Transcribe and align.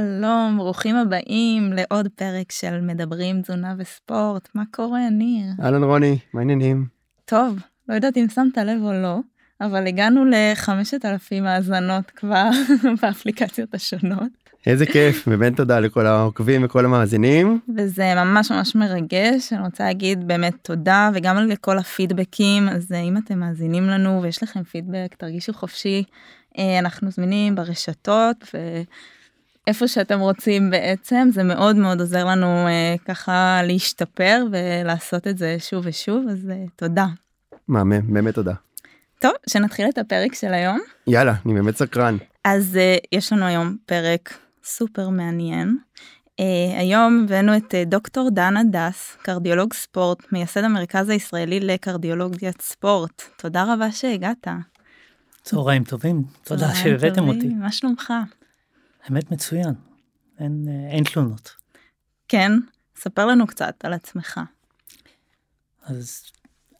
שלום, 0.00 0.56
ברוכים 0.58 0.96
הבאים 0.96 1.72
לעוד 1.72 2.08
פרק 2.08 2.52
של 2.52 2.80
מדברים 2.80 3.42
תזונה 3.42 3.74
וספורט. 3.78 4.48
מה 4.54 4.62
קורה, 4.70 5.10
ניר? 5.10 5.46
אהלן 5.62 5.82
רוני, 5.84 6.18
מה 6.34 6.40
העניינים? 6.40 6.86
טוב, 7.24 7.58
לא 7.88 7.94
יודעת 7.94 8.16
אם 8.16 8.26
שמת 8.34 8.58
לב 8.58 8.82
או 8.82 8.92
לא, 8.92 9.18
אבל 9.60 9.86
הגענו 9.86 10.24
לחמשת 10.24 11.04
אלפים 11.04 11.46
האזנות 11.46 12.10
כבר 12.10 12.48
באפליקציות 13.02 13.74
השונות. 13.74 14.28
איזה 14.66 14.86
כיף, 14.86 15.28
באמת 15.28 15.56
תודה 15.56 15.80
לכל 15.80 16.06
העוקבים 16.06 16.64
וכל 16.64 16.84
המאזינים. 16.84 17.60
וזה 17.76 18.14
ממש 18.14 18.52
ממש 18.52 18.74
מרגש, 18.74 19.52
אני 19.52 19.62
רוצה 19.64 19.84
להגיד 19.84 20.28
באמת 20.28 20.54
תודה 20.62 21.10
וגם 21.14 21.36
לכל 21.36 21.78
הפידבקים, 21.78 22.68
אז 22.68 22.92
אם 22.92 23.16
אתם 23.16 23.38
מאזינים 23.38 23.86
לנו 23.86 24.22
ויש 24.22 24.42
לכם 24.42 24.62
פידבק, 24.62 25.14
תרגישו 25.18 25.52
חופשי, 25.52 26.04
אה, 26.58 26.78
אנחנו 26.78 27.10
זמינים 27.10 27.54
ברשתות 27.54 28.44
ואיפה 29.66 29.88
שאתם 29.88 30.20
רוצים 30.20 30.70
בעצם, 30.70 31.28
זה 31.32 31.42
מאוד 31.42 31.76
מאוד 31.76 32.00
עוזר 32.00 32.24
לנו 32.24 32.46
אה, 32.46 32.94
ככה 33.04 33.60
להשתפר 33.64 34.44
ולעשות 34.52 35.26
את 35.26 35.38
זה 35.38 35.56
שוב 35.58 35.84
ושוב, 35.86 36.24
אז 36.30 36.50
אה, 36.50 36.64
תודה. 36.76 37.06
מהמם, 37.68 38.14
באמת 38.14 38.34
תודה. 38.34 38.54
טוב, 39.20 39.32
שנתחיל 39.50 39.88
את 39.88 39.98
הפרק 39.98 40.34
של 40.34 40.54
היום. 40.54 40.78
יאללה, 41.06 41.34
אני 41.46 41.54
באמת 41.54 41.76
סקרן. 41.76 42.16
אז 42.44 42.78
uh, 42.78 43.06
יש 43.12 43.32
לנו 43.32 43.44
היום 43.44 43.76
פרק 43.86 44.34
סופר 44.64 45.08
מעניין. 45.08 45.78
Uh, 46.40 46.42
היום 46.78 47.24
הבאנו 47.24 47.56
את 47.56 47.74
uh, 47.74 47.88
דוקטור 47.88 48.30
דן 48.30 48.56
הדס, 48.56 49.16
קרדיולוג 49.22 49.74
ספורט, 49.74 50.32
מייסד 50.32 50.64
המרכז 50.64 51.08
הישראלי 51.08 51.60
לקרדיולוגיית 51.60 52.60
ספורט. 52.62 53.22
תודה 53.36 53.74
רבה 53.74 53.92
שהגעת. 53.92 54.48
צהריים 55.42 55.84
טובים, 55.84 56.22
תודה 56.44 56.74
שהבאתם 56.74 57.28
אותי. 57.28 57.48
מה 57.48 57.72
שלומך? 57.72 58.12
האמת 59.04 59.30
מצוין, 59.30 59.74
אין, 60.38 60.68
אין 60.90 61.04
תלונות. 61.04 61.56
כן, 62.28 62.52
ספר 62.96 63.26
לנו 63.26 63.46
קצת 63.46 63.74
על 63.84 63.92
עצמך. 63.92 64.40
אז 65.82 66.22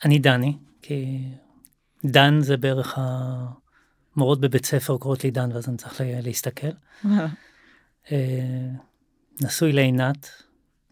אני 0.05 0.19
דני, 0.19 0.57
כי 0.83 1.29
דן 2.05 2.41
זה 2.41 2.57
בערך 2.57 2.99
המורות 4.17 4.41
בבית 4.41 4.67
ספר 4.67 4.99
קוראות 4.99 5.25
לי 5.25 5.31
דן 5.31 5.53
ואז 5.53 5.69
אני 5.69 5.77
צריך 5.77 6.01
להסתכל. 6.23 6.67
אה, 8.13 8.69
נשוי 9.41 9.73
לעינת, 9.73 10.31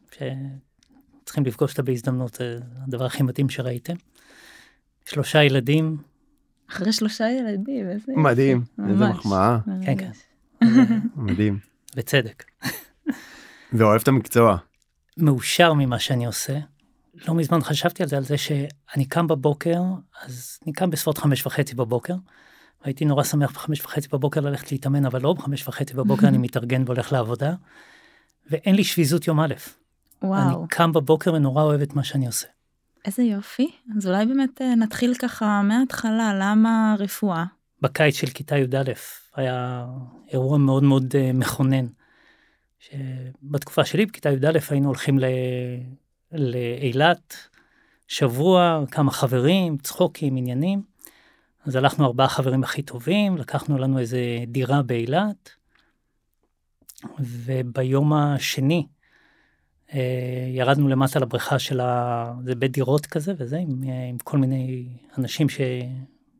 שצריכים 0.07 1.45
לפגוש 1.45 1.71
אותה 1.71 1.83
בהזדמנות, 1.83 2.35
זה 2.35 2.59
הדבר 2.87 3.05
הכי 3.05 3.23
מתאים 3.23 3.49
שראיתם. 3.49 3.95
שלושה 5.05 5.43
ילדים. 5.43 5.97
אחרי 6.71 6.93
שלושה 6.93 7.31
ילדים, 7.31 7.89
איזה... 7.89 8.13
מדהים, 8.17 8.65
איזה 8.89 9.09
מחמאה. 9.09 9.59
כן, 9.85 9.99
כן. 9.99 10.11
מדהים. 11.17 11.59
בצדק. 11.97 12.45
ואוהב 13.73 14.01
את 14.01 14.09
המקצוע. 14.09 14.57
מאושר 15.17 15.73
ממה 15.73 15.99
שאני 15.99 16.27
עושה. 16.27 16.59
לא 17.29 17.35
מזמן 17.35 17.61
חשבתי 17.61 18.03
על 18.03 18.09
זה, 18.09 18.17
על 18.17 18.25
זה 18.25 18.39
שאני 18.39 19.05
קם 19.09 19.27
בבוקר, 19.27 19.81
אז 20.23 20.59
אני 20.67 20.73
קם 20.73 20.91
בסביבות 20.91 21.19
חמש 21.19 21.47
וחצי 21.47 21.75
בבוקר. 21.75 22.15
הייתי 22.85 23.05
נורא 23.05 23.25
שמח 23.25 23.53
בחמש 23.53 23.81
וחצי 23.81 24.09
בבוקר 24.13 24.41
ללכת 24.41 24.73
להתאמן, 24.73 25.07
אבל 25.07 25.23
לא 25.23 25.33
בחמש 25.33 25.69
וחצי 25.69 25.95
בבוקר 25.95 26.29
אני 26.29 26.39
מתארגן 26.39 26.83
והולך 26.87 27.13
לעבודה, 27.13 27.55
ואין 28.51 28.75
לי 28.75 28.85
שביזות 28.85 29.27
יום 29.27 29.41
א'. 29.41 29.55
וואו. 30.23 30.41
אני 30.43 30.69
קם 30.69 30.93
בבוקר 30.93 31.35
ונורא 31.35 31.63
אוהב 31.63 31.81
את 31.81 31.95
מה 31.95 32.05
שאני 32.05 32.27
עושה. 32.27 32.47
איזה 33.05 33.23
יופי. 33.23 33.71
אז 33.97 34.07
אולי 34.07 34.27
באמת 34.27 34.63
אה, 34.63 34.75
נתחיל 34.75 35.15
ככה 35.15 35.63
מההתחלה, 35.63 36.33
למה 36.41 36.95
רפואה? 36.99 37.45
בקיץ 37.83 38.15
של 38.15 38.27
כיתה 38.27 38.59
י"א 38.59 38.93
היה 39.39 39.87
אירוע 40.33 40.59
מאוד 40.59 40.83
מאוד 40.83 41.15
uh, 41.15 41.37
מכונן. 41.37 41.87
שבתקופה 42.79 43.85
שלי 43.85 44.07
בכיתה 44.07 44.31
י"א 44.31 44.59
היינו 44.71 44.87
הולכים. 44.89 45.19
לאילת, 46.33 47.37
שבוע, 48.09 48.85
כמה 48.91 49.11
חברים, 49.11 49.79
צחוקים, 49.79 50.37
עניינים. 50.37 50.83
אז 51.67 51.77
הלכנו 51.77 52.07
ארבעה 52.07 52.29
חברים 52.29 52.63
הכי 52.63 52.83
טובים, 52.83 53.37
לקחנו 53.37 53.79
לנו 53.79 53.99
איזה 53.99 54.21
דירה 54.47 54.83
באילת, 54.83 55.51
וביום 57.21 58.13
השני 58.13 58.87
אה, 59.95 60.49
ירדנו 60.55 60.89
למטה 60.89 61.19
לבריכה 61.19 61.59
של 61.59 61.81
ה... 61.81 62.33
זה 62.45 62.55
בית 62.55 62.73
דירות 62.73 63.07
כזה 63.07 63.33
וזה, 63.39 63.59
עם, 63.59 63.83
עם 64.09 64.19
כל 64.19 64.39
מיני 64.39 64.89
אנשים 65.19 65.49
ש... 65.49 65.61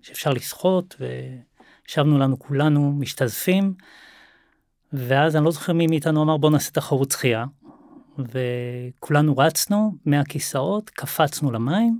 שאפשר 0.03 0.31
לשחות, 0.33 0.97
וישבנו 1.89 2.19
לנו 2.19 2.39
כולנו 2.39 2.93
משתזפים, 2.93 3.75
ואז 4.93 5.37
אני 5.37 5.45
לא 5.45 5.51
זוכר 5.51 5.73
מי 5.73 5.87
מאיתנו 5.87 6.23
אמר 6.23 6.37
בוא 6.37 6.51
נעשה 6.51 6.71
תחרות 6.71 7.11
שחייה, 7.11 7.45
וכולנו 8.19 9.37
רצנו 9.37 9.95
מהכיסאות, 10.05 10.91
קפצנו 10.91 11.51
למים, 11.51 11.99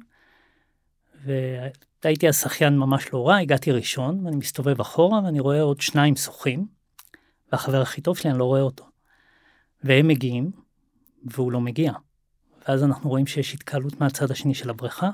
והייתי 2.05 2.29
השחיין 2.29 2.79
ממש 2.79 3.13
לא 3.13 3.29
רע, 3.29 3.37
הגעתי 3.37 3.73
ראשון, 3.73 4.25
ואני 4.25 4.37
מסתובב 4.37 4.81
אחורה 4.81 5.21
ואני 5.25 5.41
רואה 5.41 5.63
עוד 5.63 5.81
שניים 5.81 6.17
שוחים, 6.17 6.67
והחבר 7.53 7.83
הכי 7.83 8.01
טוב 8.01 8.17
שלי, 8.17 8.31
אני 8.31 8.39
לא 8.39 8.45
רואה 8.45 8.61
אותו. 8.61 8.85
והם 9.85 10.09
מגיעים, 10.09 10.51
והוא 11.25 11.53
לא 11.53 11.61
מגיע. 11.61 11.93
ואז 12.69 12.85
אנחנו 12.85 13.11
רואים 13.11 13.27
שיש 13.27 13.55
התקהלות 13.55 14.01
מהצד 14.01 14.31
השני 14.31 14.55
של 14.55 14.71
הבריכה, 14.71 15.11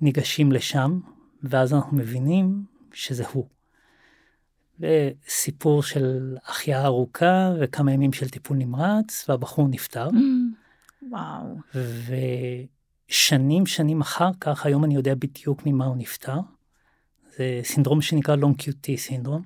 ניגשים 0.00 0.52
לשם, 0.52 1.00
ואז 1.42 1.74
אנחנו 1.74 1.96
מבינים 1.96 2.69
שזה 2.92 3.24
הוא. 3.32 3.48
וסיפור 4.80 5.82
של 5.82 6.36
החייאה 6.44 6.84
ארוכה 6.84 7.52
וכמה 7.60 7.92
ימים 7.92 8.12
של 8.12 8.28
טיפול 8.28 8.56
נמרץ, 8.56 9.24
והבחור 9.28 9.68
נפטר. 9.68 10.08
Mm, 10.08 11.10
וואו. 11.10 11.56
ושנים 13.08 13.66
שנים 13.66 14.00
אחר 14.00 14.30
כך, 14.40 14.66
היום 14.66 14.84
אני 14.84 14.94
יודע 14.94 15.14
בדיוק 15.14 15.66
ממה 15.66 15.84
הוא 15.84 15.96
נפטר. 15.96 16.38
זה 17.36 17.60
סינדרום 17.62 18.02
שנקרא 18.02 18.36
long 18.36 18.62
QT 18.62 18.96
סינדרום, 18.96 19.42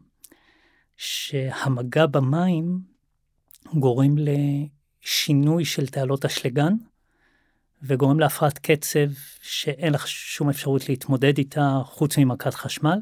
שהמגע 0.96 2.06
במים 2.06 2.78
גורם 3.74 4.14
לשינוי 4.18 5.64
של 5.64 5.86
תעלות 5.86 6.24
אשלגן, 6.24 6.72
וגורם 7.82 8.20
להפרעת 8.20 8.58
קצב 8.58 9.12
שאין 9.42 9.92
לך 9.92 10.08
שום 10.08 10.48
אפשרות 10.48 10.88
להתמודד 10.88 11.38
איתה 11.38 11.80
חוץ 11.84 12.18
ממכת 12.18 12.54
חשמל, 12.54 12.98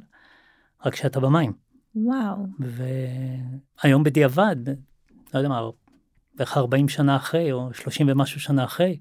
רק 0.85 0.97
שאתה 0.97 1.21
במים. 1.21 1.53
וואו. 1.95 2.47
והיום 2.59 4.05
בדיעבד, 4.05 4.57
לא 5.35 5.39
יודע 5.39 5.49
מה, 5.49 5.71
בערך 6.35 6.57
40 6.57 6.89
שנה 6.89 7.17
אחרי, 7.17 7.53
או 7.53 7.75
30 7.75 8.09
ומשהו 8.11 8.41
שנה 8.41 8.65
אחרי, 8.65 8.99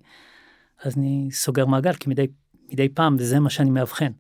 אז 0.84 0.98
אני 0.98 1.30
סוגר 1.32 1.66
מעגל, 1.66 1.94
כי 1.94 2.10
מדי, 2.10 2.28
מדי 2.72 2.90
פעם 2.90 3.20
זה 3.20 3.40
מה 3.40 3.50
שאני 3.50 3.70
מאבחן. 3.70 4.12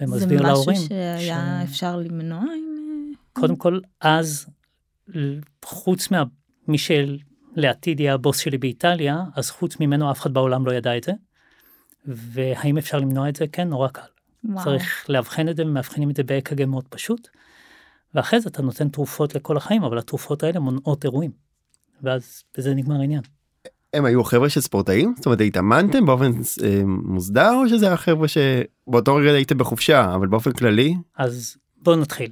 ומסביר 0.00 0.42
להורים. 0.42 0.76
זה 0.76 0.84
משהו 0.84 0.88
שהיה 0.88 1.60
ש... 1.66 1.68
אפשר 1.68 1.96
למנוע 1.96 2.40
עם... 2.40 3.12
קודם 3.32 3.56
כל, 3.56 3.80
אז, 4.00 4.46
חוץ 5.64 6.08
ממי 6.10 6.78
שלעתיד 6.78 8.00
יהיה 8.00 8.14
הבוס 8.14 8.38
שלי 8.38 8.58
באיטליה, 8.58 9.24
אז 9.36 9.50
חוץ 9.50 9.80
ממנו 9.80 10.10
אף 10.10 10.20
אחד 10.20 10.32
בעולם 10.32 10.66
לא 10.66 10.72
ידע 10.72 10.96
את 10.96 11.04
זה. 11.04 11.12
והאם 12.06 12.78
אפשר 12.78 12.98
למנוע 12.98 13.28
את 13.28 13.36
זה? 13.36 13.44
כן, 13.52 13.68
נורא 13.68 13.88
קל. 13.88 14.02
וואו. 14.44 14.64
צריך 14.64 15.06
לאבחן 15.08 15.48
את 15.48 15.56
זה, 15.56 15.62
ומאבחנים 15.66 16.10
את 16.10 16.16
זה 16.16 16.22
באק"ג 16.22 16.64
מאוד 16.64 16.84
פשוט. 16.88 17.28
ואחרי 18.14 18.40
זה 18.40 18.48
אתה 18.48 18.62
נותן 18.62 18.88
תרופות 18.88 19.34
לכל 19.34 19.56
החיים, 19.56 19.82
אבל 19.82 19.98
התרופות 19.98 20.42
האלה 20.42 20.60
מונעות 20.60 21.04
אירועים. 21.04 21.30
ואז 22.02 22.42
בזה 22.58 22.74
נגמר 22.74 23.00
העניין. 23.00 23.22
הם 23.92 24.04
היו 24.04 24.24
חבר'ה 24.24 24.48
של 24.48 24.60
ספורטאים? 24.60 25.14
זאת 25.16 25.26
אומרת 25.26 25.40
התאמנתם 25.40 26.06
באופן 26.06 26.32
אה, 26.64 26.82
מוסדר 26.86 27.54
או 27.54 27.68
שזה 27.68 27.86
היה 27.86 27.96
חבר'ה 27.96 28.26
שבאותו 28.28 29.14
רגע 29.14 29.30
הייתם 29.30 29.58
בחופשה 29.58 30.14
אבל 30.14 30.26
באופן 30.26 30.52
כללי? 30.52 30.94
אז 31.16 31.56
בואו 31.82 31.96
נתחיל. 31.96 32.30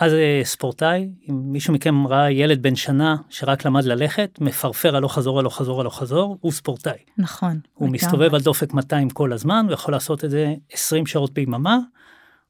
מה 0.00 0.08
זה 0.10 0.40
ספורטאי? 0.44 1.08
אם 1.30 1.52
מישהו 1.52 1.74
מכם 1.74 2.06
ראה 2.06 2.30
ילד 2.30 2.62
בן 2.62 2.74
שנה 2.74 3.16
שרק 3.30 3.64
למד 3.64 3.84
ללכת, 3.84 4.38
מפרפר 4.40 4.96
הלוך 4.96 5.14
חזור 5.14 5.38
הלוך 5.38 5.56
חזור 5.56 5.80
הלוך 5.80 5.98
חזור, 5.98 6.38
הוא 6.40 6.52
ספורטאי. 6.52 6.98
נכון. 7.18 7.60
הוא 7.74 7.88
מסתובב 7.88 8.34
על 8.34 8.40
דופק 8.40 8.74
200 8.74 9.10
כל 9.10 9.32
הזמן, 9.32 9.64
הוא 9.66 9.72
יכול 9.72 9.94
לעשות 9.94 10.24
את 10.24 10.30
זה 10.30 10.54
20 10.72 11.06
שעות 11.06 11.34
ביממה, 11.34 11.78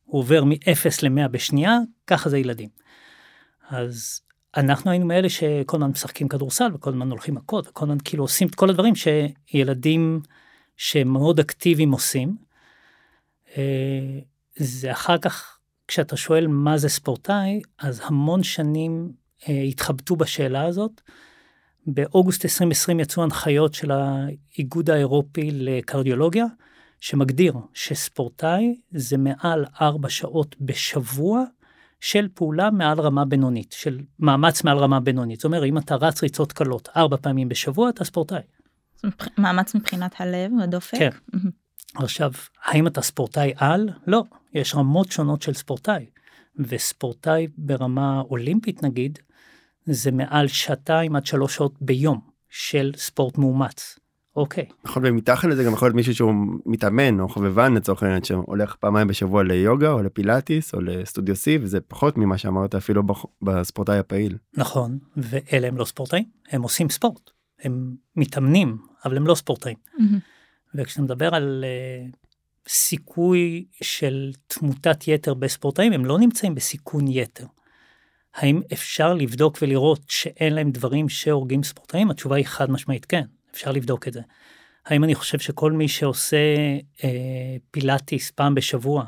הוא 0.04 0.20
עובר 0.20 0.44
מ-0 0.44 0.88
ל-100 1.02 1.28
בשנייה, 1.28 1.78
ככה 2.06 2.30
זה 2.30 2.38
ילדים. 2.38 2.68
אז 3.70 4.20
אנחנו 4.56 4.90
היינו 4.90 5.06
מאלה 5.06 5.28
שכל 5.28 5.76
הזמן 5.76 5.90
משחקים 5.90 6.28
כדורסל 6.28 6.70
וכל 6.74 6.90
הזמן 6.90 7.10
הולכים 7.10 7.34
מכות 7.34 7.68
וכל 7.68 7.84
הזמן 7.84 7.98
כאילו 8.04 8.24
עושים 8.24 8.48
את 8.48 8.54
כל 8.54 8.70
הדברים 8.70 8.94
שילדים 8.94 10.20
שמאוד 10.76 11.40
אקטיביים 11.40 11.92
עושים. 11.92 12.36
אה, 13.56 14.18
זה 14.56 14.92
אחר 14.92 15.18
כך 15.18 15.58
כשאתה 15.88 16.16
שואל 16.16 16.46
מה 16.46 16.78
זה 16.78 16.88
ספורטאי 16.88 17.60
אז 17.78 18.00
המון 18.04 18.42
שנים 18.42 19.12
אה, 19.48 19.62
התחבטו 19.62 20.16
בשאלה 20.16 20.64
הזאת. 20.64 21.00
באוגוסט 21.86 22.44
2020 22.44 23.00
יצאו 23.00 23.22
הנחיות 23.22 23.74
של 23.74 23.90
האיגוד 23.90 24.90
האירופי 24.90 25.50
לקרדיולוגיה 25.52 26.44
שמגדיר 27.00 27.54
שספורטאי 27.74 28.80
זה 28.90 29.16
מעל 29.18 29.64
ארבע 29.80 30.08
שעות 30.08 30.56
בשבוע 30.60 31.44
של 32.00 32.28
פעולה 32.34 32.70
מעל 32.70 33.00
רמה 33.00 33.24
בינונית, 33.24 33.72
של 33.72 34.00
מאמץ 34.18 34.64
מעל 34.64 34.78
רמה 34.78 35.00
בינונית. 35.00 35.40
זאת 35.40 35.44
אומרת, 35.44 35.62
אם 35.64 35.78
אתה 35.78 35.94
רץ 35.94 36.22
ריצות 36.22 36.52
קלות 36.52 36.88
ארבע 36.96 37.16
פעמים 37.16 37.48
בשבוע, 37.48 37.88
אתה 37.88 38.04
ספורטאי. 38.04 38.40
מאמץ 39.38 39.74
מבחינת 39.74 40.14
הלב, 40.18 40.50
הדופק? 40.62 40.98
כן. 40.98 41.10
עכשיו, 41.94 42.32
האם 42.64 42.86
אתה 42.86 43.02
ספורטאי 43.02 43.52
על? 43.56 43.88
לא, 44.06 44.24
יש 44.54 44.74
רמות 44.74 45.12
שונות 45.12 45.42
של 45.42 45.54
ספורטאי. 45.54 46.06
וספורטאי 46.58 47.48
ברמה 47.58 48.20
אולימפית 48.20 48.82
נגיד, 48.82 49.18
זה 49.84 50.10
מעל 50.10 50.48
שעתיים 50.48 51.16
עד 51.16 51.26
שלוש 51.26 51.56
שעות 51.56 51.74
ביום 51.80 52.20
של 52.48 52.92
ספורט 52.96 53.38
מאומץ. 53.38 53.98
אוקיי. 54.36 54.66
נכון 54.84 55.02
ומתחת 55.06 55.48
לזה 55.48 55.64
גם 55.64 55.72
יכול 55.72 55.86
להיות 55.86 55.96
מישהו 55.96 56.14
שהוא 56.14 56.34
מתאמן 56.66 57.20
או 57.20 57.28
חובבן 57.28 57.74
לצורך 57.74 58.02
העניין 58.02 58.24
שהולך 58.24 58.74
פעמיים 58.74 59.08
בשבוע 59.08 59.42
ליוגה 59.42 59.92
או 59.92 60.02
לפילאטיס 60.02 60.74
או 60.74 60.80
לסטודיו 60.80 61.36
סי 61.36 61.58
וזה 61.62 61.80
פחות 61.80 62.18
ממה 62.18 62.38
שאמרת 62.38 62.74
אפילו 62.74 63.02
בספורטאי 63.42 63.98
הפעיל. 63.98 64.38
נכון 64.56 64.98
ואלה 65.16 65.68
הם 65.68 65.76
לא 65.76 65.84
ספורטאים 65.84 66.24
הם 66.48 66.62
עושים 66.62 66.90
ספורט 66.90 67.30
הם 67.60 67.94
מתאמנים 68.16 68.78
אבל 69.04 69.16
הם 69.16 69.26
לא 69.26 69.34
ספורטאים. 69.34 69.76
וכשאתה 70.74 71.02
מדבר 71.02 71.34
על 71.34 71.64
uh, 71.64 72.16
סיכוי 72.68 73.64
של 73.82 74.32
תמותת 74.46 75.08
יתר 75.08 75.34
בספורטאים 75.34 75.92
הם 75.92 76.04
לא 76.04 76.18
נמצאים 76.18 76.54
בסיכון 76.54 77.08
יתר. 77.08 77.46
האם 78.34 78.60
אפשר 78.72 79.14
לבדוק 79.14 79.58
ולראות 79.62 80.00
שאין 80.08 80.54
להם 80.54 80.70
דברים 80.70 81.08
שהורגים 81.08 81.62
ספורטאים? 81.62 82.10
התשובה 82.10 82.36
היא 82.36 82.46
חד 82.46 82.70
משמעית 82.70 83.04
כן. 83.04 83.24
אפשר 83.52 83.72
לבדוק 83.72 84.08
את 84.08 84.12
זה. 84.12 84.20
האם 84.86 85.04
אני 85.04 85.14
חושב 85.14 85.38
שכל 85.38 85.72
מי 85.72 85.88
שעושה 85.88 86.36
אה, 87.04 87.56
פילאטיס 87.70 88.30
פעם 88.30 88.54
בשבוע 88.54 89.04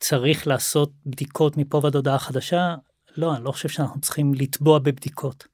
צריך 0.00 0.46
לעשות 0.46 0.92
בדיקות 1.06 1.56
מפה 1.56 1.80
ועד 1.82 1.94
הודעה 1.94 2.18
חדשה? 2.18 2.74
לא, 3.16 3.36
אני 3.36 3.44
לא 3.44 3.52
חושב 3.52 3.68
שאנחנו 3.68 4.00
צריכים 4.00 4.34
לתבוע 4.34 4.78
בבדיקות. 4.78 5.46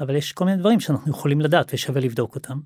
אבל 0.00 0.16
יש 0.16 0.32
כל 0.32 0.44
מיני 0.44 0.56
דברים 0.56 0.80
שאנחנו 0.80 1.10
יכולים 1.10 1.40
לדעת 1.40 1.70
ושווה 1.74 2.00
לבדוק 2.00 2.34
אותם. 2.34 2.60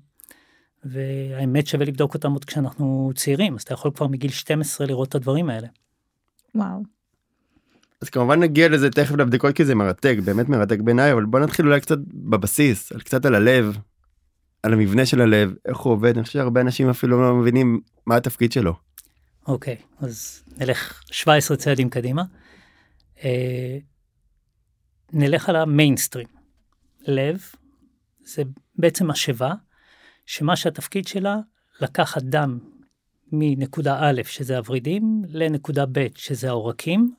והאמת 0.85 1.67
שווה 1.67 1.85
לבדוק 1.85 2.13
אותם 2.13 2.31
עוד 2.31 2.45
כשאנחנו 2.45 3.11
צעירים, 3.15 3.55
אז 3.55 3.61
אתה 3.61 3.73
יכול 3.73 3.91
כבר 3.91 4.07
מגיל 4.07 4.31
12 4.31 4.87
לראות 4.87 5.09
את 5.09 5.15
הדברים 5.15 5.49
האלה. 5.49 5.67
וואו. 6.55 6.83
אז 8.01 8.09
כמובן 8.09 8.39
נגיע 8.39 8.69
לזה 8.69 8.89
תכף 8.89 9.15
לבדיקות 9.15 9.55
כי 9.55 9.65
זה 9.65 9.75
מרתק, 9.75 10.15
באמת 10.25 10.49
מרתק 10.49 10.79
בעיניי, 10.79 11.13
אבל 11.13 11.25
בוא 11.25 11.39
נתחיל 11.39 11.65
אולי 11.65 11.81
קצת 11.81 11.97
בבסיס, 12.13 12.91
על 12.91 12.99
קצת 12.99 13.25
על 13.25 13.35
הלב, 13.35 13.77
על 14.63 14.73
המבנה 14.73 15.05
של 15.05 15.21
הלב, 15.21 15.53
איך 15.65 15.77
הוא 15.77 15.93
עובד, 15.93 16.15
אני 16.15 16.23
חושב 16.23 16.33
שהרבה 16.33 16.61
אנשים 16.61 16.89
אפילו 16.89 17.21
לא 17.21 17.35
מבינים 17.35 17.81
מה 18.05 18.15
התפקיד 18.15 18.51
שלו. 18.51 18.73
אוקיי, 19.47 19.75
okay, 19.75 20.05
אז 20.05 20.43
נלך 20.57 21.03
17 21.11 21.57
צעדים 21.57 21.89
קדימה. 21.89 22.23
אה, 23.23 23.77
נלך 25.13 25.49
על 25.49 25.55
המיינסטרים. 25.55 26.27
לב 27.07 27.41
זה 28.25 28.43
בעצם 28.75 29.07
משאבה, 29.07 29.53
שמה 30.25 30.55
שהתפקיד 30.55 31.07
שלה 31.07 31.37
לקחת 31.81 32.23
דם 32.23 32.59
מנקודה 33.31 33.99
א', 34.01 34.21
שזה 34.25 34.57
הוורידים, 34.57 35.21
לנקודה 35.27 35.85
ב', 35.91 36.07
שזה 36.15 36.49
העורקים, 36.49 37.13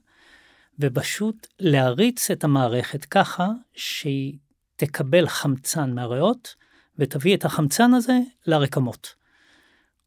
ופשוט 0.79 1.47
להריץ 1.61 2.31
את 2.31 2.45
המערכת 2.45 3.05
ככה 3.05 3.49
שהיא 3.75 4.39
תקבל 4.77 5.29
חמצן 5.29 5.95
מהריאות, 5.95 6.55
ותביא 6.99 7.37
את 7.37 7.45
החמצן 7.45 7.95
הזה 7.95 8.19
לרקמות. 8.47 9.15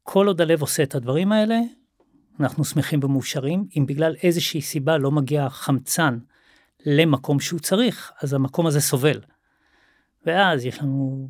כל 0.04 0.28
עוד 0.28 0.42
הלב 0.42 0.62
עושה 0.62 0.84
את 0.84 0.96
הדברים 0.96 1.32
האלה, 1.32 1.60
אנחנו 2.40 2.66
שמחים 2.66 3.04
ומאושרים. 3.04 3.68
אם 3.78 3.86
בגלל 3.86 4.16
איזושהי 4.24 4.62
סיבה 4.62 4.98
לא 4.98 5.12
מגיע 5.12 5.50
חמצן 5.50 6.20
למקום 6.86 7.40
שהוא 7.40 7.60
צריך, 7.60 8.12
אז 8.22 8.34
המקום 8.34 8.68
הזה 8.68 8.82
סובל. 8.82 9.22
ואז 10.26 10.66
יש 10.66 10.80
לנו 10.80 11.30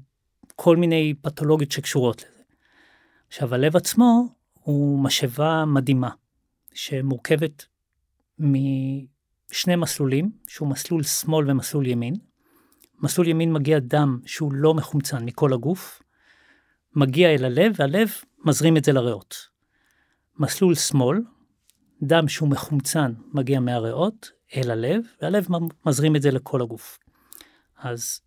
כל 0.60 0.78
מיני 0.78 1.14
פתולוגיות 1.22 1.72
שקשורות 1.72 2.22
לזה. 2.22 2.44
עכשיו, 3.28 3.56
הלב 3.56 3.76
עצמו 3.76 4.36
הוא 4.54 5.00
משאבה 5.04 5.66
מדהימה, 5.66 6.10
שמורכבת 6.74 7.66
משני 8.40 9.76
מסלולים, 9.78 10.32
שהוא 10.48 10.68
מסלול 10.68 11.04
שמאל 11.04 11.52
ומסלול 11.52 11.88
ימין. 11.88 12.16
מסלול 13.00 13.28
ימין 13.28 13.54
מגיע 13.54 13.80
דם 13.80 14.20
שהוא 14.26 14.54
לא 14.54 14.74
מחומצן 14.74 15.26
מכל 15.26 15.54
הגוף, 15.54 16.02
מגיע 16.96 17.34
אל 17.34 17.46
הלב 17.46 17.76
והלב 17.78 18.10
מזרים 18.46 18.78
את 18.78 18.84
זה 18.84 18.94
לריאות. 18.94 19.36
מסלול 20.40 20.76
שמאל, 20.76 21.22
דם 22.02 22.28
שהוא 22.28 22.50
מחומצן 22.50 23.14
מגיע 23.34 23.60
מהריאות 23.60 24.32
אל 24.56 24.72
הלב, 24.72 25.02
והלב 25.22 25.48
מזרים 25.86 26.16
את 26.16 26.22
זה 26.22 26.32
לכל 26.32 26.62
הגוף. 26.62 27.00
אז 27.78 28.22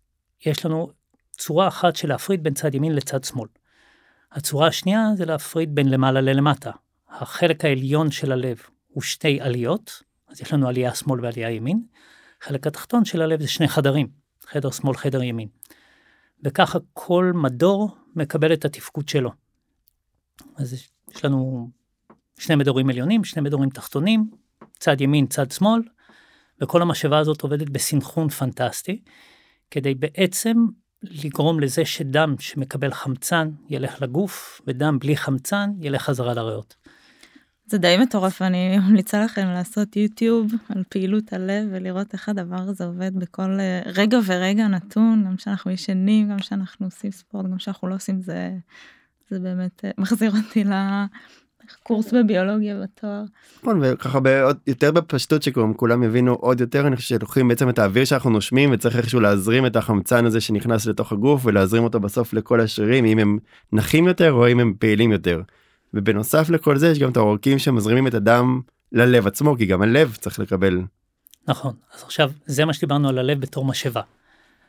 יש 0.45 0.65
לנו 0.65 1.00
צורה 1.41 1.67
אחת 1.67 1.95
של 1.95 2.07
להפריד 2.07 2.43
בין 2.43 2.53
צד 2.53 2.75
ימין 2.75 2.95
לצד 2.95 3.23
שמאל. 3.23 3.47
הצורה 4.31 4.67
השנייה 4.67 5.07
זה 5.17 5.25
להפריד 5.25 5.75
בין 5.75 5.89
למעלה 5.89 6.21
ללמטה. 6.21 6.71
החלק 7.09 7.65
העליון 7.65 8.11
של 8.11 8.31
הלב 8.31 8.61
הוא 8.87 9.03
שתי 9.03 9.41
עליות, 9.41 10.03
אז 10.27 10.41
יש 10.41 10.53
לנו 10.53 10.67
עלייה 10.67 10.95
שמאל 10.95 11.25
ועלייה 11.25 11.51
ימין. 11.51 11.83
החלק 12.41 12.67
התחתון 12.67 13.05
של 13.05 13.21
הלב 13.21 13.41
זה 13.41 13.47
שני 13.47 13.67
חדרים. 13.67 14.07
חדר 14.47 14.71
שמאל, 14.71 14.95
חדר 14.95 15.23
ימין. 15.23 15.47
וככה 16.43 16.79
כל 16.93 17.31
מדור 17.35 17.95
מקבל 18.15 18.53
את 18.53 18.65
התפקוד 18.65 19.09
שלו. 19.09 19.31
אז 20.55 20.73
יש 21.11 21.25
לנו 21.25 21.69
שני 22.39 22.55
מדורים 22.55 22.89
עליונים, 22.89 23.23
שני 23.23 23.41
מדורים 23.41 23.69
תחתונים, 23.69 24.31
צד 24.79 25.01
ימין, 25.01 25.27
צד 25.27 25.51
שמאל, 25.51 25.81
וכל 26.61 26.81
המשאבה 26.81 27.19
הזאת 27.19 27.41
עובדת 27.41 27.69
בסנכרון 27.69 28.29
פנטסטי, 28.29 29.01
כדי 29.71 29.95
בעצם 29.95 30.65
לגרום 31.03 31.59
לזה 31.59 31.85
שדם 31.85 32.35
שמקבל 32.39 32.93
חמצן 32.93 33.49
ילך 33.69 34.01
לגוף, 34.01 34.61
ודם 34.67 34.99
בלי 34.99 35.17
חמצן 35.17 35.71
ילך 35.81 36.01
חזרה 36.01 36.33
לריאות. 36.33 36.75
זה 37.65 37.77
די 37.77 37.97
מטורף, 37.97 38.41
אני 38.41 38.77
ממליצה 38.77 39.23
לכם 39.23 39.47
לעשות 39.47 39.95
יוטיוב 39.95 40.51
על 40.69 40.83
פעילות 40.89 41.33
הלב 41.33 41.67
ולראות 41.71 42.13
איך 42.13 42.29
הדבר 42.29 42.61
הזה 42.61 42.85
עובד 42.85 43.15
בכל 43.15 43.59
אה, 43.59 43.81
רגע 43.85 44.17
ורגע 44.25 44.67
נתון, 44.67 45.23
גם 45.25 45.35
כשאנחנו 45.35 45.71
ישנים, 45.71 46.29
גם 46.29 46.37
כשאנחנו 46.37 46.85
עושים 46.85 47.11
ספורט, 47.11 47.45
גם 47.45 47.57
כשאנחנו 47.57 47.87
לא 47.87 47.95
עושים 47.95 48.21
זה, 48.21 48.51
זה 49.29 49.39
באמת 49.39 49.85
אה, 49.85 49.91
מחזיר 49.97 50.31
אותי 50.37 50.63
לקורס 51.79 52.13
בביולוגיה 52.13 52.75
בתואר. 52.83 53.23
נכון, 53.63 53.79
וככה 53.83 54.19
בעוד 54.19 54.57
יותר 54.67 54.91
בפשטות 54.91 55.43
שכולם 55.43 56.03
יבינו 56.03 56.33
עוד 56.33 56.61
יותר, 56.61 56.87
אני 56.87 56.95
חושב 56.95 57.07
שלוקחים 57.07 57.47
בעצם 57.47 57.69
את 57.69 57.79
האוויר 57.79 58.05
שאנחנו 58.05 58.29
נושמים 58.29 58.69
וצריך 58.73 58.95
איכשהו 58.95 59.19
להזרים 59.19 59.65
את 59.65 59.75
החמצן 59.75 60.25
הזה 60.25 60.41
שנכנס 60.41 60.85
לתוך 60.85 61.11
הגוף 61.11 61.41
ולהזרים 61.45 61.83
אותו 61.83 61.99
בסוף 61.99 62.33
לכל 62.33 62.61
השרירים, 62.61 63.05
אם 63.05 63.19
הם 63.19 63.37
נחים 63.73 64.07
יותר 64.07 64.31
או 64.31 64.47
אם 64.47 64.59
הם 64.59 64.73
פעילים 64.79 65.11
יותר. 65.11 65.41
ובנוסף 65.93 66.49
לכל 66.49 66.77
זה 66.77 66.87
יש 66.87 66.99
גם 66.99 67.11
את 67.11 67.17
העורקים 67.17 67.59
שמזרימים 67.59 68.07
את 68.07 68.13
הדם 68.13 68.61
ללב 68.91 69.27
עצמו 69.27 69.55
כי 69.57 69.65
גם 69.65 69.81
הלב 69.81 70.17
צריך 70.19 70.39
לקבל. 70.39 70.81
נכון 71.47 71.73
אז 71.95 72.03
עכשיו 72.03 72.31
זה 72.45 72.65
מה 72.65 72.73
שדיברנו 72.73 73.09
על 73.09 73.17
הלב 73.17 73.41
בתור 73.41 73.65
משאבה. 73.65 74.01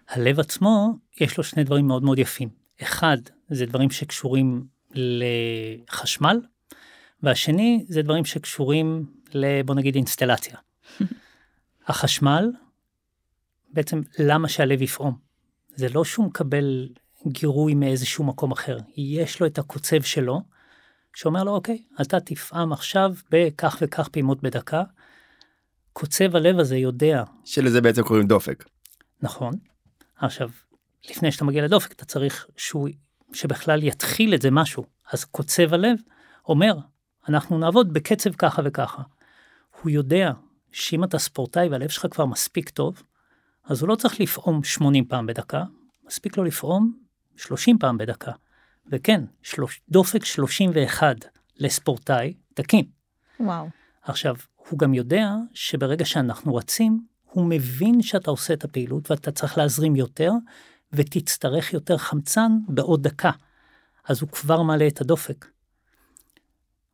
הלב 0.09 0.41
עצמו 0.41 0.99
יש 1.21 1.39
לו 1.39 1.45
שני 1.45 1.65
דברים 1.65 1.87
מאוד 1.87 2.03
מאוד 2.03 2.19
יפים. 2.19 2.49
אחד 2.83 3.17
זה 3.51 3.67
דברים 3.67 3.91
שקשורים 3.91 4.65
לחשמל 4.95 6.41
והשני 7.23 7.85
זה 7.89 8.03
דברים 8.03 8.25
שקשורים 8.25 9.07
לבוא 9.35 9.75
נגיד 9.75 9.95
אינסטלציה. 9.95 10.57
החשמל 11.89 12.51
בעצם 13.73 14.01
למה 14.19 14.49
שהלב 14.49 14.83
יפעום 14.83 15.19
זה 15.75 15.89
לא 15.89 16.05
שהוא 16.05 16.27
מקבל 16.27 16.89
גירוי 17.27 17.75
מאיזשהו 17.75 18.25
מקום 18.25 18.53
אחר 18.53 18.79
יש 18.97 19.41
לו 19.41 19.47
את 19.47 19.59
הקוצב 19.59 20.03
שלו 20.03 20.41
שאומר 21.15 21.45
לו, 21.45 21.53
אוקיי, 21.53 21.83
אתה 22.01 22.21
תפעם 22.21 22.73
עכשיו 22.73 23.15
בכך 23.31 23.77
וכך 23.81 24.09
פעימות 24.09 24.43
בדקה. 24.43 24.83
קוצב 25.93 26.37
הלב 26.37 26.59
הזה 26.59 26.77
יודע. 26.77 27.25
שלזה 27.45 27.81
בעצם 27.81 28.03
קוראים 28.03 28.27
דופק. 28.27 28.65
נכון. 29.21 29.55
עכשיו, 30.17 30.51
לפני 31.11 31.33
שאתה 31.33 31.45
מגיע 31.45 31.65
לדופק, 31.65 31.93
אתה 31.93 32.05
צריך 32.05 32.47
שהוא, 32.57 32.89
שבכלל 33.33 33.83
יתחיל 33.83 34.35
את 34.35 34.43
זה 34.43 34.51
משהו. 34.51 34.85
אז 35.13 35.25
קוצב 35.25 35.75
הלב 35.75 35.99
אומר, 36.49 36.75
אנחנו 37.29 37.59
נעבוד 37.59 37.93
בקצב 37.93 38.33
ככה 38.33 38.63
וככה. 38.65 39.03
הוא 39.83 39.91
יודע 39.91 40.33
שאם 40.73 41.05
אתה 41.05 41.19
ספורטאי 41.19 41.69
והלב 41.69 41.89
שלך 41.89 42.07
כבר 42.11 42.27
מספיק 42.27 42.71
טוב, 42.71 43.03
אז 43.65 43.81
הוא 43.81 43.89
לא 43.89 43.95
צריך 43.95 44.21
לפעום 44.21 44.65
80 44.65 45.05
פעם 45.05 45.27
בדקה, 45.27 45.65
מספיק 46.07 46.37
לו 46.37 46.45
לפעום 46.45 46.93
30 47.37 47.79
פעם 47.79 47.99
בדקה. 47.99 48.33
וכן, 48.87 49.25
שלוש, 49.43 49.81
דופק 49.89 50.25
31 50.25 51.17
לספורטאי 51.57 52.35
תקין. 52.55 52.85
וואו. 53.41 53.69
עכשיו, 54.03 54.37
הוא 54.69 54.79
גם 54.79 54.95
יודע 54.95 55.31
שברגע 55.55 56.05
שאנחנו 56.05 56.55
רצים, 56.55 57.07
הוא 57.25 57.47
מבין 57.47 58.03
שאתה 58.03 58.31
עושה 58.31 58.55
את 58.55 58.65
הפעילות 58.65 59.11
ואתה 59.11 59.33
צריך 59.33 59.59
להזרים 59.59 59.97
יותר, 59.97 60.33
ותצטרך 60.93 61.73
יותר 61.73 61.97
חמצן 61.97 62.53
בעוד 62.69 63.03
דקה. 63.03 63.31
אז 64.05 64.21
הוא 64.21 64.29
כבר 64.29 64.63
מעלה 64.63 64.87
את 64.87 65.01
הדופק. 65.01 65.47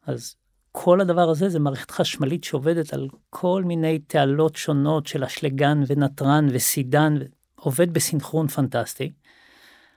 אז 0.09 0.37
כל 0.73 1.01
הדבר 1.01 1.31
הזה 1.31 1.49
זה 1.49 1.59
מערכת 1.59 1.91
חשמלית 1.91 2.45
שעובדת 2.45 2.93
על 2.93 3.09
כל 3.31 3.63
מיני 3.67 3.99
תעלות 3.99 4.57
שונות 4.57 5.07
של 5.07 5.25
אשלגן 5.25 5.83
ונתרן 5.87 6.47
וסידן, 6.53 7.15
עובד 7.55 7.93
בסינכרון 7.93 8.49
פנטסטי. 8.49 9.13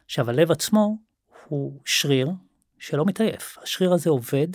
עכשיו, 0.06 0.30
הלב 0.30 0.52
עצמו 0.52 0.98
הוא 1.48 1.80
שריר 1.86 2.30
שלא 2.80 3.06
מתעייף. 3.06 3.58
השריר 3.64 3.94
הזה 3.94 4.10
עובד 4.10 4.48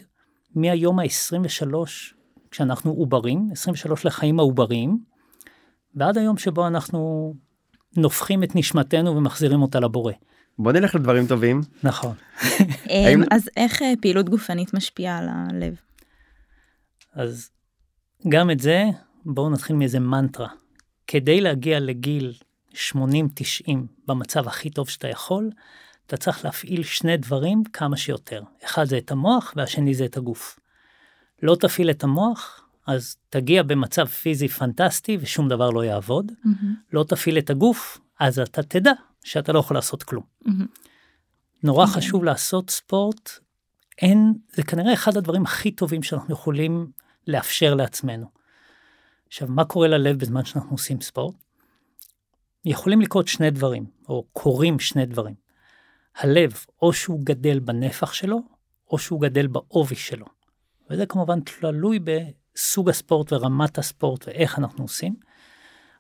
מהיום 0.55 0.99
ה-23, 0.99 1.75
כשאנחנו 2.51 2.93
עוברים, 2.93 3.49
23 3.53 4.07
לחיים 4.07 4.39
העובריים, 4.39 4.99
ועד 5.95 6.19
היום 6.19 6.37
שבו 6.39 6.67
אנחנו 6.67 7.35
נופחים 7.97 8.43
את 8.43 8.57
נשמתנו 8.57 9.17
ומחזירים 9.17 9.63
אותה 9.63 9.81
לבורא. 9.81 10.13
בוא 10.59 10.73
נלך 10.73 10.95
לדברים 10.95 11.27
טובים. 11.27 11.61
נכון. 11.83 12.15
אמ, 12.91 13.23
אז 13.31 13.51
איך 13.57 13.83
אה, 13.83 13.93
פעילות 14.01 14.29
גופנית 14.29 14.75
משפיעה 14.75 15.19
על 15.19 15.29
הלב? 15.29 15.75
אז 17.15 17.51
גם 18.29 18.51
את 18.51 18.61
זה, 18.61 18.85
בואו 19.25 19.51
נתחיל 19.51 19.77
מאיזה 19.77 20.01
מנטרה. 20.01 20.49
כדי 21.07 21.41
להגיע 21.41 21.81
לגיל 21.81 22.35
80-90 22.73 22.77
במצב 24.09 24.49
הכי 24.49 24.71
טוב 24.71 24.89
שאתה 24.89 25.09
יכול, 25.09 25.51
אתה 26.07 26.17
צריך 26.17 26.45
להפעיל 26.45 26.83
שני 26.83 27.17
דברים 27.17 27.65
כמה 27.65 27.97
שיותר. 27.97 28.43
אחד 28.65 28.85
זה 28.85 28.99
את 28.99 29.11
המוח 29.11 29.53
והשני 29.57 29.95
זה 29.95 30.05
את 30.05 30.17
הגוף. 30.17 30.59
לא 31.43 31.57
תפעיל 31.61 31.91
את 31.91 32.05
המוח, 32.05 32.63
אז 32.87 33.17
תגיע 33.31 33.63
במצב 33.63 34.07
פיזי 34.07 34.49
פנטסטי 34.49 35.19
ושום 35.21 35.49
דבר 35.49 35.71
לא 35.71 35.85
יעבוד. 35.85 36.33
Mm-hmm. 36.33 36.67
לא 36.93 37.05
תפעיל 37.09 37.39
את 37.39 37.51
הגוף, 37.51 37.99
אז 38.21 38.39
אתה 38.39 38.63
תדע 38.63 38.93
שאתה 39.27 39.53
לא 39.53 39.59
יכול 39.59 39.77
לעשות 39.77 40.03
כלום. 40.03 40.25
Mm-hmm. 40.45 40.51
נורא. 41.63 41.87
חשוב 41.87 42.25
לעשות 42.25 42.71
ספורט, 42.71 43.31
אין, 44.03 44.35
זה 44.53 44.63
כנראה 44.63 44.93
אחד 44.95 45.17
הדברים 45.17 45.43
הכי 45.43 45.71
טובים 45.71 46.03
שאנחנו 46.03 46.35
יכולים 46.35 46.91
לאפשר 47.27 47.75
לעצמנו. 47.75 48.27
עכשיו, 49.27 49.49
מה 49.49 49.65
קורה 49.65 49.89
ללב 49.89 50.19
בזמן 50.19 50.45
שאנחנו 50.45 50.71
עושים 50.71 51.01
ספורט? 51.01 51.35
יכולים 52.65 53.01
לקרות 53.01 53.29
שני 53.29 53.51
דברים, 53.51 53.87
או 54.09 54.27
קורים 54.33 54.79
שני 54.79 55.07
דברים. 55.07 55.35
הלב, 56.17 56.65
או 56.83 56.93
שהוא 56.93 57.21
גדל 57.25 57.59
בנפח 57.59 58.13
שלו, 58.13 58.39
או 58.91 58.99
שהוא 58.99 59.21
גדל 59.21 59.47
בעובי 59.47 59.97
שלו. 59.97 60.27
וזה 60.91 61.07
כמובן 61.07 61.41
תלוי 61.41 61.99
בסוג 61.99 62.89
הספורט 62.89 63.33
ורמת 63.33 63.79
הספורט 63.79 64.29
ואיך 64.29 64.59
אנחנו 64.59 64.85
עושים, 64.85 65.17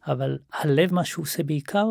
אבל 0.06 0.38
הלב, 0.52 0.94
מה 0.94 1.04
שהוא 1.04 1.22
עושה 1.22 1.42
בעיקר, 1.42 1.86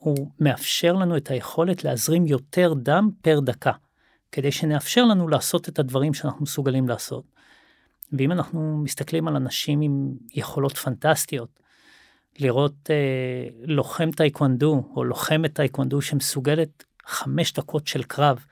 הוא 0.00 0.30
מאפשר 0.40 0.92
לנו 0.92 1.16
את 1.16 1.30
היכולת 1.30 1.84
להזרים 1.84 2.26
יותר 2.26 2.74
דם 2.74 3.10
פר 3.22 3.40
דקה, 3.40 3.72
כדי 4.32 4.52
שנאפשר 4.52 5.04
לנו 5.04 5.28
לעשות 5.28 5.68
את 5.68 5.78
הדברים 5.78 6.14
שאנחנו 6.14 6.42
מסוגלים 6.42 6.88
לעשות. 6.88 7.24
ואם 8.12 8.32
אנחנו 8.32 8.80
מסתכלים 8.84 9.28
על 9.28 9.36
אנשים 9.36 9.80
עם 9.80 10.12
יכולות 10.34 10.76
פנטסטיות, 10.76 11.60
לראות 12.38 12.90
אה, 12.90 13.48
לוחם 13.62 14.10
טייקוונדו 14.10 14.84
או 14.96 15.04
לוחמת 15.04 15.54
טייקוונדו 15.54 16.02
שמסוגלת 16.02 16.84
חמש 17.06 17.52
דקות 17.52 17.86
של 17.86 18.02
קרב, 18.02 18.44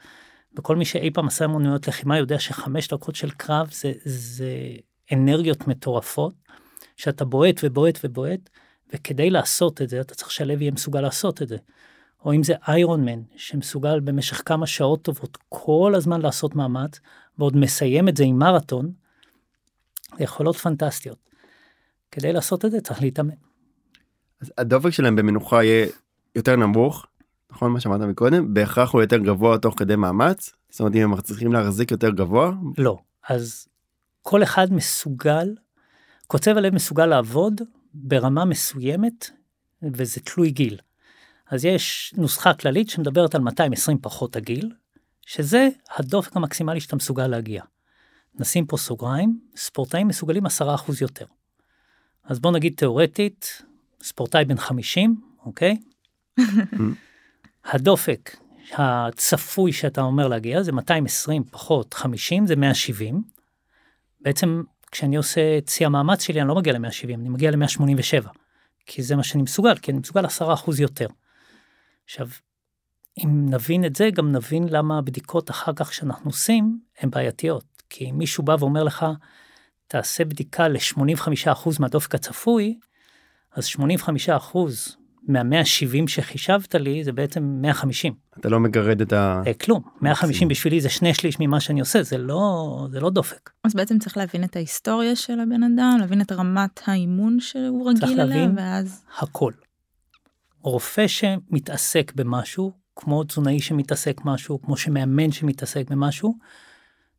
וכל 0.58 0.76
מי 0.76 0.84
שאי 0.84 1.10
פעם 1.10 1.26
עשה 1.26 1.44
אמנויות 1.44 1.88
לחימה 1.88 2.18
יודע 2.18 2.38
שחמש 2.38 2.88
דקות 2.88 3.14
של 3.14 3.30
קרב 3.30 3.68
זה, 3.72 3.92
זה 4.04 4.52
אנרגיות 5.12 5.68
מטורפות, 5.68 6.34
שאתה 6.96 7.24
בועט 7.24 7.60
ובועט 7.62 7.98
ובועט, 8.04 8.50
וכדי 8.92 9.30
לעשות 9.30 9.82
את 9.82 9.88
זה 9.88 10.00
אתה 10.00 10.14
צריך 10.14 10.30
שהלב 10.30 10.62
יהיה 10.62 10.72
מסוגל 10.72 11.00
לעשות 11.00 11.42
את 11.42 11.48
זה. 11.48 11.56
או 12.24 12.32
אם 12.32 12.42
זה 12.42 12.54
Iron 12.68 13.04
Man 13.04 13.22
שמסוגל 13.36 14.00
במשך 14.00 14.42
כמה 14.44 14.66
שעות 14.66 15.02
טובות 15.02 15.38
כל 15.48 15.92
הזמן 15.96 16.20
לעשות 16.20 16.54
מאמץ, 16.54 17.00
ועוד 17.38 17.56
מסיים 17.56 18.08
את 18.08 18.16
זה 18.16 18.24
עם 18.24 18.38
מרתון, 18.38 18.92
זה 20.18 20.24
יכולות 20.24 20.56
פנטסטיות. 20.56 21.18
כדי 22.10 22.32
לעשות 22.32 22.64
את 22.64 22.70
זה 22.70 22.80
צריך 22.80 23.02
להתאמן. 23.02 23.34
אז 24.42 24.52
הדופק 24.58 24.90
שלהם 24.90 25.16
במנוחה 25.16 25.64
יהיה 25.64 25.86
יותר 26.34 26.56
נמוך, 26.56 27.06
נכון 27.50 27.72
מה 27.72 27.80
שאמרת 27.80 28.00
מקודם, 28.00 28.54
בהכרח 28.54 28.92
הוא 28.92 29.00
יותר 29.00 29.18
גבוה 29.18 29.58
תוך 29.58 29.74
כדי 29.78 29.96
מאמץ? 29.96 30.50
זאת 30.70 30.80
אומרת 30.80 30.94
אם 30.94 31.12
הם 31.12 31.20
צריכים 31.20 31.52
להחזיק 31.52 31.90
יותר 31.90 32.10
גבוה? 32.10 32.52
לא, 32.78 32.98
אז 33.28 33.68
כל 34.22 34.42
אחד 34.42 34.72
מסוגל, 34.72 35.54
קוצב 36.26 36.56
הלב 36.56 36.74
מסוגל 36.74 37.06
לעבוד 37.06 37.60
ברמה 38.02 38.44
מסוימת, 38.44 39.30
וזה 39.82 40.20
תלוי 40.20 40.50
גיל. 40.50 40.78
אז 41.50 41.64
יש 41.64 42.14
נוסחה 42.16 42.54
כללית 42.54 42.90
שמדברת 42.90 43.34
על 43.34 43.40
220 43.40 43.98
פחות 43.98 44.36
הגיל, 44.36 44.72
שזה 45.26 45.68
הדופק 45.96 46.36
המקסימלי 46.36 46.80
שאתה 46.80 46.96
מסוגל 46.96 47.26
להגיע. 47.26 47.62
נשים 48.34 48.66
פה 48.66 48.76
סוגריים, 48.76 49.40
ספורטאים 49.56 50.08
מסוגלים 50.08 50.46
10% 50.46 50.50
יותר. 51.00 51.26
אז 52.24 52.40
בוא 52.40 52.52
נגיד 52.52 52.74
תיאורטית, 52.76 53.62
ספורטאי 54.02 54.44
בן 54.44 54.56
50, 54.56 55.20
אוקיי? 55.44 55.76
הדופק 57.64 58.36
הצפוי 58.72 59.72
שאתה 59.72 60.00
אומר 60.00 60.28
להגיע 60.28 60.62
זה 60.62 60.72
220 60.72 61.44
פחות 61.44 61.94
50 61.94 62.46
זה 62.46 62.56
170. 62.56 63.22
בעצם 64.20 64.62
כשאני 64.90 65.16
עושה 65.16 65.58
את 65.58 65.68
שיא 65.68 65.86
המאמץ 65.86 66.22
שלי 66.22 66.40
אני 66.40 66.48
לא 66.48 66.54
מגיע 66.54 66.72
ל-170 66.72 67.14
אני 67.14 67.28
מגיע 67.28 67.50
ל-187 67.50 68.28
כי 68.86 69.02
זה 69.02 69.16
מה 69.16 69.22
שאני 69.22 69.42
מסוגל 69.42 69.74
כי 69.74 69.90
אני 69.90 69.98
מסוגל 69.98 70.26
10% 70.26 70.30
יותר. 70.78 71.06
עכשיו 72.04 72.28
אם 73.24 73.46
נבין 73.50 73.84
את 73.84 73.96
זה 73.96 74.10
גם 74.10 74.32
נבין 74.32 74.68
למה 74.68 74.98
הבדיקות 74.98 75.50
אחר 75.50 75.72
כך 75.76 75.94
שאנחנו 75.94 76.30
עושים 76.30 76.80
הן 76.98 77.10
בעייתיות 77.10 77.64
כי 77.90 78.10
אם 78.10 78.18
מישהו 78.18 78.44
בא 78.44 78.56
ואומר 78.58 78.82
לך 78.82 79.06
תעשה 79.86 80.24
בדיקה 80.24 80.68
ל-85% 80.68 81.68
מהדופק 81.80 82.14
הצפוי 82.14 82.78
אז 83.52 83.66
85% 83.66 84.58
מה-170 85.28 86.06
שחישבת 86.08 86.74
לי 86.74 87.04
זה 87.04 87.12
בעצם 87.12 87.42
150. 87.42 88.14
אתה 88.40 88.48
לא 88.48 88.60
מגרד 88.60 89.00
את 89.00 89.12
ה... 89.12 89.42
אה, 89.46 89.54
כלום, 89.54 89.82
150 90.00 90.48
בשבילי 90.48 90.80
זה 90.80 90.88
שני 90.88 91.14
שליש 91.14 91.36
ממה 91.40 91.60
שאני 91.60 91.80
עושה, 91.80 92.02
זה 92.02 92.18
לא, 92.18 92.86
זה 92.90 93.00
לא 93.00 93.10
דופק. 93.10 93.50
אז 93.64 93.74
בעצם 93.74 93.98
צריך 93.98 94.16
להבין 94.16 94.44
את 94.44 94.56
ההיסטוריה 94.56 95.16
של 95.16 95.40
הבן 95.40 95.62
אדם, 95.62 95.96
להבין 96.00 96.20
את 96.20 96.32
רמת 96.32 96.80
האימון 96.86 97.40
שהוא 97.40 97.90
רגיל 97.90 98.04
אליה, 98.04 98.16
צריך 98.16 98.28
להבין 98.28 98.58
ואז... 98.58 99.04
הכל. 99.18 99.52
רופא 100.62 101.06
שמתעסק 101.06 102.12
במשהו, 102.14 102.72
כמו 102.96 103.24
תזונאי 103.24 103.60
שמתעסק 103.60 104.20
משהו, 104.24 104.62
כמו 104.62 104.76
שמאמן 104.76 105.32
שמתעסק 105.32 105.90
במשהו, 105.90 106.34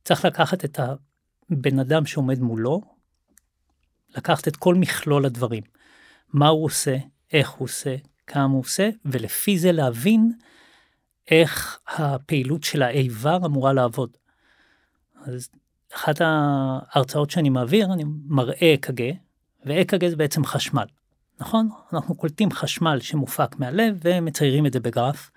צריך 0.04 0.26
לקחת 0.26 0.66
את 0.66 0.80
הבן 1.50 1.80
אדם 1.80 2.06
שעומד 2.06 2.40
מולו, 2.40 2.82
לקחת 4.18 4.48
את 4.48 4.56
כל 4.56 4.76
מכלול 4.76 5.26
הדברים. 5.26 5.64
מה 6.34 6.48
הוא 6.48 6.66
עושה, 6.66 6.98
איך 7.34 7.50
הוא 7.50 7.66
עושה, 7.66 7.96
כמה 8.28 8.54
הוא 8.54 8.60
עושה, 8.60 8.90
ולפי 9.06 9.60
זה 9.60 9.72
להבין 9.72 10.32
איך 11.32 11.80
הפעילות 11.88 12.64
של 12.64 12.82
האיבר 12.82 13.38
אמורה 13.46 13.74
לעבוד. 13.74 14.18
אז 15.26 15.50
אחת 15.96 16.22
ההרצאות 16.22 17.30
שאני 17.30 17.50
מעביר, 17.50 17.94
אני 17.94 18.04
מראה 18.26 18.74
אק"ג, 18.74 19.12
ואק"ג 19.66 20.08
זה 20.08 20.16
בעצם 20.16 20.46
חשמל, 20.46 20.86
נכון? 21.40 21.70
אנחנו 21.94 22.16
קולטים 22.16 22.52
חשמל 22.52 23.00
שמופק 23.00 23.56
מהלב 23.60 24.00
ומציירים 24.04 24.66
את 24.66 24.74
זה 24.74 24.80
בגרף. 24.80 25.32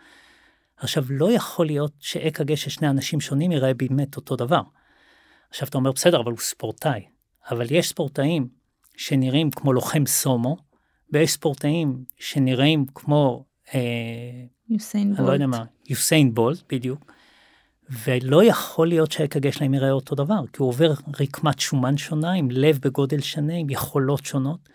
עכשיו, 0.76 1.04
לא 1.10 1.32
יכול 1.32 1.66
להיות 1.66 1.92
שאק"ג 1.98 2.54
של 2.54 2.70
שני 2.70 2.88
אנשים 2.88 3.20
שונים 3.20 3.52
ייראה 3.52 3.74
באמת 3.74 4.16
אותו 4.16 4.36
דבר. 4.36 4.62
עכשיו 5.50 5.68
אתה 5.68 5.78
אומר, 5.78 5.92
בסדר, 5.92 6.20
אבל 6.20 6.30
הוא 6.30 6.38
ספורטאי. 6.38 7.06
אבל 7.50 7.66
יש 7.70 7.88
ספורטאים 7.88 8.48
שנראים 8.96 9.50
כמו 9.50 9.72
לוחם 9.72 10.06
סומו, 10.06 10.56
ויש 11.12 11.32
ספורטאים 11.32 12.04
שנראים 12.18 12.84
כמו, 12.94 13.44
אה, 13.74 13.80
יוסיין 14.68 15.08
בולט. 15.08 15.18
אני 15.18 15.26
לא 15.26 15.32
יודע 15.32 15.46
מה, 15.46 15.64
יוסיין 15.88 16.34
בולט 16.34 16.62
בדיוק, 16.72 17.12
ולא 17.90 18.44
יכול 18.44 18.88
להיות 18.88 19.12
שהאק"ג 19.12 19.50
שלהם 19.50 19.74
יראה 19.74 19.90
אותו 19.90 20.14
דבר, 20.14 20.46
כי 20.52 20.56
הוא 20.58 20.68
עובר 20.68 20.92
רקמת 21.20 21.58
שומן 21.58 21.96
שונה, 21.96 22.32
עם 22.32 22.50
לב 22.50 22.78
בגודל 22.82 23.20
שונה, 23.20 23.54
עם 23.54 23.70
יכולות 23.70 24.24
שונות, 24.24 24.68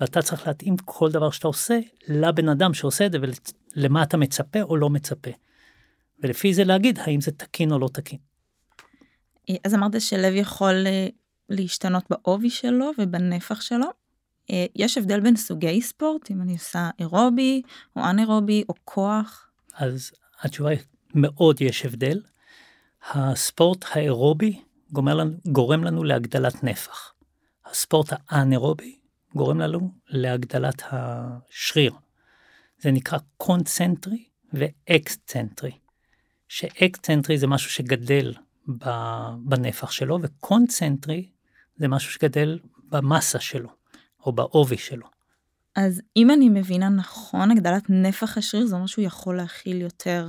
ואתה 0.00 0.22
צריך 0.22 0.46
להתאים 0.46 0.76
כל 0.76 1.10
דבר 1.10 1.30
שאתה 1.30 1.48
עושה 1.48 1.78
לבן 2.08 2.48
אדם 2.48 2.74
שעושה 2.74 3.06
את 3.06 3.12
זה 3.12 3.18
ולמה 3.76 4.02
אתה 4.02 4.16
מצפה 4.16 4.62
או 4.62 4.76
לא 4.76 4.90
מצפה. 4.90 5.30
ולפי 6.22 6.54
זה 6.54 6.64
להגיד 6.64 6.98
האם 6.98 7.20
זה 7.20 7.30
תקין 7.30 7.72
או 7.72 7.78
לא 7.78 7.88
תקין. 7.92 8.18
אז 9.64 9.74
אמרת 9.74 10.00
שלב 10.00 10.34
יכול 10.34 10.86
אה, 10.86 11.06
להשתנות 11.48 12.04
בעובי 12.10 12.50
שלו 12.50 12.90
ובנפח 12.98 13.60
שלו. 13.60 13.86
אה, 14.50 14.66
יש 14.76 14.98
הבדל 14.98 15.20
בין 15.20 15.36
סוגי 15.36 15.82
ספורט, 15.82 16.30
אם 16.30 16.42
אני 16.42 16.52
עושה 16.52 16.90
אירובי 16.98 17.62
או 17.96 18.04
אנאירובי 18.04 18.64
או 18.68 18.74
כוח? 18.84 19.50
אז 19.74 20.10
התשובה 20.40 20.70
היא 20.70 20.78
מאוד 21.14 21.60
יש 21.60 21.86
הבדל. 21.86 22.20
הספורט 23.10 23.84
האירובי 23.90 24.60
גורם 24.92 25.08
לנו, 25.08 25.36
גורם 25.46 25.84
לנו 25.84 26.04
להגדלת 26.04 26.64
נפח. 26.64 27.12
הספורט 27.66 28.12
האנאירובי 28.28 28.98
גורם 29.34 29.60
לנו 29.60 29.94
להגדלת 30.08 30.82
השריר. 30.90 31.92
זה 32.78 32.90
נקרא 32.90 33.18
קונצנטרי 33.36 34.24
ואקסצנטרי. 34.52 35.72
שאקסצנטרי 36.48 37.38
זה 37.38 37.46
משהו 37.46 37.70
שגדל 37.70 38.34
בנפח 39.38 39.90
שלו, 39.90 40.18
וקונצנטרי 40.22 41.30
זה 41.76 41.88
משהו 41.88 42.12
שגדל 42.12 42.58
במסה 42.88 43.40
שלו, 43.40 43.68
או 44.26 44.32
בעובי 44.32 44.78
שלו. 44.78 45.06
אז 45.76 46.02
אם 46.16 46.30
אני 46.30 46.48
מבינה 46.48 46.88
נכון, 46.88 47.50
הגדלת 47.50 47.82
נפח 47.88 48.38
השריר 48.38 48.66
זה 48.66 48.74
אומר 48.74 48.86
שהוא 48.86 49.04
יכול 49.04 49.36
להכיל 49.36 49.80
יותר 49.80 50.28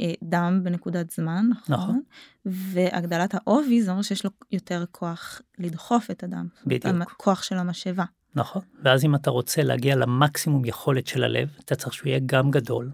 אה, 0.00 0.12
דם 0.22 0.60
בנקודת 0.62 1.10
זמן, 1.10 1.46
נכון? 1.68 1.74
נכון. 1.74 2.00
והגדלת 2.46 3.34
העובי 3.34 3.82
זה 3.82 3.90
אומר 3.90 4.02
שיש 4.02 4.24
לו 4.24 4.30
יותר 4.52 4.84
כוח 4.90 5.40
לדחוף 5.58 6.10
את 6.10 6.22
הדם. 6.22 6.46
בדיוק. 6.66 7.14
כוח 7.16 7.42
של 7.42 7.58
המשאבה. 7.58 8.04
נכון, 8.34 8.62
ואז 8.82 9.04
אם 9.04 9.14
אתה 9.14 9.30
רוצה 9.30 9.62
להגיע 9.62 9.96
למקסימום 9.96 10.64
יכולת 10.64 11.06
של 11.06 11.24
הלב, 11.24 11.48
אתה 11.64 11.74
צריך 11.74 11.94
שהוא 11.94 12.08
יהיה 12.08 12.20
גם 12.26 12.50
גדול 12.50 12.90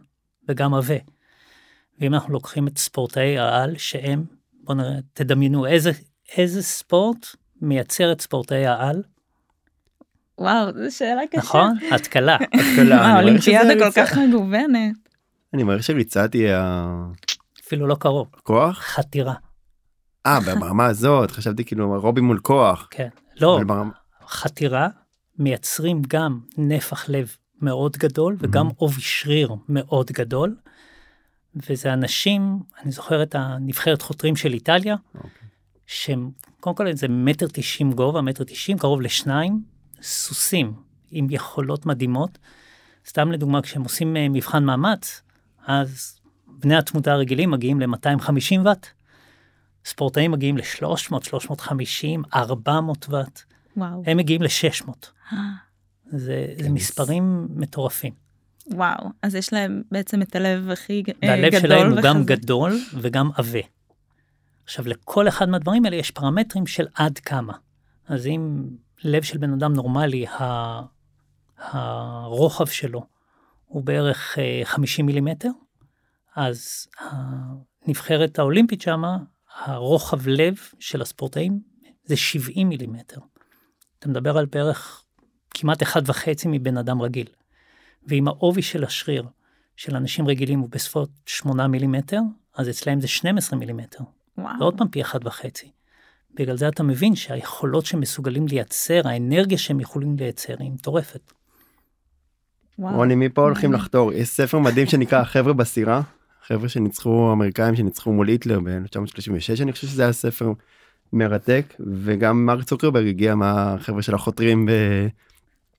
וגם 0.49 0.75
עבה. 0.75 0.95
ואם 2.01 2.15
אנחנו 2.15 2.33
לוקחים 2.33 2.69
את 2.69 2.79
ספורטאי 2.79 3.39
העל, 3.39 3.77
שהם, 3.79 4.25
בואו 4.53 4.79
נראה, 4.79 4.99
תדמיינו 5.13 5.67
איזה, 5.67 5.91
איזה 6.37 6.63
ספורט 6.63 7.27
מייצר 7.61 8.13
את 8.13 8.21
ספורטאי 8.21 8.67
העל. 8.67 9.03
וואו, 10.43 10.73
זו 10.73 10.97
שאלה 10.97 11.23
קשה. 11.31 11.39
נכון, 11.39 11.79
התקלה. 11.91 12.37
התקלה. 12.55 13.07
האולימפיאדה 13.07 13.75
כל 13.79 13.91
כך 13.91 14.19
מגוונת. 14.19 14.97
אני 15.55 15.63
מעריך 15.63 15.85
שריצה 15.85 16.29
תהיה... 16.29 16.87
אפילו 17.67 17.87
לא 17.87 17.95
קרוב. 17.95 18.29
כוח? 18.43 18.79
חתירה. 18.79 19.35
אה, 20.27 20.39
ברמה 20.41 20.87
הזאת, 20.87 21.31
חשבתי 21.31 21.65
כאילו 21.65 22.01
רובי 22.01 22.21
מול 22.21 22.39
כוח. 22.39 22.89
כן. 22.91 23.09
לא, 23.41 23.61
חתירה 24.29 24.89
מייצרים 25.39 26.03
גם 26.09 26.41
נפח 26.59 27.09
לב 27.09 27.37
מאוד 27.61 27.97
גדול 27.97 28.37
וגם 28.41 28.69
עובי 28.77 29.01
שריר 29.01 29.55
מאוד 29.69 30.11
גדול. 30.11 30.57
וזה 31.55 31.93
אנשים, 31.93 32.59
אני 32.83 32.93
זוכר 32.93 33.23
את 33.23 33.35
הנבחרת 33.39 34.03
חותרים 34.03 34.37
של 34.37 34.53
איטליה, 34.53 34.95
okay. 34.95 35.17
אוקיי. 35.17 35.49
שהם, 35.87 36.31
קודם 36.61 36.77
כל 36.77 36.93
זה 36.93 37.09
מטר 37.09 37.47
תשעים 37.53 37.93
גובה, 37.93 38.21
מטר 38.21 38.45
תשעים, 38.45 38.79
קרוב 38.79 39.01
לשניים, 39.01 39.72
סוסים 40.03 40.73
עם 41.11 41.27
יכולות 41.31 41.87
מדהימות. 41.87 42.39
סתם 43.09 43.33
לדוגמה, 43.33 43.63
כשהם 43.63 43.83
עושים 43.83 44.17
אה, 44.17 44.29
מבחן 44.29 44.65
מאמץ, 44.65 45.23
אז 45.67 46.21
בני 46.47 46.77
התמותה 46.77 47.13
הרגילים 47.13 47.51
מגיעים 47.51 47.81
ל-250 47.81 48.61
ואט, 48.65 48.87
ספורטאים 49.85 50.31
מגיעים 50.31 50.57
ל-300, 50.57 51.25
350, 51.25 52.23
400 52.35 53.07
ואט. 53.09 53.43
וואו. 53.77 54.03
הם 54.07 54.17
מגיעים 54.17 54.43
ל-600. 54.43 54.89
אה. 55.33 55.39
זה, 56.07 56.47
זה 56.63 56.71
מספרים 56.71 57.49
מטורפים. 57.51 58.13
וואו, 58.67 59.09
אז 59.23 59.35
יש 59.35 59.53
להם 59.53 59.83
בעצם 59.93 60.23
את 60.23 60.37
הלב 60.37 60.71
הכי 60.71 61.03
גדול 61.03 61.31
והלב 61.31 61.61
שלהם 61.61 61.93
הוא 61.93 62.01
גם 62.03 62.25
גדול 62.25 62.81
וגם 62.95 63.31
עבה. 63.35 63.61
עכשיו, 64.65 64.89
לכל 64.89 65.29
אחד 65.29 65.49
מהדברים 65.49 65.85
האלה 65.85 65.97
יש 65.97 66.11
פרמטרים 66.11 66.67
של 66.67 66.87
עד 66.95 67.19
כמה. 67.19 67.53
אז 68.09 68.27
אם 68.27 68.65
לב 69.05 69.23
של 69.23 69.39
בן 69.39 69.53
אדם 69.53 69.73
נורמלי, 69.73 70.27
הרוחב 71.57 72.67
שלו 72.67 73.07
הוא 73.67 73.83
בערך 73.85 74.39
50 74.65 75.03
אה, 75.03 75.07
מילימטר, 75.07 75.51
אז 76.37 76.87
הנבחרת 77.87 78.39
האולימפית 78.39 78.81
שמה, 78.81 79.19
הרוחב 79.65 80.29
לב 80.29 80.55
של 80.79 81.03
הספורטאים 81.03 81.61
זה 82.05 82.17
70 82.17 82.69
מילימטר. 82.69 83.21
אתה 83.99 84.09
מדבר 84.09 84.39
על 84.39 84.47
בערך 84.47 85.05
כמעט 85.51 85.83
אחד 85.83 86.03
וחצי 86.07 86.49
מבן 86.51 86.77
אדם 86.77 87.03
רגיל. 87.03 87.27
ואם 88.07 88.29
העובי 88.29 88.63
של 88.63 88.85
השריר 88.85 89.29
של 89.77 89.97
אנשים 89.97 90.29
רגילים 90.29 90.61
הוא 90.61 90.69
בסביבות 90.69 91.11
8 91.27 91.67
מילימטר, 91.67 92.21
אז 92.55 92.69
אצלהם 92.69 93.01
זה 93.01 93.09
12 93.09 93.59
מילימטר. 93.59 94.05
וואו. 94.39 94.55
ועוד 94.61 94.79
פעם 94.79 94.89
פי 94.89 95.01
אחד 95.01 95.27
וחצי. 95.27 95.71
בגלל 96.35 96.57
זה 96.57 96.69
אתה 96.69 96.83
מבין 96.83 97.15
שהיכולות 97.15 97.87
שהם 97.87 98.01
מסוגלים 98.01 98.47
לייצר, 98.47 99.01
האנרגיה 99.05 99.59
שהם 99.59 99.81
יכולים 99.81 100.17
לייצר 100.17 100.55
היא 100.59 100.71
מטורפת. 100.71 101.33
רוני, 102.79 103.15
מפה 103.15 103.43
הולכים 103.43 103.73
לחתור? 103.73 104.13
יש 104.13 104.29
ספר 104.29 104.59
מדהים 104.59 104.87
שנקרא 104.87 105.21
החבר'ה 105.21 105.53
בסירה, 105.53 106.01
חבר'ה 106.47 106.69
שניצחו, 106.69 107.33
אמריקאים 107.33 107.77
שניצחו 107.77 108.13
מול 108.13 108.29
היטלר 108.29 108.61
ב-1936, 108.61 109.63
אני 109.63 109.73
חושב 109.73 109.87
שזה 109.87 110.03
היה 110.03 110.13
ספר 110.13 110.53
מרתק, 111.13 111.75
וגם 112.05 112.47
מרק 112.47 112.65
צוקרברג 112.65 113.09
הגיע 113.09 113.35
מהחבר'ה 113.35 114.03
של 114.03 114.15
החותרים 114.15 114.67
ב... 114.67 114.71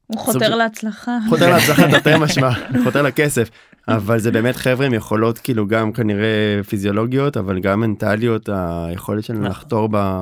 הוא 0.08 0.20
חותר 0.20 0.56
להצלחה. 0.56 1.18
חותר 1.30 1.50
להצלחה 1.50 1.88
תרתי 1.92 2.10
משמע, 2.20 2.50
חותר 2.84 3.02
לכסף. 3.02 3.50
אבל 3.88 4.20
זה 4.20 4.32
באמת 4.32 4.56
חבר'ה 4.56 4.86
עם 4.86 4.94
יכולות 4.94 5.38
כאילו 5.38 5.68
גם 5.68 5.92
כנראה 5.92 6.62
פיזיולוגיות 6.70 7.38
אבל 7.38 7.60
גם 7.60 7.80
מנטליות 7.80 8.50
היכולת 8.52 9.24
שלנו 9.24 9.40
נכון. 9.40 9.52
לחתור 9.52 9.90
ב... 9.92 10.22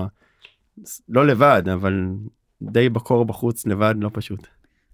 לא 1.10 1.28
לבד 1.28 1.64
אבל 1.74 1.94
די 2.62 2.90
בקור 2.90 3.26
בחוץ 3.26 3.66
לבד 3.66 3.96
לא 3.98 4.10
פשוט. 4.14 4.48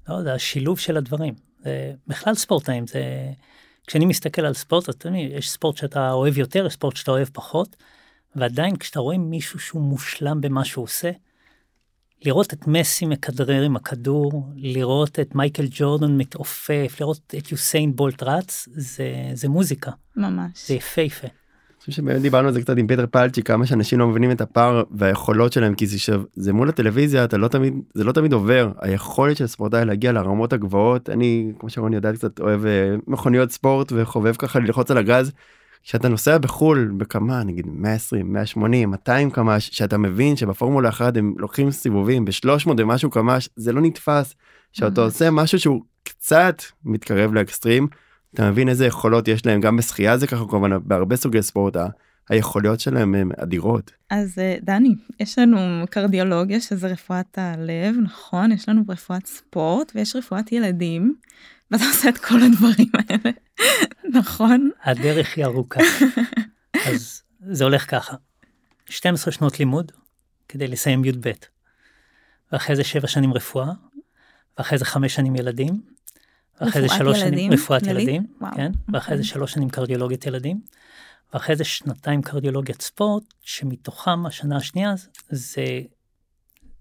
לא, 0.09 0.23
זה 0.23 0.33
השילוב 0.33 0.79
של 0.79 0.97
הדברים. 0.97 1.33
זה, 1.63 1.93
בכלל 2.07 2.35
ספורטאים 2.35 2.87
זה 2.87 3.31
כשאני 3.87 4.05
מסתכל 4.05 4.41
על 4.45 4.53
ספורט 4.53 4.89
אתה 4.89 5.07
יודע, 5.07 5.17
יש 5.17 5.49
ספורט 5.49 5.77
שאתה 5.77 6.11
אוהב 6.11 6.37
יותר 6.37 6.65
יש 6.65 6.73
ספורט 6.73 6.95
שאתה 6.95 7.11
אוהב 7.11 7.27
פחות. 7.33 7.75
ועדיין 8.35 8.75
כשאתה 8.75 8.99
רואה 8.99 9.17
מישהו 9.17 9.59
שהוא 9.59 9.81
מושלם 9.81 10.41
במה 10.41 10.65
שהוא 10.65 10.83
עושה 10.83 11.11
לראות 12.25 12.53
את 12.53 12.67
מסי 12.67 13.05
מכדרר 13.05 13.61
עם 13.63 13.75
הכדור, 13.75 14.47
לראות 14.55 15.19
את 15.19 15.35
מייקל 15.35 15.65
ג'ורדון 15.71 16.17
מתעופף, 16.17 16.97
לראות 16.99 17.33
את 17.37 17.51
יוסיין 17.51 17.95
בולט 17.95 18.23
רץ, 18.23 18.67
זה, 18.71 19.31
זה 19.33 19.49
מוזיקה. 19.49 19.91
ממש. 20.15 20.67
זה 20.67 20.73
יפהפה. 20.73 21.27
חושב 21.88 22.02
שבאמת 22.02 22.21
דיברנו 22.21 22.47
על 22.47 22.54
זה 22.54 22.62
קצת 22.62 22.78
עם 22.78 22.88
פיטר 22.88 23.06
פלצ'י 23.12 23.43
כמה 23.43 23.65
שאנשים 23.65 24.00
לא 24.00 24.08
מבינים 24.08 24.32
את 24.32 24.41
הפער 24.41 24.84
והיכולות 24.91 25.54
שלהם 25.54 25.76
כי 25.76 25.88
זה, 25.88 25.97
זה 26.36 26.54
מול 26.54 26.69
הטלוויזיה 26.69 27.23
אתה 27.23 27.38
לא 27.38 27.47
תמיד 27.47 27.73
זה 27.93 28.04
לא 28.04 28.12
תמיד 28.12 28.34
עובר. 28.34 28.71
היכולת 28.82 29.38
של 29.38 29.47
ספורטאי 29.47 29.86
להגיע 29.86 30.12
לרמות 30.12 30.54
הגבוהות 30.54 31.10
אני 31.10 31.52
כמו 31.60 31.69
שרוני 31.69 31.95
יודע 31.95 32.13
קצת 32.13 32.39
אוהב 32.39 32.65
אה, 32.65 32.95
מכוניות 33.08 33.52
ספורט 33.52 33.91
וחובב 33.95 34.36
ככה 34.36 34.60
ללחוץ 34.60 34.91
על 34.91 34.97
הגז. 34.97 35.32
כשאתה 35.84 36.10
נוסע 36.10 36.38
בחול 36.38 36.93
בכמה 36.97 37.43
נגיד 37.43 37.65
120 37.69 38.34
180 38.34 38.91
200 38.91 39.32
קמ"ש 39.32 39.69
שאתה 39.71 39.97
מבין 39.97 40.36
שבפורמולה 40.36 40.89
אחת 40.89 41.17
הם 41.17 41.34
לוקחים 41.38 41.71
סיבובים 41.71 42.26
ב-300 42.26 42.69
ומשהו 42.78 43.10
קמ"ש 43.10 43.50
זה 43.56 43.73
לא 43.73 43.82
נתפס. 43.82 44.36
שאתה 44.71 45.02
עושה 45.02 45.32
משהו 45.32 45.60
שהוא 45.60 45.82
קצת 46.04 46.62
מתקרב 46.86 47.34
לאקסטרים 47.34 47.88
אתה 48.38 48.52
מבין 48.52 48.69
איזה 48.69 48.86
יכולות 48.86 49.28
יש 49.28 49.45
להם 49.45 49.62
גם 49.62 49.78
בשחייה 49.78 50.17
זה 50.17 50.28
ככה 50.28 50.43
כמובן 50.50 50.69
בהרבה 50.84 51.15
סוגי 51.15 51.41
ספורט 51.43 51.76
היכולות 52.30 52.80
שלהם 52.80 53.15
הם 53.15 53.32
אדירות. 53.38 53.91
אז 54.10 54.39
אה, 54.39 54.58
דני 54.62 54.95
יש 55.19 55.39
לנו 55.39 55.86
קרדיולוגיה 55.89 56.62
שזה 56.62 56.88
רפואת 56.88 57.38
הלב 57.38 57.95
נכון 58.04 58.52
יש 58.52 58.69
לנו 58.69 58.84
רפואת 58.89 59.26
ספורט 59.26 59.91
ויש 59.95 60.15
רפואת 60.15 60.52
ילדים. 60.52 61.15
ואתה 61.71 61.84
עושה 61.84 62.10
את 62.10 62.17
כל 62.17 62.36
הדברים 62.41 62.88
האלה, 62.93 63.32
נכון? 64.19 64.69
הדרך 64.84 65.38
היא 65.38 65.45
ארוכה. 65.45 65.80
אז 66.88 67.21
זה 67.50 67.63
הולך 67.63 67.91
ככה, 67.91 68.15
12 68.89 69.32
שנות 69.32 69.60
לימוד 69.60 69.91
כדי 70.50 70.67
לסיים 70.67 71.06
י"ב, 71.06 71.32
ואחרי 72.52 72.76
זה 72.76 72.84
7 72.84 73.08
שנים 73.08 73.34
רפואה, 73.34 73.71
ואחרי 74.58 74.78
זה 74.78 74.86
5 74.86 75.15
שנים 75.15 75.36
ילדים, 75.36 75.96
ואחרי 76.61 76.81
זה 76.81 76.87
3 76.97 77.19
שנים 77.19 77.51
רפואת 77.51 77.87
ילדים, 77.87 78.27
כן, 78.55 78.71
ואחרי 78.93 79.17
זה 79.17 79.23
3 79.23 79.41
אוקיי. 79.41 79.53
שנים 79.53 79.69
קרדיולוגיית 79.69 80.25
ילדים, 80.25 80.61
ואחרי 81.33 81.55
זה 81.55 81.63
שנתיים 81.63 82.21
קרדיולוגיית 82.21 82.81
ספורט, 82.81 83.23
שמתוכם 83.41 84.25
השנה 84.25 84.57
השנייה 84.57 84.93
זה 85.29 85.81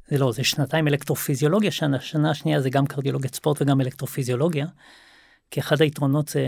זה 0.08 0.18
לא, 0.18 0.32
זה 0.32 0.44
שנתיים 0.44 0.88
אלקטרופיזיולוגיה, 0.88 1.70
שנה, 1.70 2.00
שנה 2.00 2.30
השנייה 2.30 2.60
זה 2.60 2.70
גם 2.70 2.86
קרדיולוגיית 2.86 3.34
ספורט 3.34 3.62
וגם 3.62 3.80
אלקטרופיזיולוגיה. 3.80 4.66
כי 5.50 5.60
אחד 5.60 5.82
היתרונות 5.82 6.28
זה, 6.28 6.46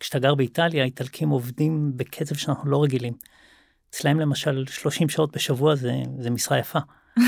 כשאתה 0.00 0.18
גר 0.18 0.34
באיטליה, 0.34 0.82
האיטלקים 0.82 1.28
עובדים 1.28 1.92
בקצב 1.96 2.34
שאנחנו 2.34 2.70
לא 2.70 2.82
רגילים. 2.82 3.14
אצלהם 3.90 4.20
למשל 4.20 4.64
30 4.66 5.08
שעות 5.08 5.36
בשבוע 5.36 5.74
זה, 5.74 5.92
זה 6.18 6.30
משרה 6.30 6.58
יפה. 6.58 6.78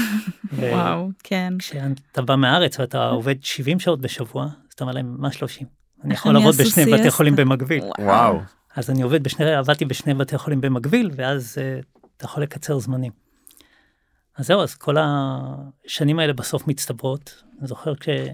וואו, 0.58 1.08
כן. 1.22 1.54
כשאתה 1.58 2.22
בא 2.22 2.36
מהארץ 2.36 2.80
ואתה 2.80 3.08
עובד 3.08 3.44
70 3.44 3.80
שעות 3.80 4.00
בשבוע, 4.00 4.48
אז 4.72 4.74
אתה 4.74 4.84
אומר 4.84 4.94
להם, 4.94 5.16
מה 5.18 5.32
30? 5.32 5.66
אני 6.04 6.14
יכול 6.14 6.34
לעבוד 6.34 6.54
בשני 6.54 6.92
בתי 6.92 7.10
חולים 7.10 7.36
במקביל. 7.36 7.84
וואו. 7.98 8.40
אז 8.76 8.90
אני 8.90 9.02
עובד 9.02 9.22
בשני, 9.22 9.54
עבדתי 9.54 9.84
בשני 9.84 10.14
בתי 10.14 10.38
חולים 10.38 10.60
במקביל, 10.60 11.10
ואז 11.14 11.58
uh, 11.58 11.84
אתה 12.16 12.24
יכול 12.24 12.42
לקצר 12.42 12.78
זמנים. 12.78 13.12
אז 14.36 14.46
זהו, 14.46 14.62
אז 14.62 14.74
כל 14.74 14.96
השנים 14.98 16.18
האלה 16.18 16.32
בסוף 16.32 16.66
מצטברות. 16.68 17.42
אני 17.58 17.68
זוכר 17.68 17.94
כשהיה 17.94 18.32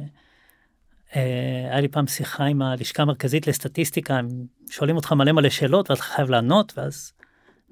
אה, 1.75 1.81
לי 1.81 1.89
פעם 1.89 2.07
שיחה 2.07 2.45
עם 2.45 2.63
הלשכה 2.63 3.03
המרכזית 3.03 3.47
לסטטיסטיקה, 3.47 4.15
הם 4.17 4.29
שואלים 4.71 4.97
אותך 4.97 5.13
מלא 5.13 5.33
מלא 5.33 5.51
שאלות 5.51 5.91
ואתה 5.91 6.03
חייב 6.03 6.31
לענות, 6.31 6.73
ואז 6.77 7.13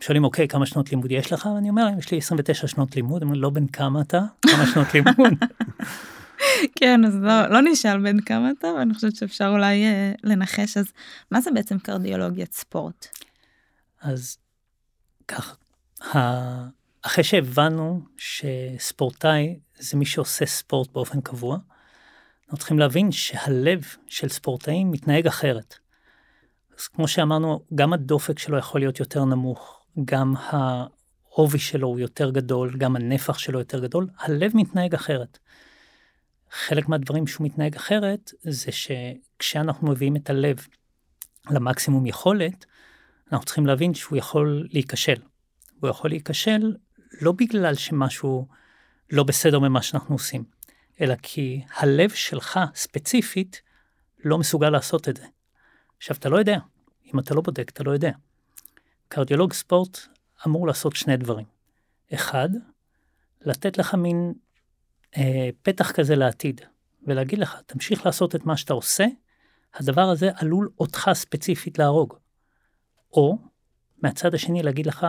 שואלים, 0.00 0.24
אוקיי, 0.24 0.48
כמה 0.48 0.66
שנות 0.66 0.90
לימוד 0.90 1.10
יש 1.10 1.32
לך? 1.32 1.48
ואני 1.54 1.68
אומר 1.70 1.86
יש 1.98 2.10
לי 2.10 2.18
29 2.18 2.66
שנות 2.66 2.96
לימוד, 2.96 3.22
הם 3.22 3.28
אומרים, 3.28 3.42
לא 3.42 3.50
בן 3.50 3.66
כמה 3.66 4.00
אתה? 4.00 4.20
כמה 4.46 4.66
שנות 4.66 4.94
לימוד? 4.94 5.32
כן, 6.78 7.04
אז 7.04 7.16
לא, 7.22 7.46
לא 7.46 7.60
נשאל 7.62 7.98
בן 7.98 8.20
כמה 8.20 8.50
אתה, 8.58 8.66
ואני 8.66 8.94
חושבת 8.94 9.16
שאפשר 9.16 9.48
אולי 9.48 9.84
uh, 9.84 10.18
לנחש, 10.24 10.76
אז 10.76 10.92
מה 11.30 11.40
זה 11.40 11.50
בעצם 11.50 11.78
קרדיולוגיית 11.78 12.52
ספורט? 12.52 13.06
אז 14.00 14.38
ככה, 15.28 15.54
אחרי 17.02 17.24
שהבנו 17.24 18.00
שספורטאי 18.16 19.58
זה 19.78 19.96
מי 19.96 20.06
שעושה 20.06 20.46
ספורט 20.46 20.92
באופן 20.92 21.20
קבוע, 21.20 21.58
אנחנו 22.44 22.58
צריכים 22.58 22.78
להבין 22.78 23.12
שהלב 23.12 23.84
של 24.08 24.28
ספורטאים 24.28 24.90
מתנהג 24.90 25.26
אחרת. 25.26 25.74
אז 26.78 26.88
כמו 26.88 27.08
שאמרנו, 27.08 27.60
גם 27.74 27.92
הדופק 27.92 28.38
שלו 28.38 28.58
יכול 28.58 28.80
להיות 28.80 29.00
יותר 29.00 29.24
נמוך, 29.24 29.84
גם 30.04 30.34
העובי 30.36 31.58
שלו 31.58 31.88
הוא 31.88 31.98
יותר 31.98 32.30
גדול, 32.30 32.76
גם 32.78 32.96
הנפח 32.96 33.38
שלו 33.38 33.58
יותר 33.58 33.80
גדול, 33.80 34.08
הלב 34.18 34.50
מתנהג 34.54 34.94
אחרת. 34.94 35.38
חלק 36.50 36.88
מהדברים 36.88 37.26
שהוא 37.26 37.44
מתנהג 37.44 37.76
אחרת 37.76 38.32
זה 38.42 38.72
שכשאנחנו 38.72 39.90
מביאים 39.90 40.16
את 40.16 40.30
הלב 40.30 40.66
למקסימום 41.50 42.06
יכולת, 42.06 42.64
אנחנו 43.32 43.46
צריכים 43.46 43.66
להבין 43.66 43.94
שהוא 43.94 44.18
יכול 44.18 44.68
להיכשל. 44.70 45.20
הוא 45.80 45.90
יכול 45.90 46.10
להיכשל 46.10 46.76
לא 47.20 47.32
בגלל 47.32 47.74
שמשהו 47.74 48.46
לא 49.10 49.22
בסדר 49.22 49.58
ממה 49.58 49.82
שאנחנו 49.82 50.14
עושים, 50.14 50.44
אלא 51.00 51.14
כי 51.22 51.64
הלב 51.76 52.10
שלך 52.10 52.60
ספציפית 52.74 53.60
לא 54.24 54.38
מסוגל 54.38 54.70
לעשות 54.70 55.08
את 55.08 55.16
זה. 55.16 55.24
עכשיו, 55.96 56.16
אתה 56.16 56.28
לא 56.28 56.36
יודע. 56.36 56.58
אם 57.14 57.18
אתה 57.18 57.34
לא 57.34 57.40
בודק, 57.40 57.70
אתה 57.70 57.84
לא 57.84 57.90
יודע. 57.90 58.10
קרדיולוג 59.08 59.52
ספורט 59.52 59.98
אמור 60.46 60.66
לעשות 60.66 60.96
שני 60.96 61.16
דברים. 61.16 61.46
אחד, 62.14 62.48
לתת 63.40 63.78
לך 63.78 63.94
מין 63.94 64.34
אה, 65.16 65.48
פתח 65.62 65.92
כזה 65.92 66.16
לעתיד, 66.16 66.60
ולהגיד 67.06 67.38
לך, 67.38 67.60
תמשיך 67.66 68.06
לעשות 68.06 68.34
את 68.34 68.46
מה 68.46 68.56
שאתה 68.56 68.74
עושה, 68.74 69.06
הדבר 69.74 70.08
הזה 70.08 70.30
עלול 70.34 70.70
אותך 70.78 71.10
ספציפית 71.12 71.78
להרוג. 71.78 72.14
או, 73.12 73.38
מהצד 74.02 74.34
השני 74.34 74.62
להגיד 74.62 74.86
לך, 74.86 75.06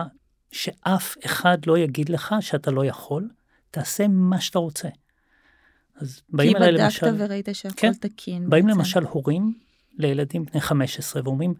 שאף 0.52 1.16
אחד 1.24 1.58
לא 1.66 1.78
יגיד 1.78 2.08
לך 2.08 2.34
שאתה 2.40 2.70
לא 2.70 2.84
יכול, 2.84 3.28
תעשה 3.70 4.08
מה 4.08 4.40
שאתה 4.40 4.58
רוצה. 4.58 4.88
אז 5.96 6.22
באים 6.28 6.56
אליי 6.56 6.72
למשל... 6.72 7.06
כי 7.06 7.12
בדקת 7.12 7.20
וראית 7.20 7.48
שהכל 7.52 7.74
כן, 7.76 7.92
תקין. 7.92 8.50
באים 8.50 8.66
בעצם. 8.66 8.78
למשל 8.78 9.04
הורים 9.04 9.58
לילדים 9.98 10.44
בני 10.44 10.60
15 10.60 11.22
ואומרים, 11.24 11.54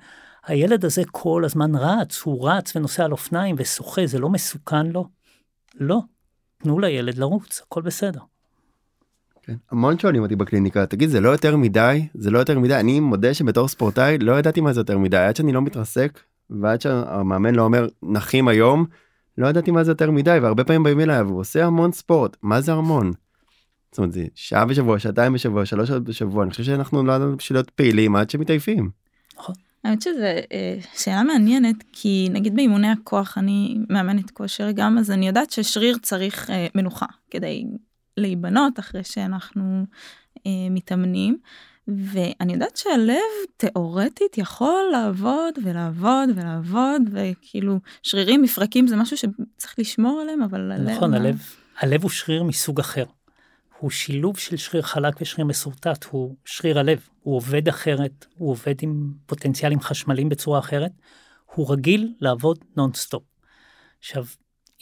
הילד 0.46 0.85
הזה 0.85 1.03
כל 1.11 1.42
הזמן 1.44 1.74
רץ, 1.74 2.22
הוא 2.22 2.48
רץ 2.51 2.77
ונוסע 2.77 3.05
על 3.05 3.12
אופניים 3.12 3.57
ושוחה, 3.59 4.07
זה 4.07 4.18
לא 4.18 4.29
מסוכן 4.29 4.87
לו? 4.87 5.09
לא. 5.74 6.01
תנו 6.62 6.79
לילד 6.79 7.18
לרוץ, 7.18 7.62
הכל 7.66 7.83
בסדר. 7.83 8.21
כן. 9.42 9.57
המון 9.71 9.99
שואלים 9.99 10.23
אותי 10.23 10.37
בקליניקה, 10.37 10.87
תגיד 10.87 11.09
זה 11.09 11.21
לא 11.21 11.29
יותר 11.29 11.57
מדי, 11.57 12.09
זה 12.14 12.31
לא 12.31 12.38
יותר 12.38 12.59
מדי, 12.59 12.75
אני 12.75 13.01
מודה 13.01 13.35
שבתור 13.35 13.68
ספורטאי 13.68 14.18
לא 14.18 14.38
ידעתי 14.38 14.61
מה 14.61 14.73
זה 14.73 14.81
יותר 14.81 14.99
מדי, 14.99 15.16
עד 15.16 15.37
שאני 15.37 15.53
לא 15.53 15.62
מתרסק 15.62 16.21
ועד 16.51 16.81
שהמאמן 16.81 17.55
לא 17.55 17.62
אומר 17.62 17.87
נחים 18.03 18.49
היום, 18.49 18.87
לא 19.38 19.47
ידעתי 19.47 19.71
מה 19.71 19.85
זה 19.85 19.90
יותר 19.90 20.11
מדי 20.11 20.38
והרבה 20.42 20.64
פעמים 20.64 20.83
באים 20.83 21.01
אליי 21.01 21.23
והוא 21.23 21.40
עושה 21.40 21.66
המון 21.66 21.92
ספורט, 21.92 22.37
מה 22.42 22.61
זה 22.61 22.73
המון? 22.73 23.12
זאת 23.90 23.99
אומרת 23.99 24.12
זה 24.12 24.25
שעה 24.35 24.64
בשבוע, 24.64 24.99
שעתיים 24.99 25.33
בשבוע, 25.33 25.66
שלוש 25.66 25.88
שעות 25.88 26.05
בשבוע, 26.05 26.42
אני 26.42 26.51
חושב 26.51 26.62
שאנחנו 26.62 27.03
לא 27.03 27.12
ידענו 27.12 27.37
בשביל 27.37 27.57
להיות 27.57 27.71
פעילים 27.71 28.16
עד 28.16 28.31
שמתעייפים. 28.31 28.90
נכון. 29.38 29.55
האמת 29.85 30.03
שזו 30.03 30.23
אה, 30.53 30.79
שאלה 30.95 31.23
מעניינת 31.23 31.77
כי 31.93 32.29
נגיד 32.33 32.57
באימוני 32.57 32.88
הכוח 32.88 33.38
אני 33.38 33.79
מאמנת 33.88 34.31
כושר 34.31 34.71
גם 34.75 34.99
אז 34.99 35.11
אני 35.11 35.27
יודעת 35.27 35.51
ששריר 35.51 35.99
צריך 36.03 36.51
אה, 36.51 36.67
מנוחה 36.75 37.07
כדי 37.31 37.64
להיבנות 38.17 38.79
אחרי 38.79 39.05
שאנחנו 39.05 39.85
אה, 40.47 40.53
מתאמנים. 40.71 41.38
ואני 41.88 42.53
יודעת 42.53 42.77
שהלב 42.77 43.17
תיאורטית 43.57 44.38
יכול 44.38 44.83
לעבוד 44.93 45.55
ולעבוד 45.64 46.29
ולעבוד 46.35 47.03
וכאילו 47.11 47.79
שרירים 48.03 48.43
מפרקים 48.43 48.87
זה 48.87 48.97
משהו 48.97 49.17
שצריך 49.17 49.75
לשמור 49.79 50.21
עליהם 50.21 50.43
אבל 50.43 50.73
הלב 50.73 50.88
נכון 50.88 51.14
הלב 51.14 51.43
הלב 51.79 52.03
הוא 52.03 52.11
שריר 52.11 52.43
מסוג 52.43 52.81
אחר. 52.81 53.05
הוא 53.79 53.91
שילוב 53.91 54.38
של 54.38 54.57
שריר 54.57 54.83
חלק 54.83 55.14
ושריר 55.21 55.47
מסורטט 55.47 56.05
הוא 56.05 56.37
שריר 56.45 56.79
הלב 56.79 57.09
הוא 57.21 57.37
עובד 57.37 57.69
אחרת 57.69 58.27
הוא 58.38 58.51
עובד 58.51 58.75
עם 58.83 59.12
פוטנציאלים 59.27 59.81
חשמליים 59.81 60.29
בצורה 60.29 60.59
אחרת. 60.59 60.93
הוא 61.55 61.73
רגיל 61.73 62.14
לעבוד 62.21 62.59
נונסטופ. 62.77 63.23
עכשיו 63.99 64.25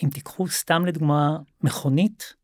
אם 0.04 0.08
תיקחו 0.10 0.48
סתם 0.48 0.86
לדוגמה 0.86 1.38
מכונית 1.62 2.34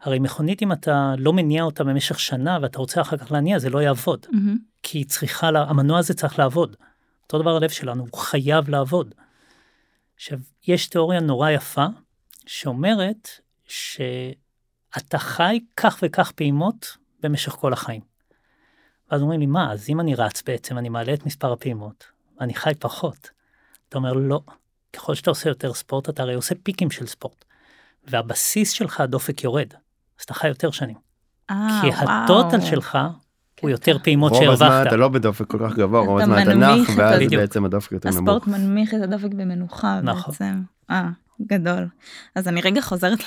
הרי 0.00 0.18
מכונית 0.18 0.62
אם 0.62 0.72
אתה 0.72 1.14
לא 1.18 1.32
מניע 1.32 1.62
אותה 1.62 1.84
במשך 1.84 2.20
שנה 2.20 2.58
ואתה 2.62 2.78
רוצה 2.78 3.00
אחר 3.00 3.16
כך 3.16 3.32
להניע 3.32 3.58
זה 3.58 3.70
לא 3.70 3.82
יעבוד. 3.82 4.26
Mm-hmm. 4.26 4.58
כי 4.82 4.98
היא 4.98 5.06
צריכה, 5.06 5.48
המנוע 5.48 5.98
הזה 5.98 6.14
צריך 6.14 6.38
לעבוד. 6.38 6.76
אותו 7.22 7.38
דבר 7.38 7.56
הלב 7.56 7.70
שלנו, 7.70 8.06
הוא 8.10 8.20
חייב 8.20 8.68
לעבוד. 8.68 9.14
עכשיו, 10.16 10.38
יש 10.66 10.86
תיאוריה 10.86 11.20
נורא 11.20 11.50
יפה 11.50 11.86
שאומרת 12.46 13.28
שאתה 14.98 15.18
חי 15.18 15.60
כך 15.76 15.98
וכך 16.02 16.32
פעימות 16.32 16.96
במשך 17.22 17.52
כל 17.52 17.72
החיים. 17.72 18.00
ואז 19.10 19.22
אומרים 19.22 19.40
לי, 19.40 19.46
מה, 19.46 19.72
אז 19.72 19.88
אם 19.88 20.00
אני 20.00 20.14
רץ 20.14 20.42
בעצם, 20.42 20.78
אני 20.78 20.88
מעלה 20.88 21.14
את 21.14 21.26
מספר 21.26 21.52
הפעימות, 21.52 22.04
אני 22.40 22.54
חי 22.54 22.72
פחות. 22.78 23.30
אתה 23.88 23.98
אומר, 23.98 24.12
לא. 24.12 24.40
ככל 24.92 25.14
שאתה 25.14 25.30
עושה 25.30 25.48
יותר 25.48 25.74
ספורט, 25.74 26.08
אתה 26.08 26.22
הרי 26.22 26.34
עושה 26.34 26.54
פיקים 26.62 26.90
של 26.90 27.06
ספורט. 27.06 27.44
והבסיס 28.06 28.70
שלך, 28.70 29.00
הדופק 29.00 29.44
יורד. 29.44 29.68
אז 30.18 30.24
אתה 30.24 30.34
חי 30.34 30.48
יותר 30.48 30.70
שנים. 30.70 30.96
אה, 31.50 31.80
כי 31.82 31.90
הטוטל 31.92 32.60
שלך 32.60 32.98
הוא 33.60 33.70
יותר 33.70 33.98
פעימות 33.98 34.34
שהרווחת. 34.34 34.62
רוב 34.62 34.72
הזמן 34.72 34.86
אתה 34.86 34.96
לא 34.96 35.08
בדופק 35.08 35.46
כל 35.46 35.58
כך 35.66 35.76
גבוה, 35.76 36.00
רוב 36.00 36.18
הזמן 36.20 36.42
אתה 36.42 36.54
נח, 36.54 36.88
ואז 36.96 37.22
בעצם 37.30 37.64
הדופק 37.64 37.92
יותר 37.92 38.10
נמוך. 38.10 38.20
הספורט 38.20 38.46
מנמיך 38.46 38.94
את 38.94 39.02
הדופק 39.02 39.34
במנוחה 39.34 40.00
נכון. 40.02 40.32
בעצם. 40.32 40.62
אה, 40.90 41.08
גדול. 41.42 41.88
אז 42.34 42.48
אני 42.48 42.60
רגע 42.60 42.80
חוזרת, 42.80 43.18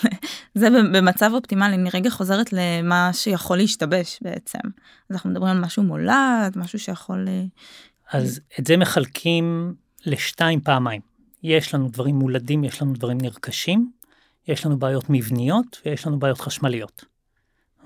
זה 0.55 0.69
במצב 0.69 1.31
אופטימלי, 1.33 1.75
אני 1.75 1.89
רגע 1.93 2.09
חוזרת 2.09 2.53
למה 2.53 3.09
שיכול 3.13 3.57
להשתבש 3.57 4.19
בעצם. 4.21 4.59
אז 5.09 5.11
אנחנו 5.11 5.29
מדברים 5.29 5.51
על 5.51 5.59
משהו 5.59 5.83
מולד, 5.83 6.53
משהו 6.55 6.79
שיכול... 6.79 7.27
אה, 7.27 7.43
אז 8.11 8.41
את 8.59 8.67
זה 8.67 8.77
מחלקים 8.77 9.75
לשתיים 10.05 10.61
פעמיים. 10.61 11.01
יש 11.43 11.73
לנו 11.73 11.89
דברים 11.89 12.15
מולדים, 12.15 12.63
יש 12.63 12.81
לנו 12.81 12.93
דברים 12.93 13.17
נרכשים, 13.21 13.91
יש 14.47 14.65
לנו 14.65 14.79
בעיות 14.79 15.05
מבניות 15.09 15.81
ויש 15.85 16.07
לנו 16.07 16.19
בעיות 16.19 16.41
חשמליות. 16.41 17.05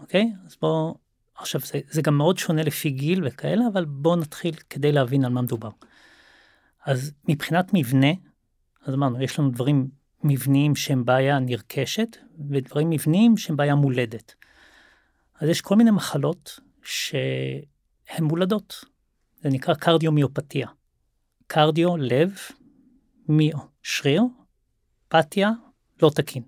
אוקיי? 0.02 0.32
אז 0.46 0.58
בואו, 0.62 0.96
עכשיו 1.36 1.62
זה, 1.62 1.80
זה 1.90 2.02
גם 2.02 2.18
מאוד 2.18 2.38
שונה 2.38 2.64
לפי 2.64 2.90
גיל 2.90 3.22
וכאלה, 3.26 3.68
אבל 3.74 3.86
בואו 3.86 4.16
נתחיל 4.16 4.56
כדי 4.70 4.92
להבין 4.92 5.26
על 5.26 5.32
מה 5.32 5.42
מדובר. 5.42 5.70
אז 6.86 7.12
מבחינת 7.28 7.70
מבנה, 7.74 8.12
אז 8.86 8.94
אמרנו, 8.94 9.24
יש 9.24 9.40
לנו 9.40 9.52
דברים 9.52 9.88
מבניים 10.24 10.76
שהם 10.76 11.06
בעיה 11.06 11.40
נרכשת, 11.40 12.18
ודברים 12.50 12.90
מבניים 12.90 13.38
שהם 13.38 13.56
בעיה 13.56 13.76
מולדת. 13.76 14.36
אז 15.40 15.50
יש 15.50 15.62
כל 15.62 15.76
מיני 15.76 15.92
מחלות 15.92 16.60
שהן 16.84 18.24
מולדות. 18.24 18.86
זה 19.42 19.50
נקרא 19.50 19.74
קרדיומיופתיה. 19.74 20.68
קרדיו, 21.48 21.98
לב, 21.98 22.38
מיו, 23.28 23.58
שריר, 23.84 24.22
פתיה, 25.08 25.52
לא 26.02 26.12
תקין. 26.16 26.44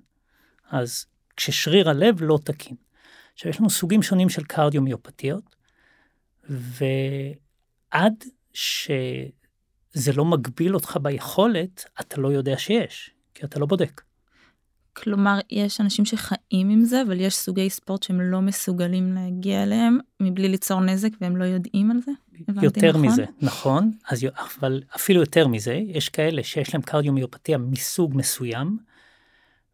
אז 0.69 1.05
כששריר 1.35 1.89
הלב 1.89 2.21
לא 2.21 2.39
תקין. 2.43 2.75
עכשיו 3.33 3.49
יש 3.49 3.59
לנו 3.59 3.69
סוגים 3.69 4.03
שונים 4.03 4.29
של 4.29 4.43
קרדיומיופתיות, 4.43 5.55
ועד 6.49 8.23
שזה 8.53 10.13
לא 10.15 10.25
מגביל 10.25 10.75
אותך 10.75 10.97
ביכולת, 11.01 11.85
אתה 11.99 12.21
לא 12.21 12.27
יודע 12.27 12.57
שיש, 12.57 13.14
כי 13.35 13.45
אתה 13.45 13.59
לא 13.59 13.65
בודק. 13.65 14.01
כלומר, 14.93 15.39
יש 15.49 15.81
אנשים 15.81 16.05
שחיים 16.05 16.69
עם 16.69 16.85
זה, 16.85 17.01
אבל 17.01 17.19
יש 17.19 17.35
סוגי 17.35 17.69
ספורט 17.69 18.03
שהם 18.03 18.21
לא 18.21 18.41
מסוגלים 18.41 19.15
להגיע 19.15 19.63
אליהם 19.63 19.97
מבלי 20.19 20.49
ליצור 20.49 20.81
נזק 20.81 21.09
והם 21.21 21.37
לא 21.37 21.45
יודעים 21.45 21.91
על 21.91 21.97
זה? 22.05 22.11
יותר 22.61 22.89
נכון? 22.89 23.05
מזה, 23.05 23.25
נכון, 23.41 23.91
אז, 24.09 24.25
אבל 24.59 24.83
אפילו 24.95 25.19
יותר 25.19 25.47
מזה, 25.47 25.73
יש 25.73 26.09
כאלה 26.09 26.43
שיש 26.43 26.73
להם 26.73 26.81
קרדיומיופתיה 26.81 27.57
מסוג 27.57 28.11
מסוים, 28.15 28.77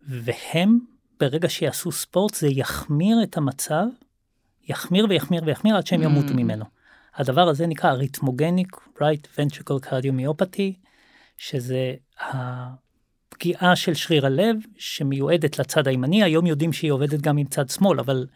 והם 0.01 0.79
ברגע 1.19 1.49
שיעשו 1.49 1.91
ספורט 1.91 2.35
זה 2.35 2.47
יחמיר 2.47 3.23
את 3.23 3.37
המצב, 3.37 3.85
יחמיר 4.67 5.05
ויחמיר 5.09 5.41
ויחמיר 5.45 5.77
עד 5.77 5.87
שהם 5.87 6.01
ימותו 6.01 6.33
mm. 6.33 6.35
ממנו. 6.35 6.65
הדבר 7.15 7.49
הזה 7.49 7.67
נקרא 7.67 7.89
אריתמוגניק 7.89 8.75
right 8.75 9.37
ventricle 9.37 9.87
cardiomyopathy, 9.87 10.85
שזה 11.37 11.93
הפגיעה 13.31 13.75
של 13.75 13.93
שריר 13.93 14.25
הלב 14.25 14.55
שמיועדת 14.77 15.59
לצד 15.59 15.87
הימני, 15.87 16.23
היום 16.23 16.45
יודעים 16.45 16.73
שהיא 16.73 16.91
עובדת 16.91 17.21
גם 17.21 17.37
עם 17.37 17.47
צד 17.47 17.69
שמאל, 17.69 17.99
אבל 17.99 18.27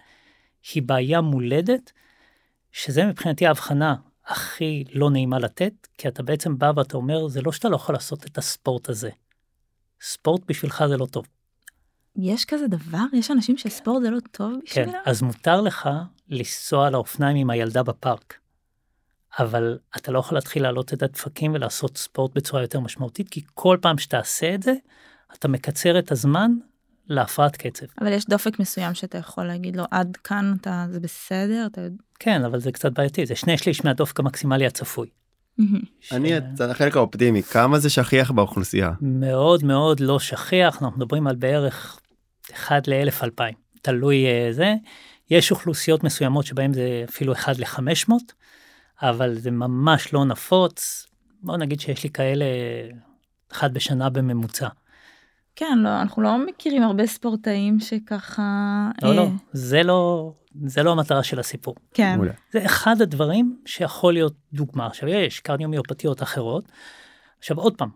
היא 0.74 0.84
בעיה 0.84 1.22
מולדת, 1.22 1.92
שזה 2.72 3.06
מבחינתי 3.06 3.48
ההבחנה 3.48 3.96
הכי 4.26 4.84
לא 4.94 5.10
נעימה 5.10 5.40
לתת, 5.40 5.74
כי 5.98 6.08
אתה 6.08 6.24
בעצם 6.24 6.58
בא 6.58 6.72
ואתה 6.76 6.98
אומר, 6.98 7.28
זה 7.28 7.42
לא 7.42 7.52
שאתה 7.52 7.70
לא 7.70 7.76
יכול 7.76 7.96
לעשות 7.96 8.26
את 8.26 8.38
הספורט 8.38 8.90
הזה. 8.90 9.10
ספורט 10.02 10.42
בשבילך 10.48 10.84
זה 10.90 10.98
לא 10.98 11.06
טוב. 11.06 11.26
יש 12.16 12.46
כזה 12.46 12.68
דבר? 12.68 13.04
יש 13.14 13.32
אנשים 13.32 13.58
שספורט 13.58 14.02
זה 14.02 14.10
לא 14.10 14.20
טוב 14.32 14.54
בשבילם? 14.64 14.92
כן, 14.92 15.00
אז 15.06 15.22
מותר 15.22 15.62
לך 15.62 15.90
לנסוע 16.30 16.88
על 16.88 16.94
האופניים 16.94 17.38
עם 17.38 17.50
הילדה 17.50 17.84
בפארק. 17.84 18.40
אבל 19.40 19.78
אתה 19.98 20.12
לא 20.12 20.20
יכול 20.20 20.38
להתחיל 20.38 20.64
להעלות 20.64 20.94
את 20.94 21.04
הדפקים 21.04 21.54
ולעשות 21.54 21.98
ספורט 21.98 22.36
בצורה 22.36 22.62
יותר 22.62 22.80
משמעותית, 22.80 23.30
כי 23.30 23.42
כל 23.54 23.78
פעם 23.82 23.98
שתעשה 23.98 24.56
את 24.56 24.64
זה, 24.64 24.74
אתה 25.34 25.48
מקצר 25.48 26.00
את 26.00 26.12
הזמן 26.12 26.52
להפרעת 27.08 27.56
קצב. 27.58 27.86
אבל 28.02 28.14
יש 28.14 28.26
דופק 28.26 28.60
מסוים 28.60 28.94
שאתה 28.94 29.18
יכול 29.18 29.44
להגיד 29.44 29.76
לו 29.76 29.84
עד 29.92 30.18
כאן 30.24 30.54
אתה 30.62 30.86
זה 30.92 31.00
בסדר 31.00 31.68
אתה. 31.72 31.82
כן, 32.20 32.46
אבל 32.46 32.60
זה 32.60 32.72
קצת 32.72 32.92
בעייתי, 32.92 33.26
זה 33.26 33.36
שני 33.36 33.58
שליש 33.58 33.86
מהדופק 33.86 34.20
המקסימלי 34.20 34.66
הצפוי. 34.66 35.08
ש- 36.00 36.14
אני 36.14 36.36
הצד 36.36 36.70
החלק 36.70 36.96
האופטימי 36.98 37.44
כמה 37.44 37.80
זה 37.80 37.90
שכיח 37.90 38.32
באוכלוסייה. 38.32 38.92
מאוד 39.02 39.64
מאוד 39.64 40.00
לא 40.00 40.20
שכיח, 40.20 40.84
אנחנו 40.84 40.98
מדברים 40.98 41.28
על 41.28 41.36
בערך 41.36 42.00
1 42.54 42.88
ל-1000 42.88 43.24
אלפיים, 43.24 43.54
תלוי 43.82 44.26
אה, 44.26 44.48
זה. 44.52 44.74
יש 45.30 45.52
אוכלוסיות 45.52 46.04
מסוימות 46.04 46.46
שבהן 46.46 46.74
זה 46.74 47.04
אפילו 47.10 47.34
1 47.34 47.60
ל-500, 47.60 48.12
אבל 49.02 49.36
זה 49.36 49.52
ממש 49.52 50.14
לא 50.14 50.26
נפוץ. 50.26 51.08
בוא 51.42 51.58
נגיד 51.58 51.80
שיש 51.80 52.04
לי 52.04 52.10
כאלה 52.10 52.46
אחד 53.52 53.74
בשנה 53.74 54.10
בממוצע. 54.10 54.68
כן 55.56 55.80
לא 55.80 56.02
אנחנו 56.02 56.22
לא 56.22 56.46
מכירים 56.46 56.84
הרבה 56.84 57.08
ספורטאים 57.08 57.80
שככה 57.80 58.42
לא, 59.02 59.08
אה, 59.08 59.14
לא, 59.14 59.28
זה 59.54 59.84
לא, 59.84 60.32
זה 60.66 60.84
לא 60.84 60.92
המטרה 60.92 61.24
של 61.24 61.40
הסיפור. 61.40 61.76
כן 61.94 62.14
מעולה. 62.16 62.32
זה 62.52 62.66
אחד 62.66 63.02
הדברים 63.02 63.58
שיכול 63.66 64.14
להיות 64.14 64.34
דוגמה. 64.54 64.88
עכשיו 64.88 65.10
יש 65.10 65.40
קרדיומיופתיות 65.40 66.24
אחרות. 66.24 66.72
עכשיו 67.40 67.58
עוד 67.58 67.78
פעם, 67.78 67.90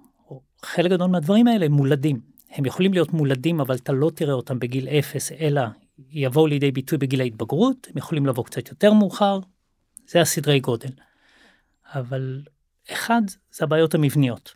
חלק 0.63 0.91
גדול 0.91 1.09
מהדברים 1.09 1.47
האלה 1.47 1.65
הם 1.65 1.71
מולדים. 1.71 2.19
הם 2.51 2.65
יכולים 2.65 2.93
להיות 2.93 3.13
מולדים 3.13 3.61
אבל 3.61 3.75
אתה 3.75 3.91
לא 3.91 4.11
תראה 4.15 4.33
אותם 4.33 4.59
בגיל 4.59 4.87
אפס 4.87 5.31
אלא 5.31 5.61
יבואו 6.11 6.47
לידי 6.47 6.71
ביטוי 6.71 6.97
בגיל 6.97 7.21
ההתבגרות, 7.21 7.87
הם 7.91 7.97
יכולים 7.97 8.25
לבוא 8.25 8.43
קצת 8.43 8.69
יותר 8.69 8.93
מאוחר, 8.93 9.39
זה 10.09 10.21
הסדרי 10.21 10.59
גודל. 10.59 10.89
אבל 11.93 12.43
אחד 12.91 13.21
זה 13.51 13.65
הבעיות 13.65 13.93
המבניות. 13.95 14.55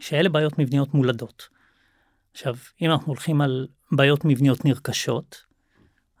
שאלה 0.00 0.28
בעיות 0.28 0.58
מבניות 0.58 0.94
מולדות. 0.94 1.48
עכשיו, 2.32 2.56
אם 2.82 2.90
אנחנו 2.90 3.06
הולכים 3.06 3.40
על 3.40 3.66
בעיות 3.92 4.24
מבניות 4.24 4.64
נרכשות, 4.64 5.44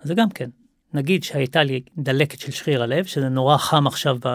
אז 0.00 0.08
זה 0.08 0.14
גם 0.14 0.30
כן. 0.30 0.50
נגיד 0.92 1.24
שהייתה 1.24 1.62
לי 1.62 1.80
דלקת 1.98 2.38
של 2.38 2.52
שריר 2.52 2.82
הלב, 2.82 3.04
שזה 3.04 3.28
נורא 3.28 3.56
חם 3.56 3.86
עכשיו 3.86 4.16
ב... 4.20 4.28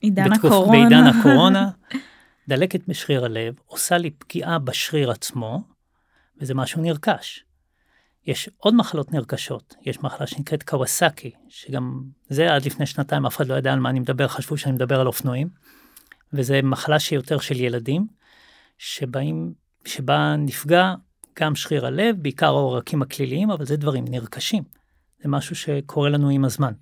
עידן 0.00 0.24
בתקופ- 0.24 0.36
הקורונה 0.46 0.72
בעידן 0.72 1.04
הקורונה. 1.04 1.70
דלקת 2.48 2.88
בשריר 2.88 3.24
הלב 3.24 3.54
עושה 3.66 3.98
לי 3.98 4.10
פגיעה 4.10 4.58
בשריר 4.58 5.10
עצמו, 5.10 5.62
וזה 6.38 6.54
משהו 6.54 6.82
נרכש. 6.82 7.44
יש 8.26 8.50
עוד 8.56 8.74
מחלות 8.74 9.12
נרכשות, 9.12 9.74
יש 9.82 10.02
מחלה 10.02 10.26
שנקראת 10.26 10.62
קוואסקי, 10.62 11.30
שגם 11.48 12.02
זה 12.28 12.54
עד 12.54 12.66
לפני 12.66 12.86
שנתיים 12.86 13.26
אף 13.26 13.36
אחד 13.36 13.46
לא 13.46 13.54
ידע 13.54 13.72
על 13.72 13.80
מה 13.80 13.90
אני 13.90 14.00
מדבר, 14.00 14.28
חשבו 14.28 14.56
שאני 14.56 14.74
מדבר 14.74 15.00
על 15.00 15.06
אופנועים, 15.06 15.48
וזה 16.32 16.62
מחלה 16.62 16.98
שהיא 16.98 17.16
יותר 17.16 17.38
של 17.38 17.60
ילדים, 17.60 18.06
שבאים, 18.78 19.54
שבה 19.84 20.36
נפגע 20.38 20.94
גם 21.38 21.54
שריר 21.54 21.86
הלב, 21.86 22.16
בעיקר 22.22 22.46
העורקים 22.46 23.02
הכליליים, 23.02 23.50
אבל 23.50 23.66
זה 23.66 23.76
דברים 23.76 24.04
נרכשים. 24.08 24.62
זה 25.22 25.28
משהו 25.28 25.56
שקורה 25.56 26.08
לנו 26.08 26.28
עם 26.28 26.44
הזמן. 26.44 26.72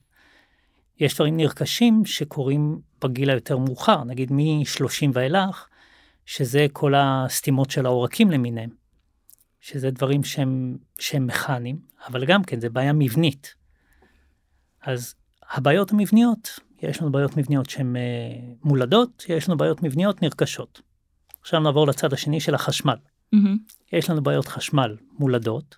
יש 1.00 1.14
דברים 1.14 1.36
נרכשים 1.36 2.04
שקורים 2.04 2.80
בגיל 3.04 3.30
היותר 3.30 3.58
מאוחר, 3.58 4.04
נגיד 4.04 4.32
מ-30 4.32 5.10
ואילך, 5.12 5.66
שזה 6.26 6.66
כל 6.72 6.94
הסתימות 6.96 7.70
של 7.70 7.86
העורקים 7.86 8.30
למיניהם, 8.30 8.79
שזה 9.60 9.90
דברים 9.90 10.24
שהם, 10.24 10.76
שהם 10.98 11.26
מכניים, 11.26 11.80
אבל 12.08 12.26
גם 12.26 12.44
כן, 12.44 12.60
זה 12.60 12.70
בעיה 12.70 12.92
מבנית. 12.92 13.54
אז 14.82 15.14
הבעיות 15.50 15.90
המבניות, 15.90 16.60
יש 16.82 17.02
לנו 17.02 17.12
בעיות 17.12 17.36
מבניות 17.36 17.70
שהן 17.70 17.96
אה, 17.96 18.02
מולדות, 18.64 19.24
יש 19.28 19.48
לנו 19.48 19.58
בעיות 19.58 19.82
מבניות 19.82 20.22
נרכשות. 20.22 20.82
עכשיו 21.40 21.60
נעבור 21.60 21.86
לצד 21.86 22.12
השני 22.12 22.40
של 22.40 22.54
החשמל. 22.54 22.96
מהמם. 23.32 23.58
יש 23.92 24.10
לנו 24.10 24.22
בעיות 24.22 24.48
חשמל 24.48 24.96
מולדות, 25.12 25.76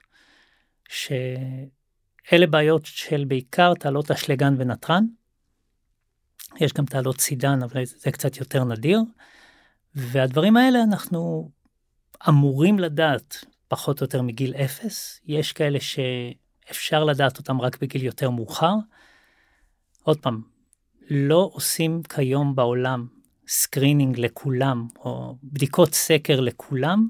שאלה 0.88 2.46
בעיות 2.50 2.86
של 2.86 3.24
בעיקר 3.24 3.74
תעלות 3.74 4.10
אשלגן 4.10 4.54
ונתרן. 4.58 5.04
יש 6.60 6.72
גם 6.72 6.84
תעלות 6.84 7.20
סידן, 7.20 7.62
אבל 7.62 7.84
זה 7.84 8.10
קצת 8.10 8.36
יותר 8.36 8.64
נדיר. 8.64 9.00
והדברים 9.94 10.56
האלה 10.56 10.82
אנחנו 10.82 11.50
אמורים 12.28 12.78
לדעת 12.78 13.44
פחות 13.72 14.00
או 14.00 14.04
יותר 14.04 14.22
מגיל 14.22 14.54
אפס. 14.54 15.20
יש 15.26 15.52
כאלה 15.52 15.78
שאפשר 15.80 17.04
לדעת 17.04 17.38
אותם 17.38 17.60
רק 17.60 17.80
בגיל 17.80 18.04
יותר 18.04 18.30
מאוחר. 18.30 18.74
עוד 20.02 20.18
פעם, 20.18 20.42
לא 21.10 21.50
עושים 21.52 22.02
כיום 22.02 22.54
בעולם 22.54 23.06
screening 23.48 24.18
לכולם, 24.18 24.88
או 24.96 25.36
בדיקות 25.42 25.94
סקר 25.94 26.40
לכולם, 26.40 27.08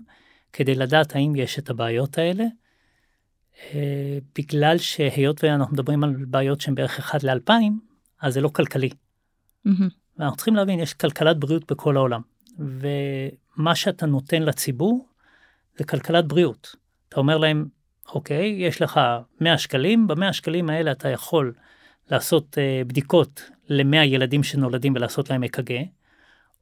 כדי 0.53 0.75
לדעת 0.75 1.16
האם 1.16 1.37
יש 1.37 1.59
את 1.59 1.70
הבעיות 1.70 2.18
האלה, 2.18 2.44
אה, 3.75 4.18
בגלל 4.38 4.79
שהיות 4.79 5.44
ואנחנו 5.44 5.75
מדברים 5.75 6.05
על 6.05 6.14
בעיות 6.27 6.61
שהן 6.61 6.75
בערך 6.75 6.98
1 6.98 7.25
ל-2000, 7.25 7.53
אז 8.20 8.35
זה 8.35 8.40
לא 8.40 8.48
כלכלי. 8.48 8.90
מהמם. 9.64 9.88
ואנחנו 10.18 10.37
צריכים 10.37 10.57
להבין, 10.57 10.81
יש 10.81 10.94
כלכלת 10.94 11.38
בריאות 11.38 11.72
בכל 11.72 11.96
העולם, 11.96 12.20
ומה 12.59 13.75
שאתה 13.75 14.07
נותן 14.07 14.42
לציבור 14.42 15.12
זה 15.77 15.85
כלכלת 15.85 16.27
בריאות. 16.27 16.77
אתה 17.09 17.21
אומר 17.21 17.39
להם, 17.39 17.67
אוקיי, 18.15 18.57
יש 18.59 18.83
לך 18.83 19.01
100 19.41 19.59
שקלים, 19.59 20.09
ב-100 20.09 20.33
שקלים 20.33 20.71
האלה 20.71 20.93
אתה 20.93 21.09
יכול 21.09 21.53
לעשות 22.11 22.59
אה, 22.59 22.83
בדיקות 22.87 23.51
ל-100 23.69 23.97
ילדים 23.97 24.43
שנולדים 24.43 24.95
ולעשות 24.95 25.31
להם 25.31 25.43
אק"ג, 25.45 25.75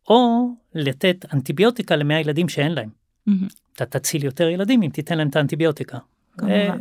או 0.08 0.48
לתת 0.74 1.24
אנטיביוטיקה 1.34 1.96
ל-100 1.96 2.12
ילדים 2.12 2.48
שאין 2.48 2.72
להם. 2.72 2.90
מהמם. 3.26 3.48
אתה 3.76 3.86
תציל 3.86 4.24
יותר 4.24 4.48
ילדים 4.48 4.82
אם 4.82 4.90
תיתן 4.90 5.18
להם 5.18 5.28
את 5.28 5.36
האנטיביוטיקה. 5.36 5.98
כמובן. 6.38 6.54
אה, 6.54 6.74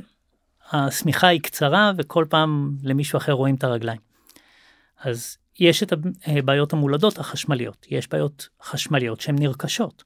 השמיכה 0.72 1.28
היא 1.28 1.42
קצרה 1.42 1.92
וכל 1.98 2.26
פעם 2.30 2.78
למישהו 2.84 3.18
אחר 3.18 3.32
רואים 3.32 3.56
את 3.56 3.64
הרגליים. 3.64 4.00
אז 5.00 5.38
יש 5.60 5.84
את 5.84 5.94
הבעיות 6.26 6.74
המולדות 6.74 7.18
החשמליות, 7.18 7.86
יש 7.90 8.10
בעיות 8.10 8.50
חשמליות 8.62 9.22
שהן 9.22 9.36
נרכשות, 9.40 10.04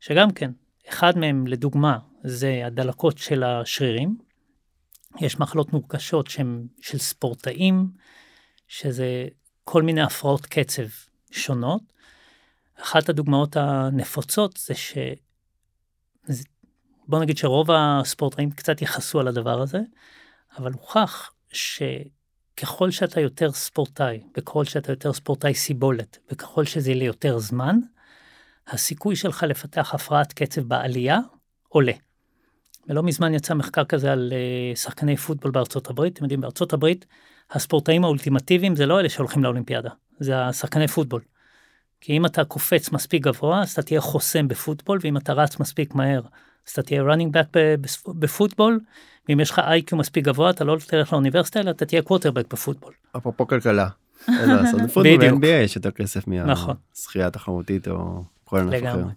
שגם 0.00 0.30
כן, 0.30 0.50
אחד 0.88 1.18
מהם 1.18 1.46
לדוגמה 1.46 1.98
זה 2.24 2.62
הדלקות 2.66 3.18
של 3.18 3.42
השרירים, 3.42 4.18
יש 5.20 5.40
מחלות 5.40 5.72
נרכשות 5.72 6.26
שהן 6.26 6.66
של 6.80 6.98
ספורטאים, 6.98 7.88
שזה 8.68 9.26
כל 9.64 9.82
מיני 9.82 10.02
הפרעות 10.02 10.46
קצב 10.46 10.86
שונות. 11.30 11.82
אחת 12.82 13.08
הדוגמאות 13.08 13.56
הנפוצות 13.56 14.56
זה 14.56 14.74
ש... 14.74 14.98
בוא 17.08 17.18
נגיד 17.18 17.36
שרוב 17.36 17.70
הספורטאים 17.70 18.50
קצת 18.50 18.82
יכעסו 18.82 19.20
על 19.20 19.28
הדבר 19.28 19.60
הזה, 19.60 19.80
אבל 20.58 20.72
הוכח 20.72 21.30
שככל 21.52 22.90
שאתה 22.90 23.20
יותר 23.20 23.52
ספורטאי, 23.52 24.22
וככל 24.36 24.64
שאתה 24.64 24.92
יותר 24.92 25.12
ספורטאי 25.12 25.54
סיבולת, 25.54 26.18
וככל 26.32 26.64
שזה 26.64 26.90
יהיה 26.90 26.98
ליותר 26.98 27.38
זמן, 27.38 27.78
הסיכוי 28.68 29.16
שלך 29.16 29.42
לפתח 29.42 29.94
הפרעת 29.94 30.32
קצב 30.32 30.62
בעלייה 30.62 31.18
עולה. 31.68 31.92
ולא 32.88 33.02
מזמן 33.02 33.34
יצא 33.34 33.54
מחקר 33.54 33.84
כזה 33.84 34.12
על 34.12 34.32
אה, 34.32 34.76
שחקני 34.76 35.16
פוטבול 35.16 35.50
בארצות 35.50 35.90
הברית. 35.90 36.12
אתם 36.14 36.24
יודעים, 36.24 36.40
בארצות 36.40 36.72
הברית 36.72 37.06
הספורטאים 37.50 38.04
האולטימטיביים 38.04 38.76
זה 38.76 38.86
לא 38.86 39.00
אלה 39.00 39.08
שהולכים 39.08 39.44
לאולימפיאדה, 39.44 39.90
זה 40.20 40.44
השחקני 40.44 40.88
פוטבול. 40.88 41.20
כי 42.00 42.16
אם 42.16 42.26
אתה 42.26 42.44
קופץ 42.44 42.92
מספיק 42.92 43.22
גבוה, 43.22 43.62
אז 43.62 43.70
אתה 43.72 43.82
תהיה 43.82 44.00
חוסם 44.00 44.48
בפוטבול, 44.48 44.98
ואם 45.02 45.16
אתה 45.16 45.32
רץ 45.32 45.60
מספיק 45.60 45.94
מהר, 45.94 46.20
אז 46.66 46.72
אתה 46.72 46.82
תהיה 46.82 47.02
running 47.02 47.36
back 47.36 47.58
בפוטבול, 48.08 48.80
ואם 49.28 49.40
יש 49.40 49.50
לך 49.50 49.58
איי-קיו 49.58 49.98
מספיק 49.98 50.24
גבוה, 50.24 50.50
אתה 50.50 50.64
לא 50.64 50.76
תלך 50.86 51.12
לאוניברסיטה, 51.12 51.60
אלא 51.60 51.70
אתה 51.70 51.86
תהיה 51.86 52.02
קווטרבק 52.02 52.52
בפוטבול. 52.52 52.92
אפרופו 53.16 53.46
כלכלה. 53.46 53.88
אין 54.28 54.50
לעשות, 54.50 54.80
בפוטבול. 54.84 55.18
ב-NBA 55.18 55.46
יש 55.46 55.76
יותר 55.76 55.90
כסף 55.90 56.28
נכון. 56.28 56.74
מהשחייה 56.90 57.26
התחרותית 57.26 57.88
או 57.88 58.24
כל 58.54 58.74
ענף 58.74 58.82
אחר. 58.82 58.96
לגמרי. 58.96 59.12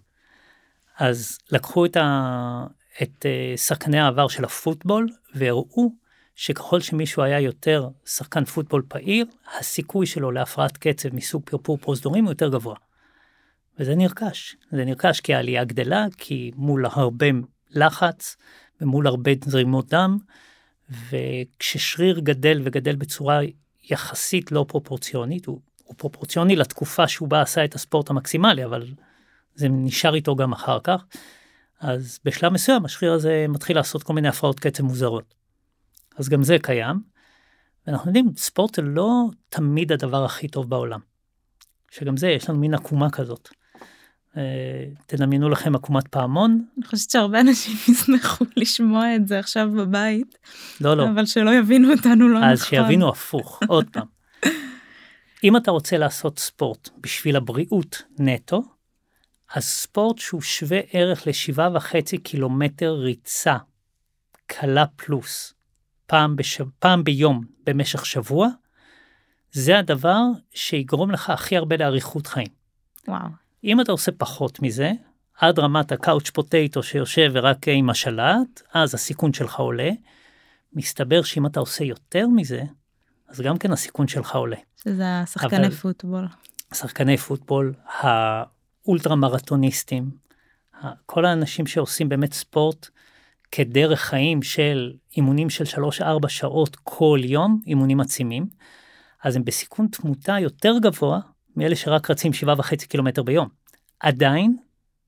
אז 0.98 1.38
לקחו 1.52 1.86
את, 1.86 1.96
ה... 1.96 2.66
את 3.02 3.26
אה, 3.26 3.56
שחקני 3.56 3.98
העבר 3.98 4.28
של 4.28 4.44
הפוטבול 4.44 5.08
והראו 5.34 5.92
שככל 6.34 6.80
שמישהו 6.80 7.22
היה 7.22 7.40
יותר 7.40 7.88
שחקן 8.06 8.44
פוטבול 8.44 8.82
פעיל, 8.88 9.26
הסיכוי 9.58 10.06
שלו 10.06 10.30
להפרעת 10.30 10.76
קצב 10.76 11.14
מסוג 11.14 11.42
פרפור 11.44 11.78
פרוזדורים 11.78 12.24
הוא 12.24 12.30
יותר 12.30 12.48
גבוה. 12.48 12.76
וזה 13.78 13.94
נרכש. 13.94 14.56
זה 14.70 14.84
נרכש 14.84 15.20
כי 15.20 15.34
העלייה 15.34 15.64
גדלה, 15.64 16.06
כי 16.16 16.50
מול 16.56 16.86
הרבה 16.86 17.26
לחץ 17.70 18.36
ומול 18.80 19.06
הרבה 19.06 19.30
זרימות 19.44 19.88
דם, 19.88 20.18
וכששריר 21.10 22.20
גדל 22.20 22.60
וגדל 22.64 22.96
בצורה 22.96 23.40
יחסית 23.90 24.52
לא 24.52 24.64
פרופורציונית, 24.68 25.46
הוא, 25.46 25.60
הוא 25.84 25.94
פרופורציוני 25.98 26.56
לתקופה 26.56 27.08
שהוא 27.08 27.28
בא 27.28 27.40
עשה 27.40 27.64
את 27.64 27.74
הספורט 27.74 28.10
המקסימלי, 28.10 28.64
אבל 28.64 28.86
זה 29.58 29.68
נשאר 29.68 30.14
איתו 30.14 30.36
גם 30.36 30.52
אחר 30.52 30.78
כך. 30.84 31.04
אז 31.80 32.18
בשלב 32.24 32.52
מסוים 32.52 32.84
השריר 32.84 33.12
הזה 33.12 33.46
מתחיל 33.48 33.76
לעשות 33.76 34.02
כל 34.02 34.12
מיני 34.12 34.28
הפרעות 34.28 34.60
קצב 34.60 34.82
מוזרות. 34.82 35.34
אז 36.16 36.28
גם 36.28 36.42
זה 36.42 36.56
קיים. 36.62 37.02
ואנחנו 37.86 38.08
יודעים, 38.08 38.30
ספורט 38.36 38.74
זה 38.74 38.82
לא 38.82 39.28
תמיד 39.48 39.92
הדבר 39.92 40.24
הכי 40.24 40.48
טוב 40.48 40.70
בעולם. 40.70 41.00
שגם 41.90 42.16
זה, 42.16 42.28
יש 42.28 42.50
לנו 42.50 42.58
מין 42.58 42.74
עקומה 42.74 43.10
כזאת. 43.10 43.48
אה, 44.36 44.84
תדמיינו 45.06 45.48
לכם 45.48 45.74
עקומת 45.74 46.08
פעמון. 46.08 46.64
אני 46.76 46.86
חושבת 46.86 47.10
שהרבה 47.10 47.40
אנשים 47.40 47.74
ישמחו 47.94 48.44
לשמוע 48.56 49.16
את 49.16 49.28
זה 49.28 49.38
עכשיו 49.38 49.70
בבית, 49.76 50.38
לא, 50.80 50.96
לא. 50.96 51.08
אבל 51.08 51.26
שלא 51.26 51.54
יבינו 51.54 51.92
אותנו 51.92 52.28
לא 52.28 52.38
אז 52.38 52.62
נכון. 52.62 52.78
שיבינו 52.78 53.08
הפוך, 53.08 53.60
עוד 53.68 53.86
פעם. 53.92 54.06
אם 55.44 55.56
אתה 55.56 55.70
רוצה 55.70 55.98
לעשות 55.98 56.38
ספורט 56.38 56.88
בשביל 57.00 57.36
הבריאות 57.36 58.02
נטו, 58.18 58.62
אז 59.54 59.64
ספורט 59.64 60.18
שהוא 60.18 60.40
שווה 60.42 60.80
ערך 60.92 61.26
לשבעה 61.26 61.68
וחצי 61.74 62.18
קילומטר 62.18 62.92
ריצה, 62.92 63.56
קלה 64.46 64.84
פלוס, 64.96 65.54
פעם, 66.06 66.36
בשב... 66.36 66.64
פעם 66.78 67.04
ביום 67.04 67.44
במשך 67.66 68.06
שבוע, 68.06 68.48
זה 69.52 69.78
הדבר 69.78 70.20
שיגרום 70.54 71.10
לך 71.10 71.30
הכי 71.30 71.56
הרבה 71.56 71.76
לאריכות 71.76 72.26
חיים. 72.26 72.46
וואו. 73.08 73.28
אם 73.64 73.80
אתה 73.80 73.92
עושה 73.92 74.12
פחות 74.12 74.62
מזה, 74.62 74.92
עד 75.38 75.58
רמת 75.58 75.92
הקאוץ' 75.92 76.30
פוטטו 76.30 76.82
שיושב 76.82 77.30
ורק 77.34 77.68
עם 77.68 77.90
השלט, 77.90 78.62
אז 78.74 78.94
הסיכון 78.94 79.32
שלך 79.32 79.54
עולה. 79.58 79.90
מסתבר 80.72 81.22
שאם 81.22 81.46
אתה 81.46 81.60
עושה 81.60 81.84
יותר 81.84 82.26
מזה, 82.28 82.62
אז 83.28 83.40
גם 83.40 83.58
כן 83.58 83.72
הסיכון 83.72 84.08
שלך 84.08 84.34
עולה. 84.36 84.56
שזה 84.84 85.20
השחקני 85.22 85.66
אבל- 85.66 85.70
פוטבול. 85.74 86.26
שחקני 86.74 87.16
פוטבול, 87.16 87.74
האולטרה 88.88 89.16
מרתוניסטים, 89.16 90.10
כל 91.06 91.24
האנשים 91.24 91.66
שעושים 91.66 92.08
באמת 92.08 92.32
ספורט 92.32 92.88
כדרך 93.52 94.00
חיים 94.00 94.42
של 94.42 94.92
אימונים 95.16 95.50
של 95.50 95.64
3-4 96.24 96.28
שעות 96.28 96.76
כל 96.82 97.20
יום, 97.24 97.60
אימונים 97.66 98.00
עצימים, 98.00 98.46
אז 99.24 99.36
הם 99.36 99.44
בסיכון 99.44 99.86
תמותה 99.88 100.38
יותר 100.40 100.74
גבוה 100.82 101.20
מאלה 101.56 101.76
שרק 101.76 102.10
רצים 102.10 102.32
7.5 102.32 102.86
קילומטר 102.88 103.22
ביום. 103.22 103.48
עדיין 104.00 104.56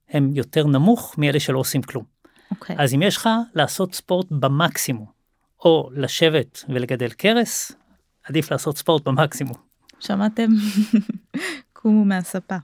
הם 0.09 0.31
יותר 0.35 0.67
נמוך 0.67 1.15
מאלה 1.19 1.41
שלא 1.41 1.59
עושים 1.59 1.83
כלום. 1.83 2.05
אוקיי. 2.51 2.77
אז 2.79 2.95
אם 2.95 3.03
יש 3.03 3.17
לך 3.17 3.29
לעשות 3.55 3.95
ספורט 3.95 4.27
במקסימום, 4.31 5.07
או 5.65 5.91
לשבת 5.95 6.65
ולגדל 6.69 7.11
קרס, 7.11 7.73
עדיף 8.25 8.53
לעשות 8.53 8.77
ספורט 8.77 9.09
במקסימום. 9.09 9.57
שמעתם? 10.01 10.51
קומו 11.73 12.05
מהספה. 12.05 12.57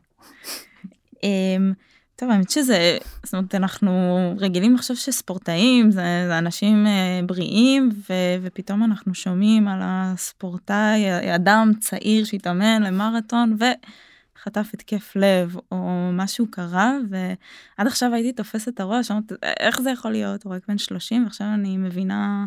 אמ, 1.22 1.72
טוב, 2.16 2.31
האמת 2.31 2.50
שזה, 2.50 2.98
זאת 3.24 3.35
אומרת, 3.35 3.55
אנחנו 3.55 3.92
רגילים 4.38 4.74
לחשוב 4.74 4.96
שספורטאים 4.96 5.90
זה, 5.90 6.24
זה 6.29 6.38
אנשים 6.38 6.87
אה, 6.87 7.20
בריאים, 7.26 7.90
ו, 8.09 8.12
ופתאום 8.42 8.85
אנחנו 8.85 9.14
שומעים 9.14 9.68
על 9.68 9.81
הספורטאי, 9.83 11.35
אדם 11.35 11.70
צעיר 11.81 12.24
שהתאמן 12.24 12.83
למרתון, 12.83 13.57
וחטף 13.59 14.70
התקף 14.74 15.12
לב, 15.16 15.57
או 15.72 16.11
משהו 16.12 16.46
קרה, 16.50 16.92
ועד 17.11 17.87
עכשיו 17.87 18.14
הייתי 18.14 18.33
תופסת 18.33 18.68
את 18.68 18.81
הראש, 18.81 19.11
אמרת, 19.11 19.33
איך 19.42 19.81
זה 19.81 19.90
יכול 19.90 20.11
להיות? 20.11 20.44
הוא 20.44 20.55
רק 20.55 20.62
בן 20.68 20.79
30, 20.79 21.24
ועכשיו 21.24 21.46
אני 21.55 21.76
מבינה 21.76 22.46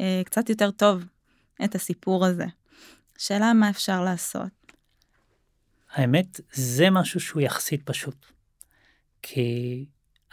אה, 0.00 0.22
קצת 0.24 0.50
יותר 0.50 0.70
טוב 0.70 1.04
את 1.64 1.74
הסיפור 1.74 2.26
הזה. 2.26 2.46
שאלה 3.18 3.52
מה 3.52 3.70
אפשר 3.70 4.04
לעשות. 4.04 4.59
האמת, 5.92 6.40
זה 6.52 6.90
משהו 6.90 7.20
שהוא 7.20 7.42
יחסית 7.42 7.82
פשוט. 7.82 8.26
כי 9.22 9.86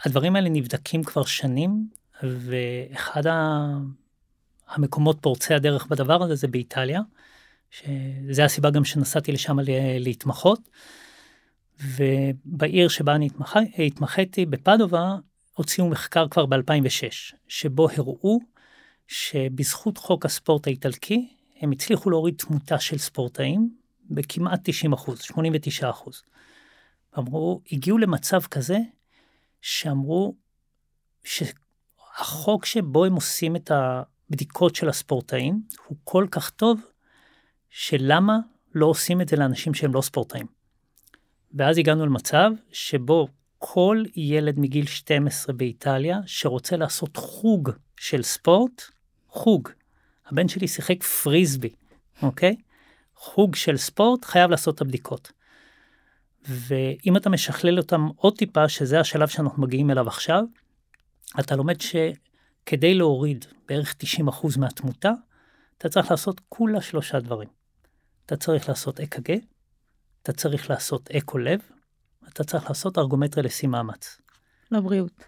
הדברים 0.04 0.36
האלה 0.36 0.48
נבדקים 0.48 1.04
כבר 1.04 1.24
שנים, 1.24 1.88
ואחד 2.22 3.26
ה... 3.26 3.66
המקומות 4.68 5.18
פורצי 5.20 5.54
הדרך 5.54 5.86
בדבר 5.86 6.22
הזה 6.22 6.34
זה 6.34 6.48
באיטליה, 6.48 7.00
שזה 7.70 8.44
הסיבה 8.44 8.70
גם 8.70 8.84
שנסעתי 8.84 9.32
לשם 9.32 9.56
להתמחות. 9.98 10.60
ובעיר 11.80 12.88
שבה 12.88 13.14
אני 13.14 13.26
התמח... 13.26 13.56
התמחיתי, 13.86 14.46
בפדובה, 14.46 15.16
הוציאו 15.54 15.88
מחקר 15.88 16.28
כבר 16.28 16.46
ב-2006, 16.46 17.36
שבו 17.48 17.88
הראו 17.96 18.38
שבזכות 19.08 19.98
חוק 19.98 20.26
הספורט 20.26 20.66
האיטלקי, 20.66 21.28
הם 21.60 21.70
הצליחו 21.70 22.10
להוריד 22.10 22.34
תמותה 22.38 22.78
של 22.78 22.98
ספורטאים 22.98 23.77
בכמעט 24.10 24.60
90 24.64 24.92
אחוז, 24.92 25.20
89 25.20 25.90
אחוז. 25.90 26.22
אמרו, 27.18 27.60
הגיעו 27.72 27.98
למצב 27.98 28.40
כזה 28.40 28.78
שאמרו 29.60 30.34
שהחוק 31.24 32.64
שבו 32.64 33.04
הם 33.04 33.14
עושים 33.14 33.56
את 33.56 33.70
הבדיקות 33.70 34.74
של 34.74 34.88
הספורטאים 34.88 35.62
הוא 35.86 35.96
כל 36.04 36.26
כך 36.30 36.50
טוב, 36.50 36.80
שלמה 37.70 38.38
לא 38.74 38.86
עושים 38.86 39.20
את 39.20 39.28
זה 39.28 39.36
לאנשים 39.36 39.74
שהם 39.74 39.94
לא 39.94 40.00
ספורטאים. 40.00 40.46
ואז 41.54 41.78
הגענו 41.78 42.06
למצב 42.06 42.50
שבו 42.72 43.28
כל 43.58 44.02
ילד 44.16 44.58
מגיל 44.58 44.86
12 44.86 45.54
באיטליה 45.54 46.18
שרוצה 46.26 46.76
לעשות 46.76 47.16
חוג 47.16 47.70
של 47.96 48.22
ספורט, 48.22 48.82
חוג. 49.28 49.68
הבן 50.26 50.48
שלי 50.48 50.68
שיחק 50.68 51.02
פריסבי, 51.02 51.70
אוקיי? 52.22 52.56
חוג 53.18 53.54
של 53.54 53.76
ספורט 53.76 54.24
חייב 54.24 54.50
לעשות 54.50 54.74
את 54.74 54.80
הבדיקות. 54.80 55.32
ואם 56.48 57.16
אתה 57.16 57.30
משכלל 57.30 57.78
אותם 57.78 58.08
עוד 58.16 58.36
טיפה, 58.36 58.68
שזה 58.68 59.00
השלב 59.00 59.28
שאנחנו 59.28 59.62
מגיעים 59.62 59.90
אליו 59.90 60.08
עכשיו, 60.08 60.44
אתה 61.40 61.56
לומד 61.56 61.76
שכדי 61.80 62.94
להוריד 62.94 63.44
בערך 63.68 63.94
90% 64.28 64.58
מהתמותה, 64.58 65.12
אתה 65.78 65.88
צריך 65.88 66.10
לעשות 66.10 66.40
כולה 66.48 66.80
שלושה 66.80 67.20
דברים. 67.20 67.48
אתה 68.26 68.36
צריך 68.36 68.68
לעשות 68.68 69.00
אק"ג, 69.00 69.36
אתה 70.22 70.32
צריך 70.32 70.70
לעשות 70.70 71.10
אקו 71.10 71.38
לב, 71.38 71.60
אתה 72.28 72.44
צריך 72.44 72.68
לעשות 72.68 72.98
ארגומטרי 72.98 73.42
לשיא 73.42 73.68
מאמץ. 73.68 74.20
לבריאות. 74.70 75.24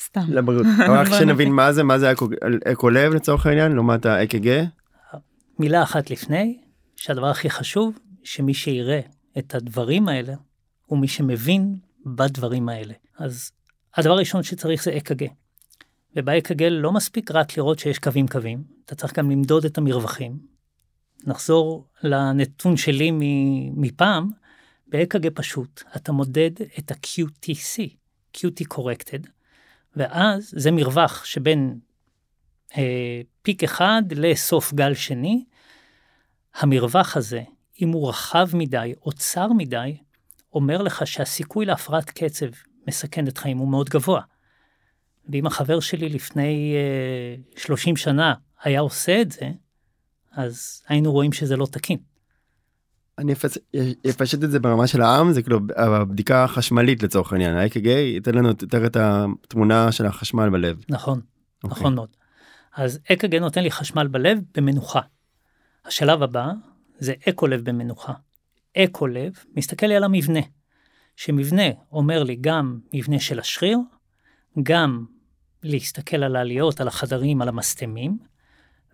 סתם. 0.00 0.20
לבריאות. 0.28 0.66
רק 0.98 1.08
שנבין 1.18 1.52
מה 1.52 1.72
זה, 1.72 1.82
מה 1.82 1.98
זה 1.98 2.12
אקו- 2.12 2.28
אקו 2.72 2.90
לב 2.90 3.14
לצורך 3.14 3.46
העניין, 3.46 3.72
לעומת 3.72 4.06
האק"ג. 4.06 4.64
מילה 5.58 5.82
אחת 5.82 6.10
לפני, 6.10 6.60
שהדבר 7.00 7.26
הכי 7.26 7.50
חשוב, 7.50 7.98
שמי 8.24 8.54
שיראה 8.54 9.00
את 9.38 9.54
הדברים 9.54 10.08
האלה, 10.08 10.34
הוא 10.86 10.98
מי 10.98 11.08
שמבין 11.08 11.78
בדברים 12.06 12.68
האלה. 12.68 12.94
אז 13.18 13.52
הדבר 13.94 14.12
הראשון 14.12 14.42
שצריך 14.42 14.84
זה 14.84 14.96
אק"ג. 14.96 15.26
ובאק"ג 16.16 16.62
לא 16.62 16.92
מספיק 16.92 17.30
רק 17.30 17.56
לראות 17.56 17.78
שיש 17.78 17.98
קווים 17.98 18.28
קווים, 18.28 18.64
אתה 18.84 18.94
צריך 18.94 19.18
גם 19.18 19.30
למדוד 19.30 19.64
את 19.64 19.78
המרווחים. 19.78 20.38
נחזור 21.26 21.86
לנתון 22.02 22.76
שלי 22.76 23.10
מפעם, 23.76 24.30
באק"ג 24.86 25.28
פשוט, 25.34 25.82
אתה 25.96 26.12
מודד 26.12 26.50
את 26.78 26.90
ה-QTC, 26.90 27.80
QT 28.36 28.74
corrected, 28.74 29.26
ואז 29.96 30.54
זה 30.56 30.70
מרווח 30.70 31.24
שבין 31.24 31.78
אה, 32.76 33.20
פיק 33.42 33.64
אחד 33.64 34.02
לסוף 34.10 34.72
גל 34.72 34.94
שני, 34.94 35.44
המרווח 36.54 37.16
הזה, 37.16 37.42
אם 37.82 37.88
הוא 37.88 38.08
רחב 38.08 38.48
מדי 38.52 38.94
או 39.02 39.12
צר 39.12 39.48
מדי, 39.52 39.96
אומר 40.52 40.82
לך 40.82 41.06
שהסיכוי 41.06 41.66
להפרעת 41.66 42.10
קצב 42.10 42.46
מסכנת 42.88 43.38
חיים 43.38 43.58
הוא 43.58 43.68
מאוד 43.68 43.88
גבוה. 43.88 44.20
ואם 45.32 45.46
החבר 45.46 45.80
שלי 45.80 46.08
לפני 46.08 46.74
אה, 47.56 47.60
30 47.62 47.96
שנה 47.96 48.34
היה 48.62 48.80
עושה 48.80 49.20
את 49.22 49.32
זה, 49.32 49.50
אז 50.32 50.82
היינו 50.88 51.12
רואים 51.12 51.32
שזה 51.32 51.56
לא 51.56 51.66
תקין. 51.66 51.98
אני 53.18 53.32
אפס- 53.32 53.58
אפשט 54.10 54.44
את 54.44 54.50
זה 54.50 54.58
ברמה 54.58 54.86
של 54.86 55.02
העם, 55.02 55.32
זה 55.32 55.42
כאילו 55.42 55.58
הבדיקה 55.76 56.44
החשמלית 56.44 57.02
לצורך 57.02 57.32
העניין, 57.32 57.56
ה-AKG 57.56 57.88
ייתן 57.88 58.34
לנו 58.34 58.48
יותר 58.48 58.86
את 58.86 58.96
התמונה 59.00 59.92
של 59.92 60.06
החשמל 60.06 60.50
בלב. 60.50 60.84
נכון, 60.88 61.20
אוקיי. 61.64 61.78
נכון 61.78 61.94
מאוד. 61.94 62.08
אז 62.76 62.98
אק"ג 63.12 63.34
נותן 63.34 63.62
לי 63.62 63.70
חשמל 63.70 64.06
בלב 64.06 64.38
במנוחה. 64.56 65.00
השלב 65.84 66.22
הבא 66.22 66.52
זה 66.98 67.14
אקו 67.28 67.46
לב 67.46 67.64
במנוחה. 67.64 68.12
אקו 68.76 69.06
לב 69.06 69.32
מסתכל 69.56 69.86
לי 69.86 69.96
על 69.96 70.04
המבנה, 70.04 70.40
שמבנה 71.16 71.62
אומר 71.92 72.22
לי 72.22 72.36
גם 72.40 72.80
מבנה 72.94 73.20
של 73.20 73.38
השריר, 73.38 73.78
גם 74.62 75.04
להסתכל 75.62 76.22
על 76.22 76.36
העליות, 76.36 76.80
על 76.80 76.88
החדרים, 76.88 77.42
על 77.42 77.48
המסתמים, 77.48 78.18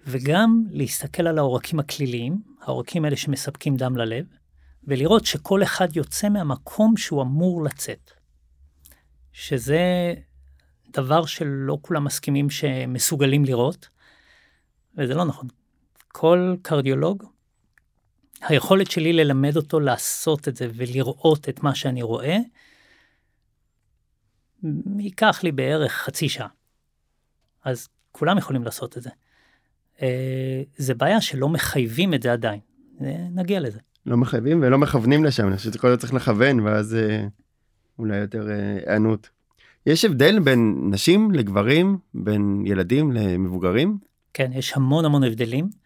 וגם 0.07 0.65
להסתכל 0.71 1.27
על 1.27 1.39
העורקים 1.39 1.79
הכליליים, 1.79 2.43
העורקים 2.61 3.05
האלה 3.05 3.17
שמספקים 3.17 3.77
דם 3.77 3.97
ללב, 3.97 4.27
ולראות 4.85 5.25
שכל 5.27 5.63
אחד 5.63 5.97
יוצא 5.97 6.29
מהמקום 6.29 6.97
שהוא 6.97 7.23
אמור 7.23 7.65
לצאת. 7.65 8.11
שזה 9.33 10.15
דבר 10.89 11.27
שלא 11.27 11.79
כולם 11.83 12.05
מסכימים 12.05 12.51
שמסוגלים 12.51 13.45
לראות, 13.45 13.89
וזה 14.99 15.15
לא 15.15 15.25
נכון. 15.25 15.49
כל 16.19 16.55
קרדיולוג, 16.63 17.25
היכולת 18.43 18.91
שלי 18.91 19.13
ללמד 19.13 19.57
אותו 19.57 19.81
לעשות 19.81 20.49
את 20.49 20.57
זה 20.57 20.69
ולראות 20.75 21.49
את 21.49 21.63
מה 21.63 21.75
שאני 21.75 22.03
רואה, 22.03 22.37
ייקח 24.99 25.41
לי 25.43 25.53
בערך 25.53 25.93
חצי 25.93 26.29
שעה. 26.29 26.49
אז 27.65 27.89
כולם 28.13 28.39
יכולים 28.39 28.65
לעשות 28.65 28.97
את 28.97 29.03
זה. 29.03 29.11
אה, 30.03 30.63
זה 30.77 30.95
בעיה 30.95 31.21
שלא 31.21 31.49
מחייבים 31.49 32.15
את 32.15 32.23
זה 32.23 32.33
עדיין. 32.33 32.61
אה, 33.01 33.27
נגיע 33.31 33.61
לזה. 33.61 33.79
לא 34.07 34.17
מחייבים 34.17 34.63
ולא 34.63 34.79
מכוונים 34.79 35.25
לשם, 35.25 35.49
אני 35.49 35.57
חושב 35.57 35.73
שכל 35.73 35.91
זה 35.91 35.97
צריך 35.97 36.15
לכוון 36.15 36.61
ואז 36.61 36.95
אה, 36.95 37.27
אולי 37.99 38.17
יותר 38.17 38.49
היענות. 38.49 39.31
יש 39.87 40.05
הבדל 40.05 40.39
בין 40.39 40.89
נשים 40.91 41.31
לגברים, 41.31 41.99
בין 42.15 42.63
ילדים 42.67 43.13
למבוגרים? 43.13 43.99
כן, 44.35 44.51
יש 44.55 44.73
המון 44.77 45.05
המון 45.05 45.25
הבדלים. 45.25 45.86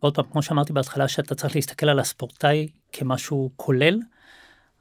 עוד 0.00 0.14
פעם, 0.14 0.24
כמו 0.32 0.42
שאמרתי 0.42 0.72
בהתחלה, 0.72 1.08
שאתה 1.08 1.34
צריך 1.34 1.56
להסתכל 1.56 1.88
על 1.88 1.98
הספורטאי 1.98 2.68
כמשהו 2.92 3.50
כולל, 3.56 3.98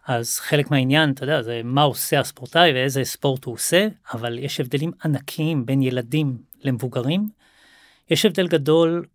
אז 0.05 0.39
חלק 0.39 0.71
מהעניין, 0.71 1.11
אתה 1.11 1.23
יודע, 1.23 1.41
זה 1.41 1.61
מה 1.63 1.81
עושה 1.81 2.19
הספורטאי 2.19 2.73
ואיזה 2.73 3.03
ספורט 3.03 3.45
הוא 3.45 3.53
עושה, 3.53 3.87
אבל 4.13 4.39
יש 4.39 4.59
הבדלים 4.59 4.91
ענקיים 5.05 5.65
בין 5.65 5.81
ילדים 5.81 6.37
למבוגרים. 6.63 7.29
יש 8.09 8.25
הבדל 8.25 8.47
גדול 8.47 9.05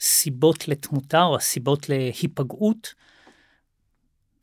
בסיבות 0.00 0.68
לתמותה 0.68 1.22
או 1.22 1.36
הסיבות 1.36 1.88
להיפגעות 1.88 2.94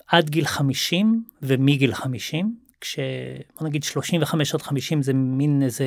עד 0.07 0.29
גיל 0.29 0.45
50 0.45 1.23
ומגיל 1.41 1.93
50, 1.93 2.55
כשבוא 2.81 3.67
נגיד 3.67 3.83
35 3.83 4.55
עד 4.55 4.61
50 4.61 5.03
זה 5.03 5.13
מין 5.13 5.63
איזה 5.63 5.85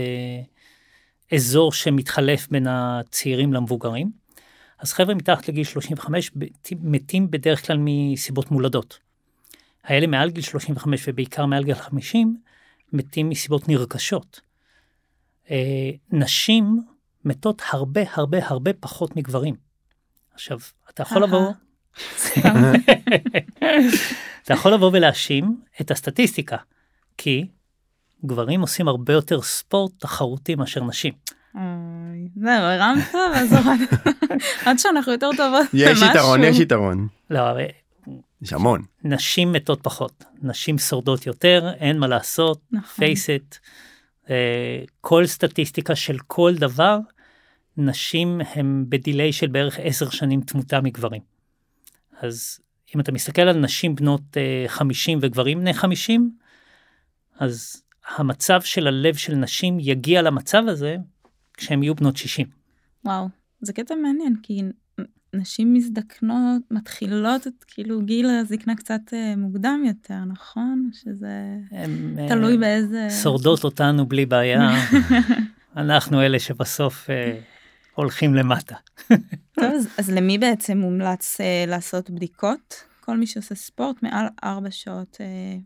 אזור 1.35 1.73
שמתחלף 1.73 2.49
בין 2.51 2.67
הצעירים 2.67 3.53
למבוגרים. 3.53 4.11
אז 4.79 4.93
חבר'ה 4.93 5.15
מתחת 5.15 5.49
לגיל 5.49 5.65
35 5.65 6.31
מתים 6.81 7.31
בדרך 7.31 7.67
כלל 7.67 7.77
מסיבות 7.81 8.51
מולדות. 8.51 8.99
האלה 9.85 10.07
מעל 10.07 10.31
גיל 10.31 10.43
35 10.43 11.05
ובעיקר 11.09 11.47
מעל 11.47 11.65
גיל 11.65 11.75
50 11.75 12.37
מתים 12.93 13.29
מסיבות 13.29 13.69
נרכשות. 13.69 14.41
אה, 15.51 15.91
נשים 16.11 16.83
מתות 17.25 17.63
הרבה 17.71 18.01
הרבה 18.13 18.47
הרבה 18.47 18.73
פחות 18.73 19.17
מגברים. 19.17 19.55
עכשיו, 20.35 20.59
אתה 20.91 21.03
יכול 21.03 21.23
לבוא... 21.23 21.53
אתה 24.43 24.55
יכול 24.55 24.75
לבוא 24.75 24.91
ולהאשים 24.93 25.61
את 25.81 25.91
הסטטיסטיקה, 25.91 26.57
כי 27.17 27.47
גברים 28.25 28.61
עושים 28.61 28.89
הרבה 28.89 29.13
יותר 29.13 29.43
ספורט 29.43 29.93
תחרותי 29.99 30.55
מאשר 30.55 30.85
נשים. 30.85 31.13
זהו, 32.37 32.63
הרמת 32.63 33.15
ואז 33.15 33.53
הורדת. 33.53 34.07
עד 34.65 34.79
שאנחנו 34.79 35.13
יותר 35.13 35.31
טובות 35.37 35.67
יש 35.73 35.99
יתרון, 36.11 36.45
יש 36.45 36.59
יתרון. 36.59 37.09
לא, 37.31 37.39
הרי 37.39 37.67
יש 38.43 38.53
המון. 38.53 38.83
נשים 39.05 39.53
מתות 39.53 39.81
פחות, 39.83 40.25
נשים 40.43 40.79
שורדות 40.79 41.27
יותר, 41.27 41.71
אין 41.79 41.99
מה 41.99 42.07
לעשות, 42.07 42.61
נכון. 42.73 43.05
face 43.05 43.27
it. 43.27 43.59
אה, 44.31 44.83
כל 45.01 45.27
סטטיסטיקה 45.27 45.95
של 45.95 46.19
כל 46.27 46.55
דבר, 46.55 46.99
נשים 47.77 48.41
הם 48.55 48.85
בדיליי 48.89 49.33
של 49.33 49.47
בערך 49.47 49.79
עשר 49.83 50.11
שנים 50.11 50.41
תמותה 50.41 50.81
מגברים. 50.81 51.23
אז 52.21 52.61
אם 52.95 53.01
אתה 53.01 53.13
מסתכל 53.13 53.43
על 53.43 53.57
נשים 53.57 53.95
בנות 53.95 54.37
אה, 54.37 54.65
50 54.69 55.19
וגברים 55.23 55.61
בני 55.61 55.75
50, 55.75 56.31
אז 57.39 57.83
המצב 58.17 58.61
של 58.61 58.87
הלב 58.87 59.15
של 59.15 59.35
נשים 59.35 59.81
יגיע 59.81 60.23
למצב 60.23 60.63
הזה 60.67 60.97
כשהם 61.55 61.83
יהיו 61.83 61.95
בנות 61.95 62.17
60. 62.17 62.47
וואו, 63.05 63.29
זה 63.61 63.73
קטע 63.73 63.95
מעניין, 63.95 64.37
כי 64.43 64.63
נשים 65.35 65.75
מזדקנות, 65.75 66.63
מתחילות 66.71 67.47
את 67.47 67.65
כאילו 67.67 68.03
גיל 68.03 68.31
הזקנה 68.31 68.75
קצת 68.75 69.01
אה, 69.13 69.37
מוקדם 69.37 69.83
יותר, 69.87 70.25
נכון? 70.27 70.91
שזה 70.93 71.57
הם, 71.71 72.15
אה, 72.19 72.29
תלוי 72.29 72.59
באיזה... 72.59 73.09
שורדות 73.23 73.65
אותנו 73.65 74.07
בלי 74.07 74.27
בעיה, 74.27 74.71
אנחנו 75.77 76.23
אלה 76.23 76.39
שבסוף 76.39 77.11
אה, 77.11 77.41
הולכים 77.95 78.35
למטה. 78.35 78.75
טוב, 79.53 79.65
אז, 79.75 79.89
אז 79.99 80.11
למי 80.11 80.39
בעצם 80.39 80.79
מומלץ 80.79 81.41
אה, 81.41 81.65
לעשות 81.67 82.11
בדיקות? 82.11 82.85
כל 83.01 83.17
מי 83.17 83.27
שעושה 83.27 83.55
ספורט 83.55 84.03
מעל 84.03 84.27
ארבע 84.45 84.71
שעות, 84.71 85.17
אה, 85.21 85.57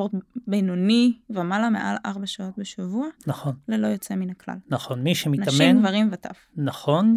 ספורט 0.00 0.24
בינוני 0.46 1.12
ומעלה 1.30 1.70
מעל 1.70 1.96
ארבע 2.06 2.26
שעות 2.26 2.58
בשבוע, 2.58 3.06
נכון, 3.26 3.54
ללא 3.68 3.86
יוצא 3.86 4.14
מן 4.14 4.30
הכלל. 4.30 4.54
נכון, 4.68 5.02
מי 5.02 5.14
שמתאמן, 5.14 5.46
נשים, 5.46 5.80
גברים 5.80 6.08
וטף. 6.12 6.46
נכון, 6.56 7.16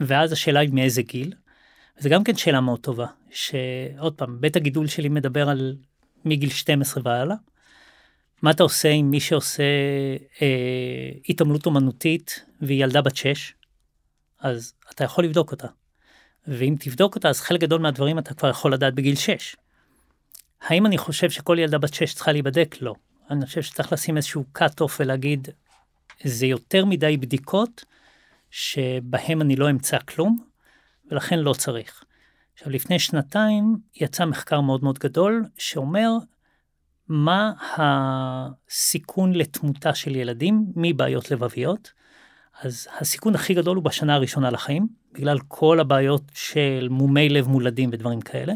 ואז 0.00 0.32
השאלה 0.32 0.60
היא 0.60 0.70
מאיזה 0.72 1.02
גיל. 1.02 1.34
זה 1.98 2.08
גם 2.08 2.24
כן 2.24 2.36
שאלה 2.36 2.60
מאוד 2.60 2.80
טובה, 2.80 3.06
שעוד 3.30 4.14
פעם, 4.14 4.40
בית 4.40 4.56
הגידול 4.56 4.86
שלי 4.86 5.08
מדבר 5.08 5.48
על 5.48 5.76
מגיל 6.24 6.50
12 6.50 7.02
והלאה. 7.06 7.36
מה 8.42 8.50
אתה 8.50 8.62
עושה 8.62 8.88
עם 8.88 9.10
מי 9.10 9.20
שעושה 9.20 9.62
אה, 10.42 11.10
התעמלות 11.28 11.66
אומנותית 11.66 12.44
והיא 12.60 12.84
ילדה 12.84 13.02
בת 13.02 13.16
6? 13.16 13.54
אז 14.40 14.74
אתה 14.90 15.04
יכול 15.04 15.24
לבדוק 15.24 15.52
אותה. 15.52 15.68
ואם 16.46 16.74
תבדוק 16.80 17.14
אותה, 17.14 17.28
אז 17.28 17.40
חלק 17.40 17.60
גדול 17.60 17.80
מהדברים 17.80 18.18
אתה 18.18 18.34
כבר 18.34 18.48
יכול 18.48 18.72
לדעת 18.72 18.94
בגיל 18.94 19.16
6. 19.16 19.56
האם 20.66 20.86
אני 20.86 20.98
חושב 20.98 21.30
שכל 21.30 21.56
ילדה 21.60 21.78
בת 21.78 21.94
6 21.94 22.14
צריכה 22.14 22.32
להיבדק? 22.32 22.76
לא. 22.80 22.94
אני 23.30 23.46
חושב 23.46 23.62
שצריך 23.62 23.92
לשים 23.92 24.16
איזשהו 24.16 24.44
cut-off 24.58 24.92
ולהגיד, 25.00 25.48
זה 26.24 26.46
יותר 26.46 26.84
מדי 26.84 27.16
בדיקות 27.16 27.84
שבהם 28.50 29.42
אני 29.42 29.56
לא 29.56 29.70
אמצא 29.70 29.98
כלום, 29.98 30.38
ולכן 31.10 31.38
לא 31.38 31.52
צריך. 31.52 32.04
עכשיו, 32.54 32.70
לפני 32.70 32.98
שנתיים 32.98 33.76
יצא 33.96 34.24
מחקר 34.24 34.60
מאוד 34.60 34.84
מאוד 34.84 34.98
גדול 34.98 35.44
שאומר 35.58 36.10
מה 37.08 37.52
הסיכון 37.76 39.32
לתמותה 39.32 39.94
של 39.94 40.16
ילדים 40.16 40.66
מבעיות 40.76 41.30
לבביות. 41.30 41.92
אז 42.62 42.88
הסיכון 43.00 43.34
הכי 43.34 43.54
גדול 43.54 43.76
הוא 43.76 43.84
בשנה 43.84 44.14
הראשונה 44.14 44.50
לחיים, 44.50 44.86
בגלל 45.12 45.38
כל 45.48 45.80
הבעיות 45.80 46.22
של 46.34 46.88
מומי 46.90 47.28
לב 47.28 47.48
מולדים 47.48 47.90
ודברים 47.92 48.20
כאלה. 48.20 48.52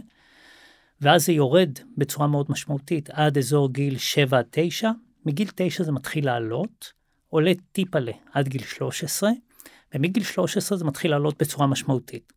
ואז 1.00 1.26
זה 1.26 1.32
יורד 1.32 1.70
בצורה 1.96 2.26
מאוד 2.26 2.46
משמעותית 2.48 3.10
עד 3.10 3.38
אזור 3.38 3.72
גיל 3.72 3.98
7 3.98 4.38
עד 4.38 4.46
9, 4.50 4.90
מגיל 5.26 5.48
9 5.54 5.84
זה 5.84 5.92
מתחיל 5.92 6.26
לעלות, 6.26 6.92
עולה 7.28 7.52
טיפה 7.72 7.98
ל 7.98 8.08
עד 8.32 8.48
גיל 8.48 8.62
13, 8.62 9.30
ומגיל 9.94 10.22
13 10.22 10.78
זה 10.78 10.84
מתחיל 10.84 11.10
לעלות 11.10 11.42
בצורה 11.42 11.66
משמעותית. 11.66 12.32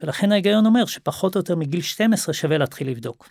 ולכן 0.00 0.32
ההיגיון 0.32 0.66
אומר 0.66 0.86
שפחות 0.86 1.34
או 1.34 1.40
יותר 1.40 1.56
מגיל 1.56 1.80
12 1.80 2.34
שווה 2.34 2.58
להתחיל 2.58 2.90
לבדוק. 2.90 3.30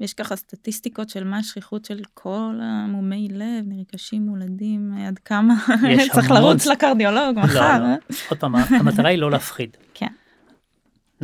יש 0.00 0.14
ככה 0.14 0.36
סטטיסטיקות 0.36 1.08
של 1.08 1.24
מה 1.24 1.38
השכיחות 1.38 1.84
של 1.84 2.02
כל 2.14 2.58
המומי 2.62 3.28
לב, 3.30 3.64
נרכשים 3.66 4.22
מולדים, 4.22 4.92
עד 5.08 5.18
כמה 5.18 5.54
צריך 6.12 6.30
המון 6.30 6.42
לרוץ 6.42 6.66
לקרדיולוג 6.66 7.36
לא, 7.36 7.42
מחר. 7.42 7.78
לא. 7.78 7.84
אה? 7.84 7.96
עוד 8.28 8.38
פעם, 8.38 8.54
המטרה 8.54 9.08
היא 9.08 9.18
לא 9.18 9.30
להפחיד. 9.30 9.76
כן. 9.94 10.12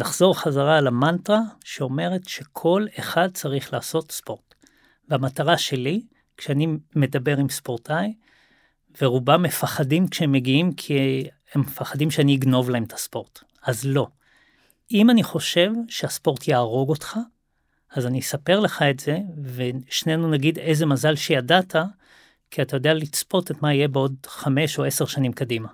נחזור 0.01 0.39
חזרה 0.39 0.79
על 0.79 0.87
המנטרה 0.87 1.41
שאומרת 1.65 2.29
שכל 2.29 2.87
אחד 2.99 3.29
צריך 3.35 3.73
לעשות 3.73 4.13
ספורט. 4.13 4.55
והמטרה 5.09 5.59
שלי, 5.59 6.03
כשאני 6.37 6.67
מדבר 6.97 7.37
עם 7.39 7.49
ספורטאי, 7.49 8.15
ורובם 9.01 9.43
מפחדים 9.43 10.09
כשהם 10.09 10.33
מגיעים 10.33 10.73
כי 10.73 11.25
הם 11.55 11.61
מפחדים 11.61 12.11
שאני 12.11 12.37
אגנוב 12.37 12.71
להם 12.71 12.83
את 12.83 12.93
הספורט. 12.93 13.39
אז 13.63 13.85
לא. 13.85 14.07
אם 14.93 15.11
אני 15.11 15.23
חושב 15.23 15.71
שהספורט 15.89 16.49
יהרוג 16.49 16.89
אותך, 16.89 17.19
אז 17.95 18.07
אני 18.07 18.21
אספר 18.21 18.61
לך 18.61 18.83
את 18.83 19.01
זה, 19.01 19.19
ושנינו 19.43 20.31
נגיד 20.31 20.59
איזה 20.59 20.87
מזל 20.87 21.17
שידעת, 21.17 21.77
כי 22.51 22.63
אתה 22.63 22.77
יודע 22.77 22.95
לצפות 22.95 23.51
את 23.51 23.63
מה 23.63 23.75
יהיה 23.75 23.89
בעוד 23.89 24.15
חמש 24.27 24.79
או 24.79 24.85
עשר 24.85 25.07
שנים 25.07 25.33
קדימה. 25.33 25.69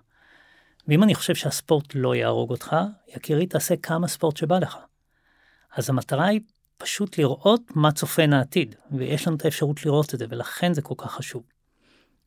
ואם 0.89 1.03
אני 1.03 1.15
חושב 1.15 1.35
שהספורט 1.35 1.95
לא 1.95 2.15
יהרוג 2.15 2.51
אותך, 2.51 2.77
יקירי, 3.17 3.47
תעשה 3.47 3.77
כמה 3.77 4.09
ספורט 4.09 4.37
שבא 4.37 4.59
לך. 4.59 4.77
אז 5.77 5.91
המטרה 5.91 6.27
היא 6.27 6.41
פשוט 6.77 7.19
לראות 7.19 7.61
מה 7.75 7.93
צופן 7.93 8.33
העתיד, 8.33 8.75
ויש 8.93 9.27
לנו 9.27 9.37
את 9.37 9.45
האפשרות 9.45 9.87
לראות 9.87 10.15
את 10.15 10.19
זה, 10.19 10.27
ולכן 10.29 10.75
זה 10.75 10.83
כל 10.83 10.95
כך 10.99 11.13
חשוב. 11.13 11.43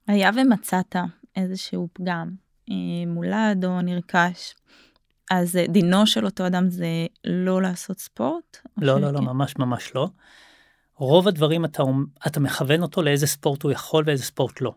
היה 0.07 0.31
ומצאת 0.35 0.95
איזשהו 1.35 1.87
פגם, 1.93 2.29
אה, 2.69 2.75
מולד 3.07 3.65
או 3.65 3.81
נרכש, 3.81 4.55
אז 5.31 5.55
אה, 5.55 5.65
דינו 5.67 6.07
של 6.07 6.25
אותו 6.25 6.47
אדם 6.47 6.69
זה 6.69 6.87
לא 7.25 7.61
לעשות 7.61 7.99
ספורט? 7.99 8.57
לא, 8.77 8.93
שכן? 8.93 9.01
לא, 9.01 9.11
לא, 9.13 9.21
ממש 9.21 9.57
ממש 9.57 9.91
לא. 9.95 10.09
רוב 10.95 11.27
הדברים 11.27 11.65
אתה, 11.65 11.83
אתה 12.27 12.39
מכוון 12.39 12.81
אותו 12.81 13.01
לאיזה 13.01 13.27
ספורט 13.27 13.63
הוא 13.63 13.71
יכול 13.71 14.03
ואיזה 14.07 14.23
ספורט 14.23 14.61
לא. 14.61 14.73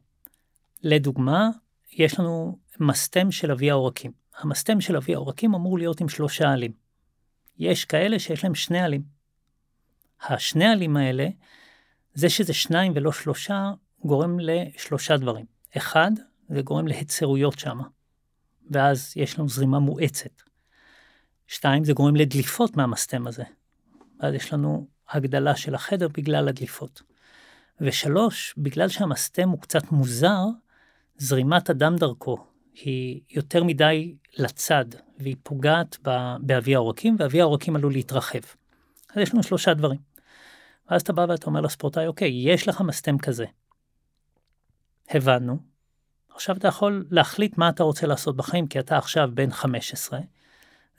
לדוגמה, 0.83 1.51
יש 1.93 2.21
לנו 2.21 2.59
מסתם 2.81 3.31
של 3.31 3.51
אבי 3.51 3.71
העורקים. 3.71 4.13
המסתם 4.39 4.81
של 4.81 4.97
אבי 4.97 5.15
העורקים 5.15 5.55
אמור 5.55 5.79
להיות 5.79 6.01
עם 6.01 6.09
שלושה 6.09 6.53
עלים. 6.53 6.73
יש 7.59 7.85
כאלה 7.85 8.19
שיש 8.19 8.45
להם 8.45 8.55
שני 8.55 8.81
עלים. 8.81 9.03
השני 10.23 10.65
עלים 10.65 10.97
האלה, 10.97 11.29
זה 12.15 12.29
שזה 12.29 12.55
שניים 12.55 12.93
ולא 12.97 13.13
שלושה, 13.13 13.73
גורם 14.05 14.39
לשלושה 14.41 15.17
דברים. 15.17 15.47
אחד, 15.77 16.11
זה 16.49 16.63
גורם 16.63 16.87
להצרויות 16.87 17.59
שם, 17.59 17.79
ואז 18.71 19.13
יש 19.17 19.39
לנו 19.39 19.49
זרימה 19.49 19.79
מואצת. 19.79 20.43
שתיים, 21.47 21.85
זה 21.85 21.93
גורם 21.93 22.17
לדליפות 22.17 22.77
מהמסתם 22.77 23.27
הזה, 23.27 23.45
ואז 24.21 24.35
יש 24.35 24.53
לנו 24.53 24.87
הגדלה 25.11 25.57
של 25.57 25.75
החדר 25.75 26.09
בגלל 26.09 26.49
הדליפות. 26.49 27.03
ושלוש, 27.81 28.55
בגלל 28.57 28.89
שהמסתם 28.89 29.49
הוא 29.49 29.61
קצת 29.61 29.93
מוזר, 29.93 30.45
זרימת 31.19 31.71
הדם 31.71 31.97
דרכו 31.97 32.52
היא 32.75 33.21
יותר 33.31 33.65
מדי 33.65 34.15
לצד, 34.39 34.85
והיא 35.19 35.37
פוגעת 35.43 35.99
באבי 36.41 36.75
העורקים, 36.75 37.17
ואבי 37.19 37.41
העורקים 37.41 37.77
עלול 37.77 37.93
להתרחב. 37.93 38.39
אז 39.11 39.17
יש 39.17 39.35
לנו 39.35 39.43
שלושה 39.43 39.75
דברים. 39.75 39.99
ואז 40.91 41.03
אתה 41.03 41.13
בא 41.13 41.27
ואתה 41.29 41.47
אומר 41.47 41.61
לספורטאי, 41.61 42.07
אוקיי, 42.07 42.31
יש 42.35 42.69
לך 42.69 42.81
מסתם 42.81 43.19
כזה. 43.19 43.45
הבנו. 45.11 45.59
עכשיו 46.35 46.57
אתה 46.57 46.69
יכול 46.69 47.07
להחליט 47.11 47.59
מה 47.59 47.69
אתה 47.69 47.83
רוצה 47.83 48.07
לעשות 48.07 48.37
בחיים, 48.37 48.67
כי 48.67 48.79
אתה 48.79 48.99
עכשיו 48.99 49.31
בן 49.35 49.51
15, 49.51 50.21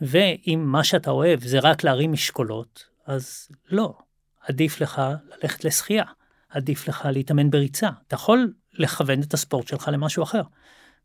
ואם 0.01 0.63
מה 0.65 0.83
שאתה 0.83 1.11
אוהב 1.11 1.39
זה 1.43 1.59
רק 1.59 1.83
להרים 1.83 2.11
משקולות, 2.11 2.85
אז 3.05 3.47
לא. 3.69 3.97
עדיף 4.41 4.81
לך 4.81 5.01
ללכת 5.25 5.65
לשחייה, 5.65 6.03
עדיף 6.49 6.87
לך 6.87 7.07
להתאמן 7.11 7.49
בריצה. 7.49 7.89
אתה 8.07 8.15
יכול 8.15 8.53
לכוון 8.73 9.21
את 9.21 9.33
הספורט 9.33 9.67
שלך 9.67 9.89
למשהו 9.93 10.23
אחר. 10.23 10.41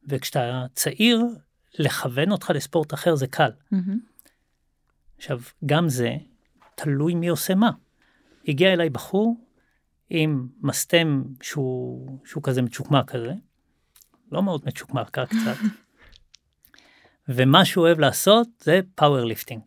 וכשאתה 0.08 0.66
צעיר, 0.74 1.24
לכוון 1.78 2.32
אותך 2.32 2.50
לספורט 2.54 2.94
אחר 2.94 3.14
זה 3.14 3.26
קל. 3.26 3.50
מהמם. 3.70 3.98
עכשיו, 5.16 5.40
גם 5.66 5.88
זה 5.88 6.16
תלוי 6.74 7.14
מי 7.14 7.28
עושה 7.28 7.54
מה. 7.54 7.70
הגיע 8.48 8.72
אליי 8.72 8.90
בחור 8.90 9.44
עם 10.10 10.48
מסתם 10.60 11.22
שהוא, 11.42 12.18
שהוא 12.24 12.42
כזה 12.42 12.62
מצ'וקמק 12.62 13.10
כזה, 13.10 13.32
לא 14.32 14.42
מאוד 14.42 14.62
מצ'וקמק, 14.66 15.18
רק 15.18 15.28
קצת, 15.28 15.56
ומה 17.28 17.64
שהוא 17.64 17.84
אוהב 17.84 17.98
לעשות 17.98 18.48
זה 18.60 18.80
powerlifting. 18.94 19.62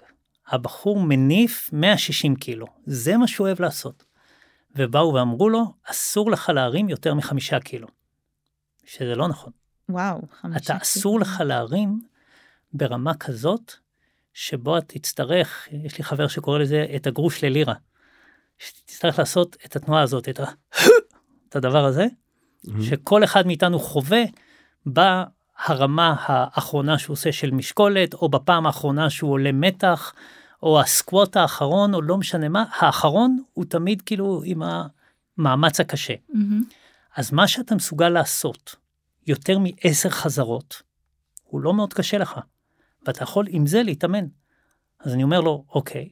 הבחור 0.48 1.00
מניף 1.00 1.70
160 1.74 2.36
קילו, 2.36 2.68
זה 2.86 3.18
מה 3.18 3.28
שהוא 3.28 3.48
אוהב 3.48 3.62
לעשות. 3.62 4.04
ובאו 4.76 5.14
ואמרו 5.14 5.50
לו, 5.50 5.64
אסור 5.84 6.32
לך 6.32 6.50
להרים 6.50 6.90
יותר 6.90 7.14
מחמישה 7.14 7.60
קילו. 7.60 7.88
שזה 8.86 9.16
לא 9.16 9.28
נכון. 9.28 9.52
וואו, 9.90 10.22
חמישה. 10.42 10.60
אתה 10.60 10.78
אסור 10.84 11.20
לך 11.20 11.42
להרים 11.46 12.02
ברמה 12.74 13.14
כזאת, 13.14 13.74
שבו 14.34 14.78
אתה 14.78 14.86
תצטרך, 14.88 15.68
יש 15.72 15.98
לי 15.98 16.04
חבר 16.04 16.28
שקורא 16.28 16.60
לזה 16.60 16.86
את 16.96 17.08
הגרוש 17.08 17.44
ללירה. 17.44 17.74
שתצטרך 18.58 19.20
לעשות 19.20 19.58
את 19.66 19.76
התנועה 19.76 20.02
הזאת, 20.02 20.30
את, 20.30 20.40
ה... 20.40 20.46
את 21.50 21.56
הדבר 21.56 21.86
הזה, 21.86 22.06
שכל 22.82 23.24
אחד 23.24 23.48
מאיתנו 23.48 23.80
חווה 23.80 24.22
בהרמה 24.86 26.16
האחרונה 26.20 26.98
שהוא 26.98 27.14
עושה 27.14 27.32
של 27.32 27.52
משקולת, 27.52 28.14
או 28.14 28.30
בפעם 28.30 28.66
האחרונה 28.66 29.10
שהוא 29.10 29.32
עולה 29.32 29.52
מתח, 29.52 30.14
או 30.64 30.82
הסקווט 30.82 31.38
האחרון, 31.38 31.94
או 31.94 32.02
לא 32.02 32.18
משנה 32.18 32.50
מה, 32.50 32.64
האחרון 32.78 33.44
הוא 33.54 33.66
תמיד 33.66 34.02
כאילו 34.02 34.42
עם 34.46 34.62
המאמץ 35.38 35.80
הקשה. 35.80 36.14
אז 37.16 37.34
מה 37.34 37.48
שאתה 37.48 37.76
מסוגל 37.76 38.10
לעשות 38.10 38.76
יותר 39.28 39.58
מעשר 39.60 40.10
חזרות, 40.10 40.82
הוא 41.44 41.62
לא 41.62 41.74
מאוד 41.74 41.94
קשה 41.94 42.18
לך, 42.18 42.40
ואתה 43.08 43.24
יכול 43.24 43.46
עם 43.50 43.68
זה 43.68 43.84
להתאמן. 43.84 44.26
אז 45.00 45.14
אני 45.14 45.24
אומר 45.24 45.42
לו, 45.42 45.66
אוקיי, 45.70 46.10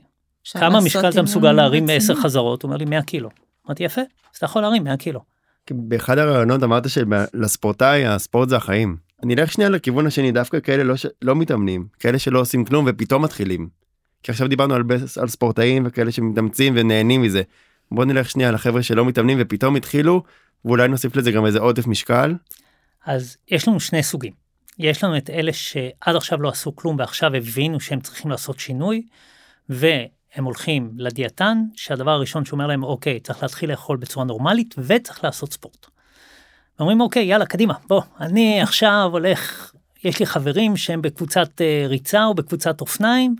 כמה 0.53 0.81
משקל 0.81 1.09
אתה 1.09 1.21
מסוגל 1.21 1.51
להרים 1.51 1.85
מעשר. 1.85 2.15
חזרות? 2.15 2.63
הוא 2.63 2.69
אומר 2.69 2.77
לי 2.77 2.85
100 2.85 3.01
קילו. 3.01 3.29
אמרתי 3.67 3.83
יפה, 3.83 4.01
אז 4.01 4.37
אתה 4.37 4.45
יכול 4.45 4.61
להרים 4.61 4.83
100 4.83 4.97
קילו. 4.97 5.19
כי 5.65 5.73
באחד 5.73 6.17
הרעיונות 6.17 6.63
אמרת 6.63 6.83
שלספורטאי 6.89 8.05
הספורט 8.05 8.49
זה 8.49 8.55
החיים. 8.55 8.97
אני 9.23 9.33
אלך 9.35 9.51
שנייה 9.51 9.69
לכיוון 9.69 10.07
השני 10.07 10.31
דווקא 10.31 10.59
כאלה 10.59 10.83
לא, 10.83 10.95
ש... 10.95 11.05
לא 11.21 11.35
מתאמנים 11.35 11.87
כאלה 11.99 12.19
שלא 12.19 12.39
עושים 12.39 12.65
כלום 12.65 12.85
ופתאום 12.87 13.23
מתחילים. 13.23 13.69
כי 14.23 14.31
עכשיו 14.31 14.47
דיברנו 14.47 14.73
על, 14.73 14.83
בס- 14.83 15.17
על 15.17 15.27
ספורטאים 15.27 15.83
וכאלה 15.85 16.11
שמתאמצים 16.11 16.73
ונהנים 16.77 17.21
מזה. 17.21 17.41
בוא 17.91 18.05
נלך 18.05 18.29
שנייה 18.29 18.51
לחבר'ה 18.51 18.83
שלא 18.83 19.05
מתאמנים 19.05 19.37
ופתאום 19.41 19.75
התחילו 19.75 20.23
ואולי 20.65 20.87
נוסיף 20.87 21.15
לזה 21.15 21.31
גם 21.31 21.45
איזה 21.45 21.59
עודף 21.59 21.87
משקל. 21.87 22.35
אז 23.05 23.37
יש 23.47 23.67
לנו 23.67 23.79
שני 23.79 24.03
סוגים. 24.03 24.33
יש 24.79 25.03
לנו 25.03 25.17
את 25.17 25.29
אלה 25.29 25.53
שעד 25.53 26.15
עכשיו 26.15 26.41
לא 26.41 26.49
עשו 26.49 26.75
כלום 26.75 26.95
ועכשיו 26.99 27.35
הבינו 27.35 27.79
שהם 27.79 27.99
צריכים 27.99 28.31
לעשות 28.31 28.59
שינוי, 28.59 29.07
והם 29.69 30.43
הולכים 30.43 30.91
לדיאטן, 30.97 31.63
שהדבר 31.75 32.11
הראשון 32.11 32.45
שהוא 32.45 32.57
אומר 32.57 32.67
להם, 32.67 32.83
אוקיי, 32.83 33.19
צריך 33.19 33.43
להתחיל 33.43 33.71
לאכול 33.71 33.97
בצורה 33.97 34.25
נורמלית 34.25 34.75
וצריך 34.77 35.23
לעשות 35.23 35.53
ספורט. 35.53 35.87
אומרים, 36.79 37.01
אוקיי, 37.01 37.23
יאללה, 37.23 37.45
קדימה, 37.45 37.73
בוא, 37.87 38.01
אני 38.19 38.61
עכשיו 38.61 39.09
הולך, 39.11 39.71
יש 40.03 40.19
לי 40.19 40.25
חברים 40.25 40.77
שהם 40.77 41.01
בקבוצת 41.01 41.61
אה, 41.61 41.85
ריצה 41.87 42.25
או 42.25 42.33
בקבוצת 42.33 42.81
אופניים, 42.81 43.35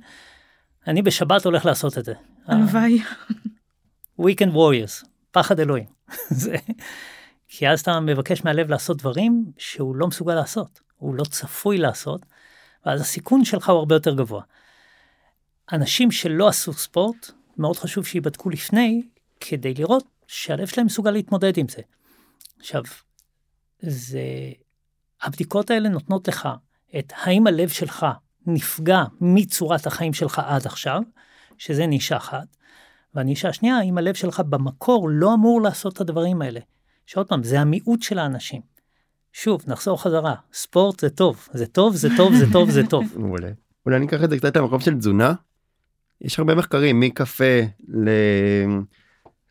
אני 0.88 1.02
בשבת 1.02 1.46
הולך 1.46 1.66
לעשות 1.66 1.98
את 1.98 2.06
זה. 2.06 2.14
הלוואי. 2.48 3.02
Weekend 4.22 4.54
Warriors, 4.54 5.08
פחד 5.32 5.60
אלוהים. 5.60 5.86
זה... 6.30 6.56
כי 7.52 7.70
אז 7.70 7.80
אתה 7.80 8.00
מבקש 8.00 8.44
מהלב 8.44 8.70
לעשות 8.70 8.98
דברים 8.98 9.52
שהוא 9.58 9.96
לא 9.96 10.08
מסוגל 10.08 10.36
לעשות, 10.36 10.80
הוא 10.98 11.16
לא 11.16 11.24
צפוי 11.24 11.78
לעשות, 11.78 12.26
ואז 12.86 13.02
הסיכון 13.02 13.46
שלך 13.46 13.70
הוא 13.70 13.78
הרבה 13.78 13.96
יותר 13.96 14.16
גבוה. 14.16 14.42
אנשים 15.72 16.12
שלא 16.12 16.48
עשו 16.48 16.74
ספורט, 16.74 17.32
מאוד 17.58 17.78
חשוב 17.78 18.06
שיבדקו 18.06 18.50
לפני, 18.50 19.02
כדי 19.40 19.74
לראות 19.74 20.04
שהלב 20.28 20.68
שלהם 20.68 20.86
מסוגל 20.86 21.12
להתמודד 21.12 21.58
עם 21.58 21.68
זה. 21.68 21.82
עכשיו, 22.60 22.84
זה... 23.80 24.22
הבדיקות 25.22 25.72
האלה 25.72 25.90
נותנות 25.90 26.28
לך 26.28 26.50
את 27.00 27.14
האם 27.16 27.48
הלב 27.48 27.70
שלך 27.70 28.06
נפגע 28.46 29.04
מצורת 29.22 29.88
החיים 29.88 30.14
שלך 30.14 30.42
עד 30.46 30.66
עכשיו, 30.66 31.02
שזה 31.58 31.88
נישה 31.88 32.18
אחת, 32.18 32.48
והנישה 33.14 33.50
השנייה, 33.50 33.78
האם 33.78 33.98
הלב 33.98 34.14
שלך 34.14 34.40
במקור 34.40 35.10
לא 35.12 35.34
אמור 35.34 35.62
לעשות 35.62 35.94
את 35.94 36.02
הדברים 36.02 36.42
האלה. 36.42 36.60
שעוד 37.10 37.28
פעם, 37.28 37.44
זה 37.44 37.62
המיעוט 37.62 38.02
של 38.02 38.20
האנשים. 38.20 38.62
שוב, 39.34 39.64
נחזור 39.68 40.02
חזרה, 40.02 40.36
ספורט 40.54 41.00
זה 41.00 41.10
טוב, 41.10 41.48
זה 41.54 41.66
טוב, 41.66 41.96
זה 41.96 42.10
טוב, 42.18 42.36
זה 42.36 42.46
טוב, 42.52 42.70
זה 42.70 42.82
טוב. 42.90 43.06
מעולה. 43.20 43.50
אולי 43.86 43.98
אני 43.98 44.06
אקח 44.06 44.24
את 44.24 44.30
זה 44.30 44.38
קצת 44.38 44.58
למקום 44.58 44.80
של 44.80 44.96
תזונה. 44.96 45.34
יש 46.22 46.40
הרבה 46.40 46.56
מחקרים 46.56 47.00
מקפה 47.00 47.60
ל... 47.88 48.10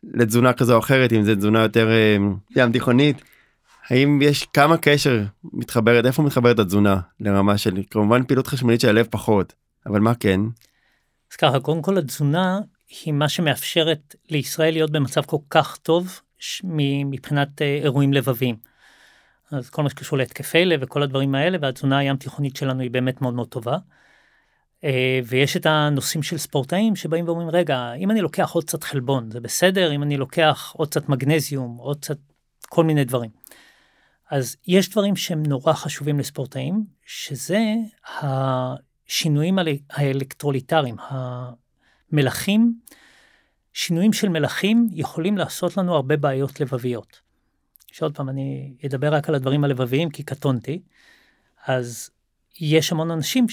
לתזונה 0.03 0.53
כזו 0.53 0.73
או 0.73 0.79
אחרת 0.79 1.13
אם 1.13 1.23
זה 1.23 1.35
תזונה 1.35 1.61
יותר 1.61 1.89
אה, 1.91 2.17
ים 2.55 2.71
תיכונית. 2.71 3.21
האם 3.89 4.21
יש 4.21 4.45
כמה 4.53 4.77
קשר 4.77 5.23
מתחברת 5.43 6.05
איפה 6.05 6.23
מתחברת 6.23 6.59
התזונה 6.59 6.99
לרמה 7.19 7.57
של 7.57 7.83
כמובן 7.89 8.23
פעילות 8.23 8.47
חשמלית 8.47 8.81
של 8.81 8.89
הלב 8.89 9.07
פחות 9.09 9.53
אבל 9.85 9.99
מה 9.99 10.15
כן 10.15 10.41
אז 11.31 11.35
ככה, 11.35 11.59
קודם 11.59 11.81
כל 11.81 11.97
התזונה 11.97 12.59
היא 13.05 13.13
מה 13.13 13.29
שמאפשרת 13.29 14.15
לישראל 14.29 14.73
להיות 14.73 14.91
במצב 14.91 15.21
כל 15.25 15.37
כך 15.49 15.77
טוב 15.77 16.19
מבחינת 16.63 17.61
אה, 17.61 17.75
אירועים 17.83 18.13
לבביים. 18.13 18.55
אז 19.51 19.69
כל 19.69 19.83
מה 19.83 19.89
שקשור 19.89 20.17
להתקפי 20.17 20.65
לב 20.65 20.79
וכל 20.83 21.03
הדברים 21.03 21.35
האלה, 21.35 21.57
והתזונה 21.61 21.97
הים 21.97 22.17
תיכונית 22.17 22.55
שלנו 22.55 22.81
היא 22.81 22.91
באמת 22.91 23.21
מאוד 23.21 23.33
מאוד 23.33 23.47
טובה. 23.47 23.77
אה, 24.83 25.19
ויש 25.25 25.57
את 25.57 25.65
הנושאים 25.65 26.23
של 26.23 26.37
ספורטאים 26.37 26.95
שבאים 26.95 27.25
ואומרים, 27.25 27.49
רגע, 27.49 27.93
אם 27.93 28.11
אני 28.11 28.21
לוקח 28.21 28.51
עוד 28.51 28.63
קצת 28.63 28.83
חלבון, 28.83 29.31
זה 29.31 29.39
בסדר? 29.39 29.91
אם 29.91 30.03
אני 30.03 30.17
לוקח 30.17 30.73
עוד 30.77 30.89
קצת 30.89 31.09
מגנזיום, 31.09 31.77
עוד 31.77 31.97
קצת 31.99 32.17
כל 32.69 32.83
מיני 32.83 33.05
דברים. 33.05 33.29
אז 34.31 34.55
יש 34.67 34.89
דברים 34.89 35.15
שהם 35.15 35.43
נורא 35.43 35.73
חשובים 35.73 36.19
לספורטאים, 36.19 36.83
שזה 37.05 37.63
השינויים 38.21 39.59
האל- 39.59 39.77
האלקטרוליטריים, 39.89 40.95
המלחים, 40.99 42.73
שינויים 43.73 44.13
של 44.13 44.29
מלחים 44.29 44.87
יכולים 44.91 45.37
לעשות 45.37 45.77
לנו 45.77 45.95
הרבה 45.95 46.17
בעיות 46.17 46.59
לבביות. 46.59 47.21
שעוד 47.91 48.15
פעם, 48.15 48.29
אני 48.29 48.73
אדבר 48.85 49.13
רק 49.13 49.29
על 49.29 49.35
הדברים 49.35 49.63
הלבביים 49.63 50.09
כי 50.09 50.23
קטונתי, 50.23 50.81
אז 51.65 52.09
יש 52.59 52.91
המון 52.91 53.11
אנשים 53.11 53.45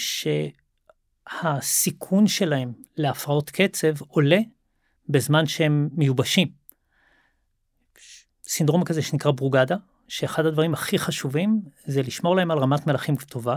שהסיכון 1.27 2.27
שלהם 2.27 2.73
להפרעות 2.97 3.51
קצב 3.51 4.01
עולה 4.09 4.39
בזמן 5.09 5.47
שהם 5.47 5.89
מיובשים. 5.93 6.49
סינדרום 8.45 8.85
כזה 8.85 9.03
שנקרא 9.03 9.31
ברוגדה, 9.31 9.77
שאחד 10.09 10.47
הדברים 10.47 10.75
הכי 10.75 10.99
חשובים 10.99 11.63
זה 11.85 12.03
לשמור 12.03 12.37
להם 12.37 12.51
על 12.51 12.59
רמת 12.59 12.87
מלחים 12.87 13.17
טובה. 13.17 13.57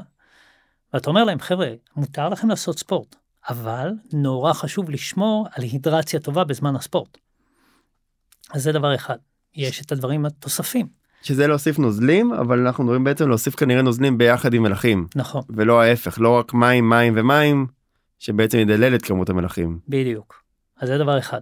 ואתה 0.94 1.10
אומר 1.10 1.24
להם, 1.24 1.40
חבר'ה, 1.40 1.74
מותר 1.96 2.30
לכם 2.30 2.50
לעשות 2.50 2.80
ספורט, 2.80 3.16
אבל 3.50 3.92
נורא 4.14 4.54
חשוב 4.54 4.90
לשמור 4.90 5.48
על 5.52 5.64
הידרציה 5.64 6.20
טובה 6.20 6.44
בזמן 6.44 6.76
הספורט. 6.76 7.18
אז 8.54 8.64
זה 8.64 8.72
דבר 8.72 8.96
אחד. 8.96 9.18
יש 9.56 9.82
את 9.82 9.92
הדברים 9.92 10.26
התוספים, 10.26 10.88
שזה 11.22 11.48
להוסיף 11.48 11.80
נוזלים 11.80 12.34
אבל 12.34 12.60
אנחנו 12.60 12.84
מדברים 12.84 13.04
בעצם 13.04 13.28
להוסיף 13.28 13.56
כנראה 13.56 13.82
נוזלים 13.82 14.18
ביחד 14.18 14.54
עם 14.54 14.64
מלחים 14.64 15.08
נכון, 15.16 15.42
ולא 15.50 15.82
ההפך 15.82 16.20
לא 16.20 16.40
רק 16.40 16.54
מים 16.54 16.90
מים 16.90 17.14
ומים 17.18 17.68
שבעצם 18.20 18.58
ידלל 18.58 18.96
את 18.96 19.02
כמות 19.02 19.30
המלחים. 19.30 19.80
בדיוק. 19.88 20.44
אז 20.80 20.88
זה 20.88 20.98
דבר 20.98 21.20
אחד. 21.20 21.42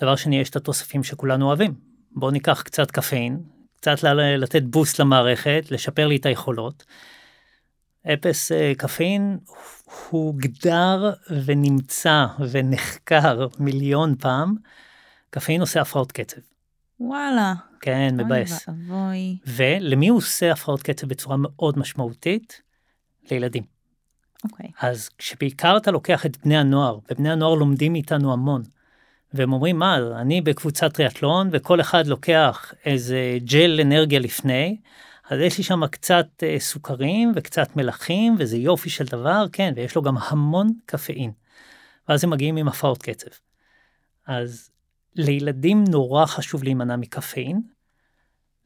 דבר 0.00 0.16
שני, 0.16 0.40
יש 0.40 0.50
את 0.50 0.56
התוספים 0.56 1.02
שכולנו 1.02 1.46
אוהבים. 1.46 1.74
בואו 2.10 2.30
ניקח 2.30 2.62
קצת 2.62 2.90
קפאין, 2.90 3.42
קצת 3.76 4.02
לתת 4.38 4.62
בוסט 4.62 5.00
למערכת, 5.00 5.66
לשפר 5.70 6.06
לי 6.06 6.16
את 6.16 6.26
היכולות. 6.26 6.84
אפס 8.12 8.52
אה, 8.52 8.72
הוגדר 10.10 11.12
ונמצא 11.44 12.26
ונחקר 12.50 13.46
מיליון 13.58 14.14
פעם. 14.16 14.54
קפאין 15.30 15.60
עושה 15.60 15.80
הפרעות 15.80 16.12
קצב. 16.12 16.40
וואלה. 17.00 17.54
כן, 17.80 18.14
אוי 18.18 18.24
מבאס. 18.24 18.68
ואבוי. 18.68 19.36
ולמי 19.46 20.08
הוא 20.08 20.18
עושה 20.18 20.52
הפרעות 20.52 20.82
קצב 20.82 21.06
בצורה 21.06 21.36
מאוד 21.38 21.78
משמעותית? 21.78 22.62
לילדים. 23.30 23.62
אוקיי. 24.44 24.70
אז 24.80 25.08
כשבעיקר 25.08 25.76
אתה 25.76 25.90
לוקח 25.90 26.26
את 26.26 26.36
בני 26.44 26.56
הנוער, 26.56 26.98
ובני 27.10 27.30
הנוער 27.30 27.54
לומדים 27.54 27.92
מאיתנו 27.92 28.32
המון, 28.32 28.62
והם 29.34 29.52
אומרים 29.52 29.78
מה 29.78 29.98
אני 30.20 30.40
בקבוצת 30.40 30.94
טריאטלון 30.94 31.48
וכל 31.52 31.80
אחד 31.80 32.06
לוקח 32.06 32.74
איזה 32.84 33.38
ג'ל 33.44 33.80
אנרגיה 33.80 34.18
לפני 34.18 34.76
אז 35.30 35.40
יש 35.40 35.58
לי 35.58 35.64
שם 35.64 35.86
קצת 35.86 36.26
אה, 36.42 36.56
סוכרים 36.58 37.32
וקצת 37.36 37.76
מלחים 37.76 38.36
וזה 38.38 38.56
יופי 38.56 38.90
של 38.90 39.04
דבר 39.04 39.44
כן 39.52 39.72
ויש 39.76 39.94
לו 39.94 40.02
גם 40.02 40.18
המון 40.18 40.68
קפאין. 40.86 41.32
ואז 42.08 42.24
הם 42.24 42.30
מגיעים 42.30 42.56
עם 42.56 42.68
הפרעות 42.68 43.02
קצב. 43.02 43.30
אז 44.26 44.70
לילדים 45.14 45.84
נורא 45.88 46.26
חשוב 46.26 46.64
להימנע 46.64 46.96
מקפאין. 46.96 47.62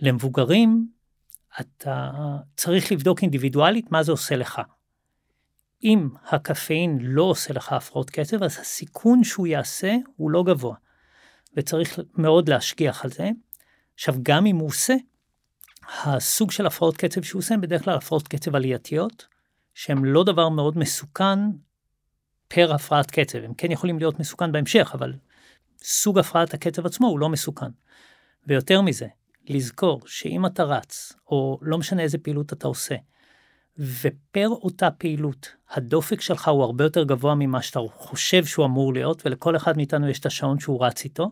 למבוגרים 0.00 0.88
אתה 1.60 2.10
צריך 2.56 2.92
לבדוק 2.92 3.22
אינדיבידואלית 3.22 3.90
מה 3.90 4.02
זה 4.02 4.12
עושה 4.12 4.36
לך. 4.36 4.60
אם 5.84 6.08
הקפאין 6.26 6.98
לא 7.02 7.22
עושה 7.22 7.54
לך 7.54 7.72
הפרעות 7.72 8.10
קצב, 8.10 8.42
אז 8.42 8.58
הסיכון 8.58 9.24
שהוא 9.24 9.46
יעשה 9.46 9.96
הוא 10.16 10.30
לא 10.30 10.42
גבוה. 10.42 10.76
וצריך 11.56 11.98
מאוד 12.14 12.48
להשגיח 12.48 13.04
על 13.04 13.10
זה. 13.10 13.30
עכשיו, 13.94 14.14
גם 14.22 14.46
אם 14.46 14.56
הוא 14.56 14.68
עושה, 14.68 14.94
הסוג 15.88 16.50
של 16.50 16.66
הפרעות 16.66 16.96
קצב 16.96 17.22
שהוא 17.22 17.38
עושה 17.38 17.54
הם 17.54 17.60
בדרך 17.60 17.84
כלל 17.84 17.94
הפרעות 17.94 18.28
קצב 18.28 18.54
עלייתיות, 18.56 19.26
שהן 19.74 20.04
לא 20.04 20.24
דבר 20.24 20.48
מאוד 20.48 20.78
מסוכן 20.78 21.38
פר 22.48 22.74
הפרעת 22.74 23.10
קצב. 23.10 23.38
הם 23.38 23.54
כן 23.54 23.72
יכולים 23.72 23.98
להיות 23.98 24.20
מסוכן 24.20 24.52
בהמשך, 24.52 24.90
אבל 24.94 25.14
סוג 25.82 26.18
הפרעת 26.18 26.54
הקצב 26.54 26.86
עצמו 26.86 27.06
הוא 27.06 27.18
לא 27.18 27.28
מסוכן. 27.28 27.70
ויותר 28.46 28.80
מזה, 28.80 29.06
לזכור 29.48 30.00
שאם 30.06 30.46
אתה 30.46 30.64
רץ, 30.64 31.12
או 31.26 31.58
לא 31.62 31.78
משנה 31.78 32.02
איזה 32.02 32.18
פעילות 32.18 32.52
אתה 32.52 32.66
עושה, 32.66 32.94
ופר 33.78 34.48
אותה 34.48 34.90
פעילות, 34.90 35.48
הדופק 35.70 36.20
שלך 36.20 36.48
הוא 36.48 36.64
הרבה 36.64 36.84
יותר 36.84 37.04
גבוה 37.04 37.34
ממה 37.34 37.62
שאתה 37.62 37.80
חושב 37.94 38.44
שהוא 38.44 38.66
אמור 38.66 38.92
להיות, 38.92 39.26
ולכל 39.26 39.56
אחד 39.56 39.76
מאיתנו 39.76 40.08
יש 40.08 40.20
את 40.20 40.26
השעון 40.26 40.60
שהוא 40.60 40.84
רץ 40.84 41.04
איתו, 41.04 41.30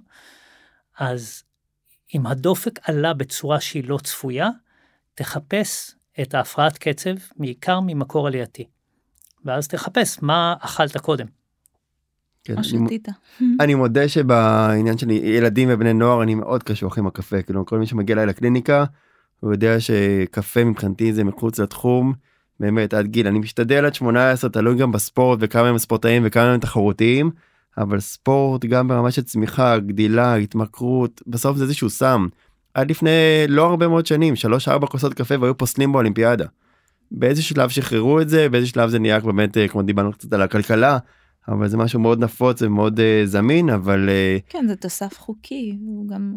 אז 0.98 1.42
אם 2.14 2.26
הדופק 2.26 2.78
עלה 2.82 3.14
בצורה 3.14 3.60
שהיא 3.60 3.88
לא 3.88 3.98
צפויה, 4.02 4.48
תחפש 5.14 5.94
את 6.22 6.34
ההפרעת 6.34 6.78
קצב 6.78 7.14
בעיקר 7.36 7.80
ממקור 7.80 8.26
עלייתי. 8.26 8.64
ואז 9.44 9.68
תחפש 9.68 10.18
מה 10.22 10.54
אכלת 10.60 10.96
קודם. 10.96 11.26
כן, 12.44 12.58
או 12.58 12.64
שתית. 12.64 13.08
אני 13.60 13.74
מודה 13.74 14.08
שבעניין 14.08 14.98
של 14.98 15.10
ילדים 15.10 15.68
ובני 15.72 15.92
נוער 15.92 16.22
אני 16.22 16.34
מאוד 16.34 16.62
קשוח 16.62 16.98
עם 16.98 17.06
הקפה 17.06 17.42
כאילו 17.42 17.66
כל 17.66 17.78
מי 17.78 17.86
שמגיע 17.86 18.16
אליי 18.16 18.26
לקליניקה 18.26 18.84
הוא 19.40 19.52
יודע 19.52 19.80
שקפה 19.80 20.64
מבחינתי 20.64 21.12
זה 21.12 21.24
מחוץ 21.24 21.58
לתחום 21.58 22.12
באמת 22.60 22.94
עד 22.94 23.06
גיל 23.06 23.26
אני 23.26 23.38
משתדל 23.38 23.84
עד 23.84 23.94
18 23.94 24.50
תלוי 24.50 24.76
גם 24.76 24.92
בספורט 24.92 25.38
וכמה 25.42 25.68
הם 25.68 25.78
ספורטאים 25.78 26.22
וכמה 26.24 26.52
הם 26.52 26.60
תחרותיים 26.60 27.30
אבל 27.78 28.00
ספורט 28.00 28.64
גם 28.64 28.88
ברמה 28.88 29.10
של 29.10 29.22
צמיחה 29.22 29.78
גדילה 29.78 30.34
התמכרות 30.34 31.22
בסוף 31.26 31.56
זה 31.56 31.64
איזשהו 31.64 31.90
סם. 31.90 32.26
עד 32.74 32.90
לפני 32.90 33.10
לא 33.48 33.66
הרבה 33.66 33.88
מאוד 33.88 34.06
שנים 34.06 34.34
3-4 34.82 34.86
כוסות 34.86 35.14
קפה 35.14 35.34
והיו 35.40 35.58
פוסלים 35.58 35.92
באולימפיאדה. 35.92 36.46
באיזה 37.10 37.42
שלב 37.42 37.68
שחררו 37.68 38.20
את 38.20 38.28
זה 38.28 38.48
באיזה 38.48 38.66
שלב 38.66 38.90
זה 38.90 38.98
נהיה 38.98 39.20
באמת 39.20 39.56
כמו 39.68 39.82
דיברנו 39.82 40.12
קצת 40.12 40.32
על 40.32 40.42
הכלכלה 40.42 40.98
אבל 41.48 41.68
זה 41.68 41.76
משהו 41.76 42.00
מאוד 42.00 42.24
נפוץ 42.24 42.62
ומאוד 42.62 43.00
uh, 43.00 43.26
זמין 43.26 43.70
אבל 43.70 44.08
uh, 44.08 44.42
כן 44.52 44.64
זה 44.68 44.76
תוסף 44.76 45.18
חוקי 45.18 45.78
הוא 45.80 46.08
גם 46.08 46.34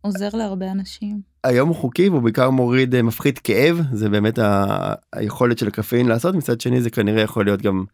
עוזר 0.00 0.28
להרבה 0.32 0.70
אנשים. 0.72 1.20
היום 1.44 1.68
הוא 1.68 1.76
חוקי 1.76 2.08
והוא 2.08 2.22
בעיקר 2.22 2.50
מוריד 2.50 2.94
uh, 2.94 3.02
מפחית 3.02 3.38
כאב 3.38 3.80
זה 3.92 4.08
באמת 4.08 4.38
ה- 4.38 4.94
היכולת 5.12 5.58
של 5.58 5.68
הקפאין 5.68 6.06
לעשות 6.08 6.34
מצד 6.34 6.60
שני 6.60 6.80
זה 6.82 6.90
כנראה 6.90 7.22
יכול 7.22 7.44
להיות 7.44 7.62
גם 7.62 7.84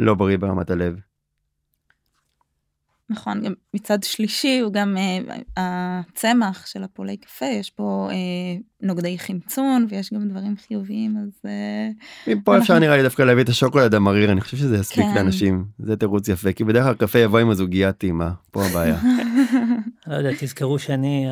לא 0.00 0.14
בריא 0.14 0.38
ברמת 0.38 0.70
הלב. 0.70 0.96
נכון, 3.10 3.42
גם 3.42 3.52
מצד 3.74 4.02
שלישי 4.02 4.58
הוא 4.58 4.72
גם 4.72 4.96
uh, 4.96 5.32
הצמח 5.56 6.66
של 6.66 6.84
הפולי 6.84 7.16
קפה, 7.16 7.46
יש 7.46 7.70
פה 7.70 8.08
uh, 8.10 8.62
נוגדי 8.82 9.18
חמצון 9.18 9.86
ויש 9.90 10.12
גם 10.12 10.28
דברים 10.28 10.54
חיוביים, 10.66 11.16
אז... 11.16 11.40
Uh, 11.42 12.30
מפה 12.30 12.52
אנחנו... 12.52 12.62
אפשר 12.62 12.78
נראה 12.78 12.96
לי 12.96 13.02
דווקא 13.02 13.22
להביא 13.22 13.42
את 13.42 13.48
השוקולד 13.48 13.94
המריר, 13.94 14.32
אני 14.32 14.40
חושב 14.40 14.56
שזה 14.56 14.76
יספיק 14.76 15.04
כן. 15.04 15.14
לאנשים, 15.14 15.64
זה 15.78 15.96
תירוץ 15.96 16.28
יפה, 16.28 16.52
כי 16.52 16.64
בדרך 16.64 16.84
כלל 16.84 16.94
קפה 16.94 17.18
יבוא 17.18 17.38
עם 17.38 17.50
הזוגיה 17.50 17.92
טעימה, 17.92 18.32
פה 18.50 18.66
הבעיה. 18.66 18.98
לא 20.06 20.14
יודע, 20.14 20.30
תזכרו 20.40 20.78
שאני, 20.78 21.26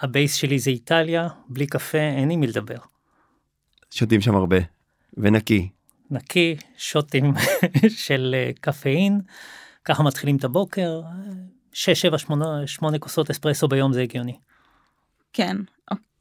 ה 0.00 0.07
base 0.07 0.34
שלי 0.34 0.58
זה 0.58 0.70
איטליה, 0.70 1.28
בלי 1.48 1.66
קפה 1.66 1.98
אין 1.98 2.30
עם 2.30 2.40
מי 2.40 2.46
לדבר. 2.46 2.78
שותים 3.90 4.20
שם 4.20 4.34
הרבה, 4.34 4.56
ונקי. 5.16 5.68
נקי, 6.10 6.56
שותים 6.76 7.32
של 8.04 8.34
קפאין. 8.60 9.20
ככה 9.84 10.02
מתחילים 10.02 10.36
את 10.36 10.44
הבוקר, 10.44 11.00
6, 11.72 12.00
7, 12.00 12.18
8, 12.18 12.66
8 12.66 12.98
כוסות 12.98 13.30
אספרסו 13.30 13.68
ביום 13.68 13.92
זה 13.92 14.02
הגיוני. 14.02 14.36
כן. 15.32 15.56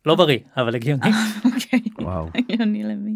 לא 0.05 0.15
בריא, 0.15 0.39
אבל 0.57 0.75
הגיוני. 0.75 1.09
אוקיי, 1.45 1.81
וואו. 2.01 2.29
הגיוני 2.35 2.83
למי. 2.83 3.15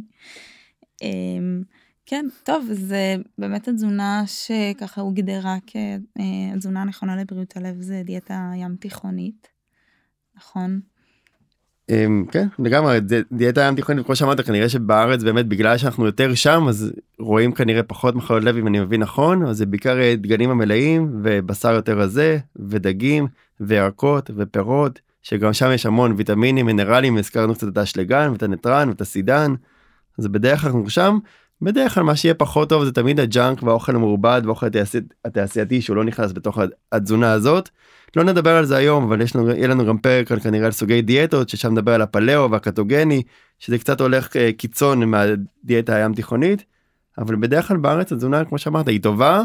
אמ, 1.01 1.63
כן, 2.05 2.25
טוב, 2.43 2.65
זה 2.71 3.15
באמת 3.37 3.67
התזונה 3.67 4.23
שככה 4.27 5.01
הוגדרה 5.01 5.57
כתזונה 5.67 6.81
הנכונה 6.81 7.15
לבריאות 7.15 7.57
הלב 7.57 7.81
זה 7.81 8.01
דיאטה 8.05 8.51
ים 8.55 8.75
תיכונית, 8.75 9.47
נכון? 10.35 10.81
אמ, 11.89 12.25
כן 12.31 12.47
לגמרי 12.59 12.99
דיאטה 13.31 13.61
ים 13.61 13.75
תיכונית 13.75 14.05
כמו 14.05 14.15
שאמרת 14.15 14.41
כנראה 14.41 14.69
שבארץ 14.69 15.23
באמת 15.23 15.47
בגלל 15.47 15.77
שאנחנו 15.77 16.05
יותר 16.05 16.35
שם 16.35 16.65
אז 16.69 16.91
רואים 17.19 17.51
כנראה 17.51 17.83
פחות 17.83 18.15
מחלות 18.15 18.43
לב 18.43 18.57
אם 18.57 18.67
אני 18.67 18.79
מבין 18.79 19.01
נכון 19.01 19.45
אז 19.45 19.57
זה 19.57 19.65
בעיקר 19.65 19.97
דגנים 20.17 20.49
המלאים 20.49 21.19
ובשר 21.23 21.73
יותר 21.73 21.99
רזה 21.99 22.38
ודגים 22.55 23.27
וירקות 23.59 24.31
ופירות 24.35 24.99
שגם 25.23 25.53
שם 25.53 25.71
יש 25.73 25.85
המון 25.85 26.13
ויטמינים 26.17 26.65
מינרלים 26.65 27.17
הזכרנו 27.17 27.55
קצת 27.55 27.67
את 27.67 27.77
האשלגן 27.77 28.29
ואת 28.31 28.43
הנטרן 28.43 28.89
ואת 28.89 29.01
הסידן. 29.01 29.53
אז 30.19 30.27
בדרך 30.27 30.61
כלל 30.61 30.69
אנחנו 30.69 30.89
שם 30.89 31.17
בדרך 31.61 31.93
כלל 31.93 32.03
מה 32.03 32.15
שיהיה 32.15 32.33
פחות 32.33 32.69
טוב 32.69 32.85
זה 32.85 32.91
תמיד 32.91 33.19
הג'אנק 33.19 33.63
והאוכל 33.63 33.95
המעובד 33.95 34.41
והאוכל 34.45 34.67
התעשייתי 35.25 35.81
שהוא 35.81 35.95
לא 35.95 36.03
נכנס 36.03 36.31
בתוך 36.31 36.59
התזונה 36.91 37.31
הזאת. 37.31 37.69
לא 38.15 38.23
נדבר 38.23 38.55
על 38.55 38.65
זה 38.65 38.77
היום 38.77 39.03
אבל 39.03 39.21
יש 39.21 39.35
לנו 39.35 39.49
יהיה 39.49 39.67
לנו 39.67 39.85
גם 39.85 39.97
פרק 39.97 40.31
על 40.31 40.39
כנראה 40.39 40.65
על 40.65 40.71
סוגי 40.71 41.01
דיאטות 41.01 41.49
ששם 41.49 41.71
נדבר 41.71 41.93
על 41.93 42.01
הפליאו 42.01 42.51
והקטוגני 42.51 43.23
שזה 43.59 43.77
קצת 43.77 44.01
הולך 44.01 44.35
אה, 44.35 44.51
קיצון 44.57 45.03
מהדיאטה 45.03 45.95
הים 45.95 46.13
תיכונית. 46.13 46.65
אבל 47.17 47.35
בדרך 47.35 47.67
כלל 47.67 47.77
בארץ 47.77 48.11
התזונה 48.11 48.45
כמו 48.45 48.57
שאמרת 48.57 48.87
היא 48.87 49.01
טובה. 49.01 49.43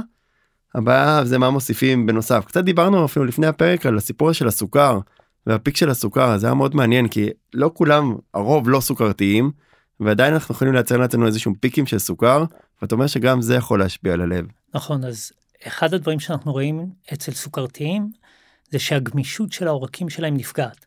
הבעיה 0.74 1.24
זה 1.24 1.38
מה 1.38 1.50
מוסיפים 1.50 2.06
בנוסף 2.06 2.44
קצת 2.46 2.64
דיברנו 2.64 3.04
אפילו 3.04 3.24
לפני 3.24 3.46
הפרק 3.46 3.86
על 3.86 3.96
הסיפור 3.96 4.32
של 4.32 4.48
הסוכר 4.48 4.98
והפיק 5.46 5.76
של 5.76 5.90
הסוכר 5.90 6.38
זה 6.38 6.46
היה 6.46 6.54
מאוד 6.54 6.76
מעניין 6.76 7.08
כי 7.08 7.28
לא 7.54 7.70
כולם 7.74 8.14
הרוב 8.34 8.68
לא 8.68 8.80
סוכרתיים 8.80 9.50
ועדיין 10.04 10.34
אנחנו 10.34 10.54
יכולים 10.54 10.74
לייצר 10.74 10.96
לעצמנו 10.96 11.26
איזשהו 11.26 11.52
פיקים 11.60 11.86
של 11.86 11.98
סוכר 11.98 12.44
ואתה 12.82 12.94
אומר 12.94 13.06
שגם 13.06 13.42
זה 13.42 13.54
יכול 13.54 13.78
להשפיע 13.78 14.12
על 14.12 14.20
הלב. 14.20 14.46
נכון 14.74 15.04
אז 15.04 15.32
אחד 15.66 15.94
הדברים 15.94 16.20
שאנחנו 16.20 16.52
רואים 16.52 16.86
אצל 17.12 17.32
סוכרתיים 17.32 18.10
זה 18.70 18.78
שהגמישות 18.78 19.52
של 19.52 19.68
העורקים 19.68 20.10
שלהם 20.10 20.36
נפגעת. 20.36 20.86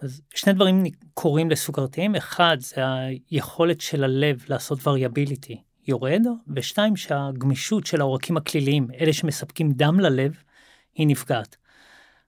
אז 0.00 0.20
שני 0.34 0.52
דברים 0.52 0.84
קורים 1.14 1.50
לסוכרתיים, 1.50 2.14
אחד 2.14 2.56
זה 2.60 2.80
היכולת 3.30 3.80
של 3.80 4.04
הלב 4.04 4.44
לעשות 4.48 4.86
וריאביליטי 4.86 5.62
יורד, 5.88 6.22
ושתיים 6.56 6.96
שהגמישות 6.96 7.86
של 7.86 8.00
העורקים 8.00 8.36
הכליליים, 8.36 8.88
אלה 9.00 9.12
שמספקים 9.12 9.72
דם 9.72 10.00
ללב, 10.00 10.36
היא 10.94 11.06
נפגעת. 11.06 11.56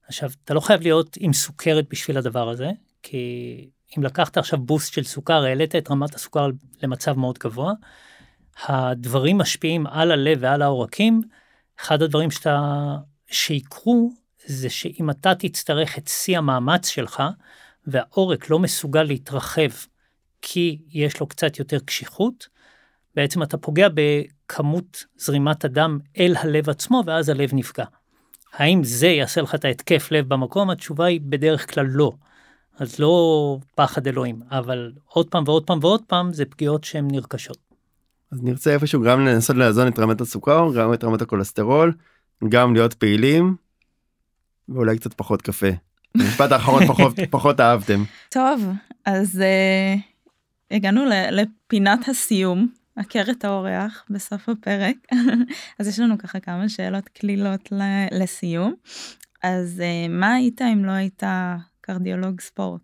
עכשיו, 0.06 0.30
אתה 0.44 0.54
לא 0.54 0.60
חייב 0.60 0.82
להיות 0.82 1.16
עם 1.20 1.32
סוכרת 1.32 1.86
בשביל 1.90 2.18
הדבר 2.18 2.48
הזה, 2.48 2.70
כי 3.02 3.70
אם 3.96 4.02
לקחת 4.02 4.36
עכשיו 4.36 4.58
בוסט 4.58 4.92
של 4.92 5.04
סוכר, 5.04 5.44
העלית 5.44 5.76
את 5.76 5.90
רמת 5.90 6.14
הסוכר 6.14 6.48
למצב 6.82 7.18
מאוד 7.18 7.38
גבוה, 7.38 7.72
הדברים 8.66 9.38
משפיעים 9.38 9.86
על 9.86 10.12
הלב 10.12 10.38
ועל 10.40 10.62
העורקים, 10.62 11.20
אחד 11.80 12.02
הדברים 12.02 12.30
שאתה, 12.30 12.60
שיקרו 13.30 14.12
זה 14.46 14.70
שאם 14.70 15.10
אתה 15.10 15.34
תצטרך 15.34 15.98
את 15.98 16.08
שיא 16.08 16.38
המאמץ 16.38 16.88
שלך, 16.88 17.22
והעורק 17.86 18.50
לא 18.50 18.58
מסוגל 18.58 19.02
להתרחב 19.02 19.70
כי 20.42 20.78
יש 20.88 21.20
לו 21.20 21.26
קצת 21.26 21.58
יותר 21.58 21.78
קשיחות, 21.78 22.48
בעצם 23.14 23.42
אתה 23.42 23.58
פוגע 23.58 23.88
בכמות 23.94 25.04
זרימת 25.16 25.64
הדם 25.64 25.98
אל 26.18 26.34
הלב 26.38 26.70
עצמו, 26.70 27.02
ואז 27.06 27.28
הלב 27.28 27.50
נפגע. 27.52 27.84
האם 28.52 28.84
זה 28.84 29.06
יעשה 29.06 29.40
לך 29.40 29.54
את 29.54 29.64
ההתקף 29.64 30.08
לב 30.10 30.28
במקום? 30.28 30.70
התשובה 30.70 31.04
היא 31.04 31.20
בדרך 31.24 31.74
כלל 31.74 31.86
לא. 31.86 32.12
אז 32.78 32.98
לא 32.98 33.58
פחד 33.74 34.06
אלוהים, 34.06 34.40
אבל 34.50 34.92
עוד 35.04 35.28
פעם 35.28 35.44
ועוד 35.46 35.66
פעם 35.66 35.78
ועוד 35.82 36.02
פעם 36.06 36.32
זה 36.32 36.44
פגיעות 36.44 36.84
שהן 36.84 37.08
נרכשות. 37.10 37.58
אז 38.32 38.42
נרצה 38.42 38.74
איפשהו 38.74 39.02
גם 39.02 39.26
לנסות 39.26 39.56
לאזון 39.56 39.88
את 39.88 39.98
רמת 39.98 40.20
הסוכר, 40.20 40.68
גם 40.76 40.94
את 40.94 41.04
רמת 41.04 41.22
הכולסטרול, 41.22 41.92
גם 42.48 42.74
להיות 42.74 42.94
פעילים, 42.94 43.56
ואולי 44.68 44.98
קצת 44.98 45.14
פחות 45.14 45.42
קפה. 45.42 45.66
משפט 46.14 46.52
האחרון 46.52 46.86
פחות, 46.92 47.14
פחות 47.30 47.60
אהבתם. 47.60 48.04
טוב, 48.28 48.64
אז 49.04 49.42
uh, 49.42 50.00
הגענו 50.70 51.04
לפינת 51.30 52.08
הסיום. 52.08 52.68
את 53.30 53.44
האורח 53.44 54.04
בסוף 54.10 54.48
הפרק. 54.48 54.96
אז 55.78 55.88
יש 55.88 55.98
לנו 56.00 56.18
ככה 56.18 56.40
כמה 56.40 56.68
שאלות 56.68 57.08
קלילות 57.08 57.72
ל- 57.72 58.22
לסיום. 58.22 58.74
אז 59.42 59.80
אה, 59.80 60.08
מה 60.08 60.34
היית 60.34 60.62
אם 60.62 60.84
לא 60.84 60.90
היית 60.90 61.22
קרדיולוג 61.92 62.40
ספורט? 62.40 62.80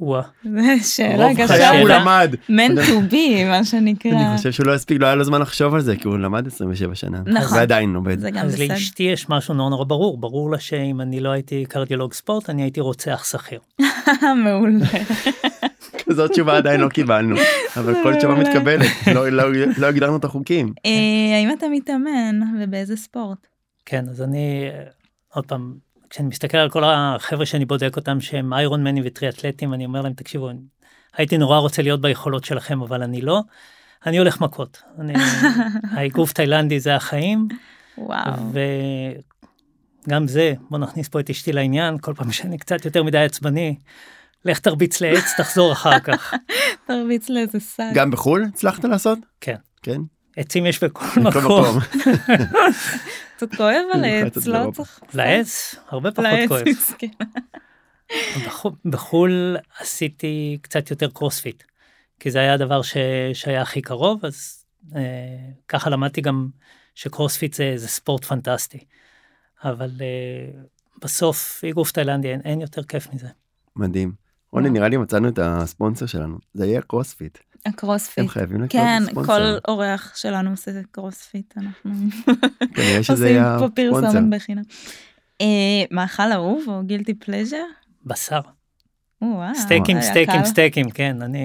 וואה, 0.00 0.22
זו 0.44 0.94
שאלה 0.94 1.26
רוב 1.26 1.36
קשה. 1.36 1.46
חייו 1.46 1.74
הוא. 1.80 1.88
למד. 1.88 2.34
man 2.48 2.78
to 2.86 3.12
be, 3.12 3.44
מה 3.48 3.64
שנקרא. 3.64 4.10
אני 4.12 4.36
חושב 4.36 4.52
שהוא 4.52 4.66
לא 4.66 4.74
הספיק, 4.74 5.00
לא 5.00 5.06
היה 5.06 5.14
לו 5.14 5.24
זמן 5.24 5.40
לחשוב 5.40 5.74
על 5.74 5.80
זה, 5.80 5.96
כי 5.96 6.08
הוא 6.08 6.18
למד 6.18 6.46
27 6.46 6.94
שנה. 6.94 7.20
נכון. 7.26 7.58
ועדיין 7.58 7.92
לומד. 7.92 8.18
זה 8.18 8.30
גם 8.30 8.46
אז 8.46 8.54
בסדר. 8.54 8.74
לאשתי 8.74 9.02
יש 9.02 9.28
משהו 9.28 9.54
נורא 9.54 9.70
נורא 9.70 9.84
ברור, 9.84 10.18
ברור 10.18 10.50
לה 10.50 10.58
שאם 10.58 11.00
אני 11.00 11.20
לא 11.20 11.30
הייתי 11.30 11.64
קרדיולוג 11.68 12.12
ספורט, 12.12 12.50
אני 12.50 12.62
הייתי 12.62 12.80
רוצח 12.80 13.24
שכיר. 13.30 13.60
מעולה. 14.44 14.86
כזאת 16.08 16.30
תשובה 16.30 16.56
עדיין 16.56 16.80
לא 16.80 16.88
קיבלנו, 16.88 17.36
אבל 17.76 17.94
כל 18.02 18.14
תשובה. 18.16 18.34
מתקבלת, 18.34 18.86
לא- 19.14 19.28
לא 19.28 19.44
לא 19.78 19.86
הגדרנו 19.86 20.16
את 20.16 20.24
החוקים. 20.24 20.72
אה, 20.86 21.36
האם 21.36 21.52
אתה 21.58 21.66
מתאמן 21.68 22.40
ובאיזה 22.60 22.96
ספורט? 22.96 23.46
כן, 23.86 24.04
אז 24.08 24.22
אני, 24.22 24.64
עוד 25.34 25.46
פעם, 25.46 25.74
כשאני 26.10 26.28
מסתכל 26.28 26.58
על 26.58 26.70
כל 26.70 26.84
החבר'ה 26.84 27.46
שאני 27.46 27.64
בודק 27.64 27.96
אותם 27.96 28.20
שהם 28.20 28.52
איירון 28.52 28.84
מנים 28.84 29.02
וטריאטלטים, 29.06 29.74
אני 29.74 29.84
אומר 29.84 30.02
להם, 30.02 30.12
תקשיבו, 30.12 30.50
הייתי 31.16 31.38
נורא 31.38 31.58
רוצה 31.58 31.82
להיות 31.82 32.00
ביכולות 32.00 32.44
שלכם, 32.44 32.82
אבל 32.82 33.02
אני 33.02 33.20
לא. 33.20 33.40
אני 34.06 34.18
הולך 34.18 34.40
מכות. 34.40 34.82
אני, 34.98 35.12
האגרוף 35.92 36.32
תאילנדי 36.32 36.80
זה 36.80 36.94
החיים, 36.94 37.48
וואו. 37.98 38.32
וגם 40.06 40.28
זה, 40.28 40.54
בוא 40.70 40.78
נכניס 40.78 41.08
פה 41.08 41.20
את 41.20 41.30
אשתי 41.30 41.52
לעניין, 41.52 41.98
כל 41.98 42.14
פעם 42.14 42.32
שאני 42.32 42.58
קצת 42.58 42.84
יותר 42.84 43.02
מדי 43.02 43.18
עצבני, 43.18 43.76
לך 44.44 44.58
תרביץ 44.58 45.00
לעץ, 45.00 45.34
תחזור 45.36 45.72
אחר 45.72 46.00
כך. 46.00 46.34
תרביץ 46.86 47.28
לאיזה 47.28 47.60
שק. 47.60 47.84
גם 47.94 48.10
בחו"ל 48.10 48.44
הצלחת 48.44 48.84
לעשות? 48.84 49.18
כן. 49.40 49.56
כן. 49.82 50.00
עצים 50.38 50.66
יש 50.66 50.84
בכל 50.84 51.20
מקום. 51.28 51.64
קצת 53.36 53.54
כואב 53.54 53.74
על 53.92 54.00
במיוחד 54.00 54.04
העץ, 54.04 54.46
לא. 54.46 54.70
צריך... 54.72 55.00
לעץ, 55.14 55.74
הרבה 55.88 56.10
פחות 56.10 56.24
לעץ, 56.24 56.48
כואב. 56.48 56.62
מסכן. 56.68 57.06
בחו"ל- 58.46 58.72
בחו"ל 58.84 59.56
עשיתי 59.80 60.58
קצת 60.62 60.90
יותר 60.90 61.10
קרוספיט, 61.10 61.62
כי 62.20 62.30
זה 62.30 62.38
היה 62.38 62.54
הדבר 62.54 62.82
ש... 62.82 62.96
שהיה 63.32 63.62
הכי 63.62 63.82
קרוב, 63.82 64.24
אז 64.24 64.64
אה, 64.96 65.00
ככה 65.68 65.90
למדתי 65.90 66.20
גם 66.20 66.48
שקרוספיט 66.94 67.54
זה, 67.54 67.72
זה 67.76 67.88
ספורט 67.88 68.24
פנטסטי. 68.24 68.78
אבל 69.64 69.90
אה, 70.00 70.60
בסוף 71.02 71.64
אגרוף 71.70 71.92
תאילנדי 71.92 72.28
אין, 72.28 72.40
אין 72.44 72.60
יותר 72.60 72.82
כיף 72.82 73.08
מזה. 73.14 73.28
מדהים. 73.76 74.12
רוני 74.52 74.70
נראה 74.70 74.88
לי 74.88 74.96
מצאנו 74.96 75.28
את 75.28 75.38
הספונסר 75.42 76.06
שלנו, 76.06 76.38
זה 76.54 76.66
יהיה 76.66 76.82
קרוספיט. 76.82 77.38
הקרוספיט. 77.68 78.18
הם 78.18 78.28
חייבים 78.28 78.56
לקנות 78.56 78.70
כן, 78.72 79.02
ספונסר. 79.10 79.32
כל 79.32 79.70
אורח 79.72 80.12
שלנו 80.16 80.50
עושה 80.50 80.70
קרוספיט, 80.90 81.54
אנחנו 81.56 81.90
עושים 83.08 83.18
פה. 83.58 83.68
פרסומת 83.74 84.30
בחינם. 84.30 84.62
אה, 85.40 85.46
מאכל 85.90 86.32
אהוב 86.32 86.64
או 86.68 86.82
guilty 86.84 87.14
pleasure? 87.14 87.62
בשר, 88.06 88.40
וואו. 89.22 89.54
סטייקים, 89.54 90.00
סטייקים. 90.00 90.44
סטייקים, 90.44 90.90
כן, 90.90 91.22
אני, 91.22 91.38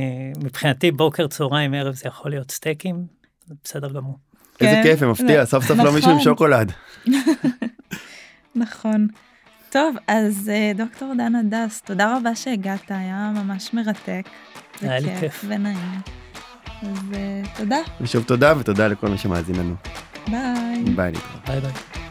מבחינתי 0.44 0.92
בוקר, 0.92 1.28
צהריים, 1.28 1.74
ערב 1.74 1.96
זה 1.96 2.08
יכול 2.08 2.32
להיות 2.32 2.52
סטייקים, 2.52 3.06
זה 3.48 3.54
בסדר 3.64 3.92
גמור. 3.94 4.18
איזה 4.62 4.72
כן, 4.76 4.84
כיף, 4.84 5.04
מפתיע, 5.04 5.44
זה- 5.46 5.52
סוף 5.52 5.66
סוף 5.68 5.78
לא 5.78 5.94
מישהו 5.94 6.10
עם 6.12 6.18
נכון. 6.18 6.24
שוקולד. 6.32 6.72
נכון. 8.56 9.08
טוב, 9.74 9.96
אז 10.08 10.50
אה, 10.54 10.72
דוקטור 10.76 11.14
דן 11.18 11.36
הדס, 11.36 11.82
תודה 11.82 12.18
רבה 12.18 12.36
שהגעת, 12.36 12.92
היה 12.92 13.32
ממש 13.36 13.74
מרתק. 13.74 14.22
היה 14.82 15.00
לי 15.00 15.20
כיף. 15.20 15.46
ונעים. 15.48 16.02
אז 16.82 16.98
אה, 17.14 17.42
תודה, 17.58 17.78
ושוב 18.02 18.24
תודה 18.24 18.54
ותודה 18.60 18.88
לכל 18.88 19.08
מי 19.08 19.18
שמאזין 19.18 19.56
לנו. 19.56 19.76
ביי. 20.28 20.84
ביי. 20.96 21.14
ביי 21.48 21.60
ביי. 21.62 22.03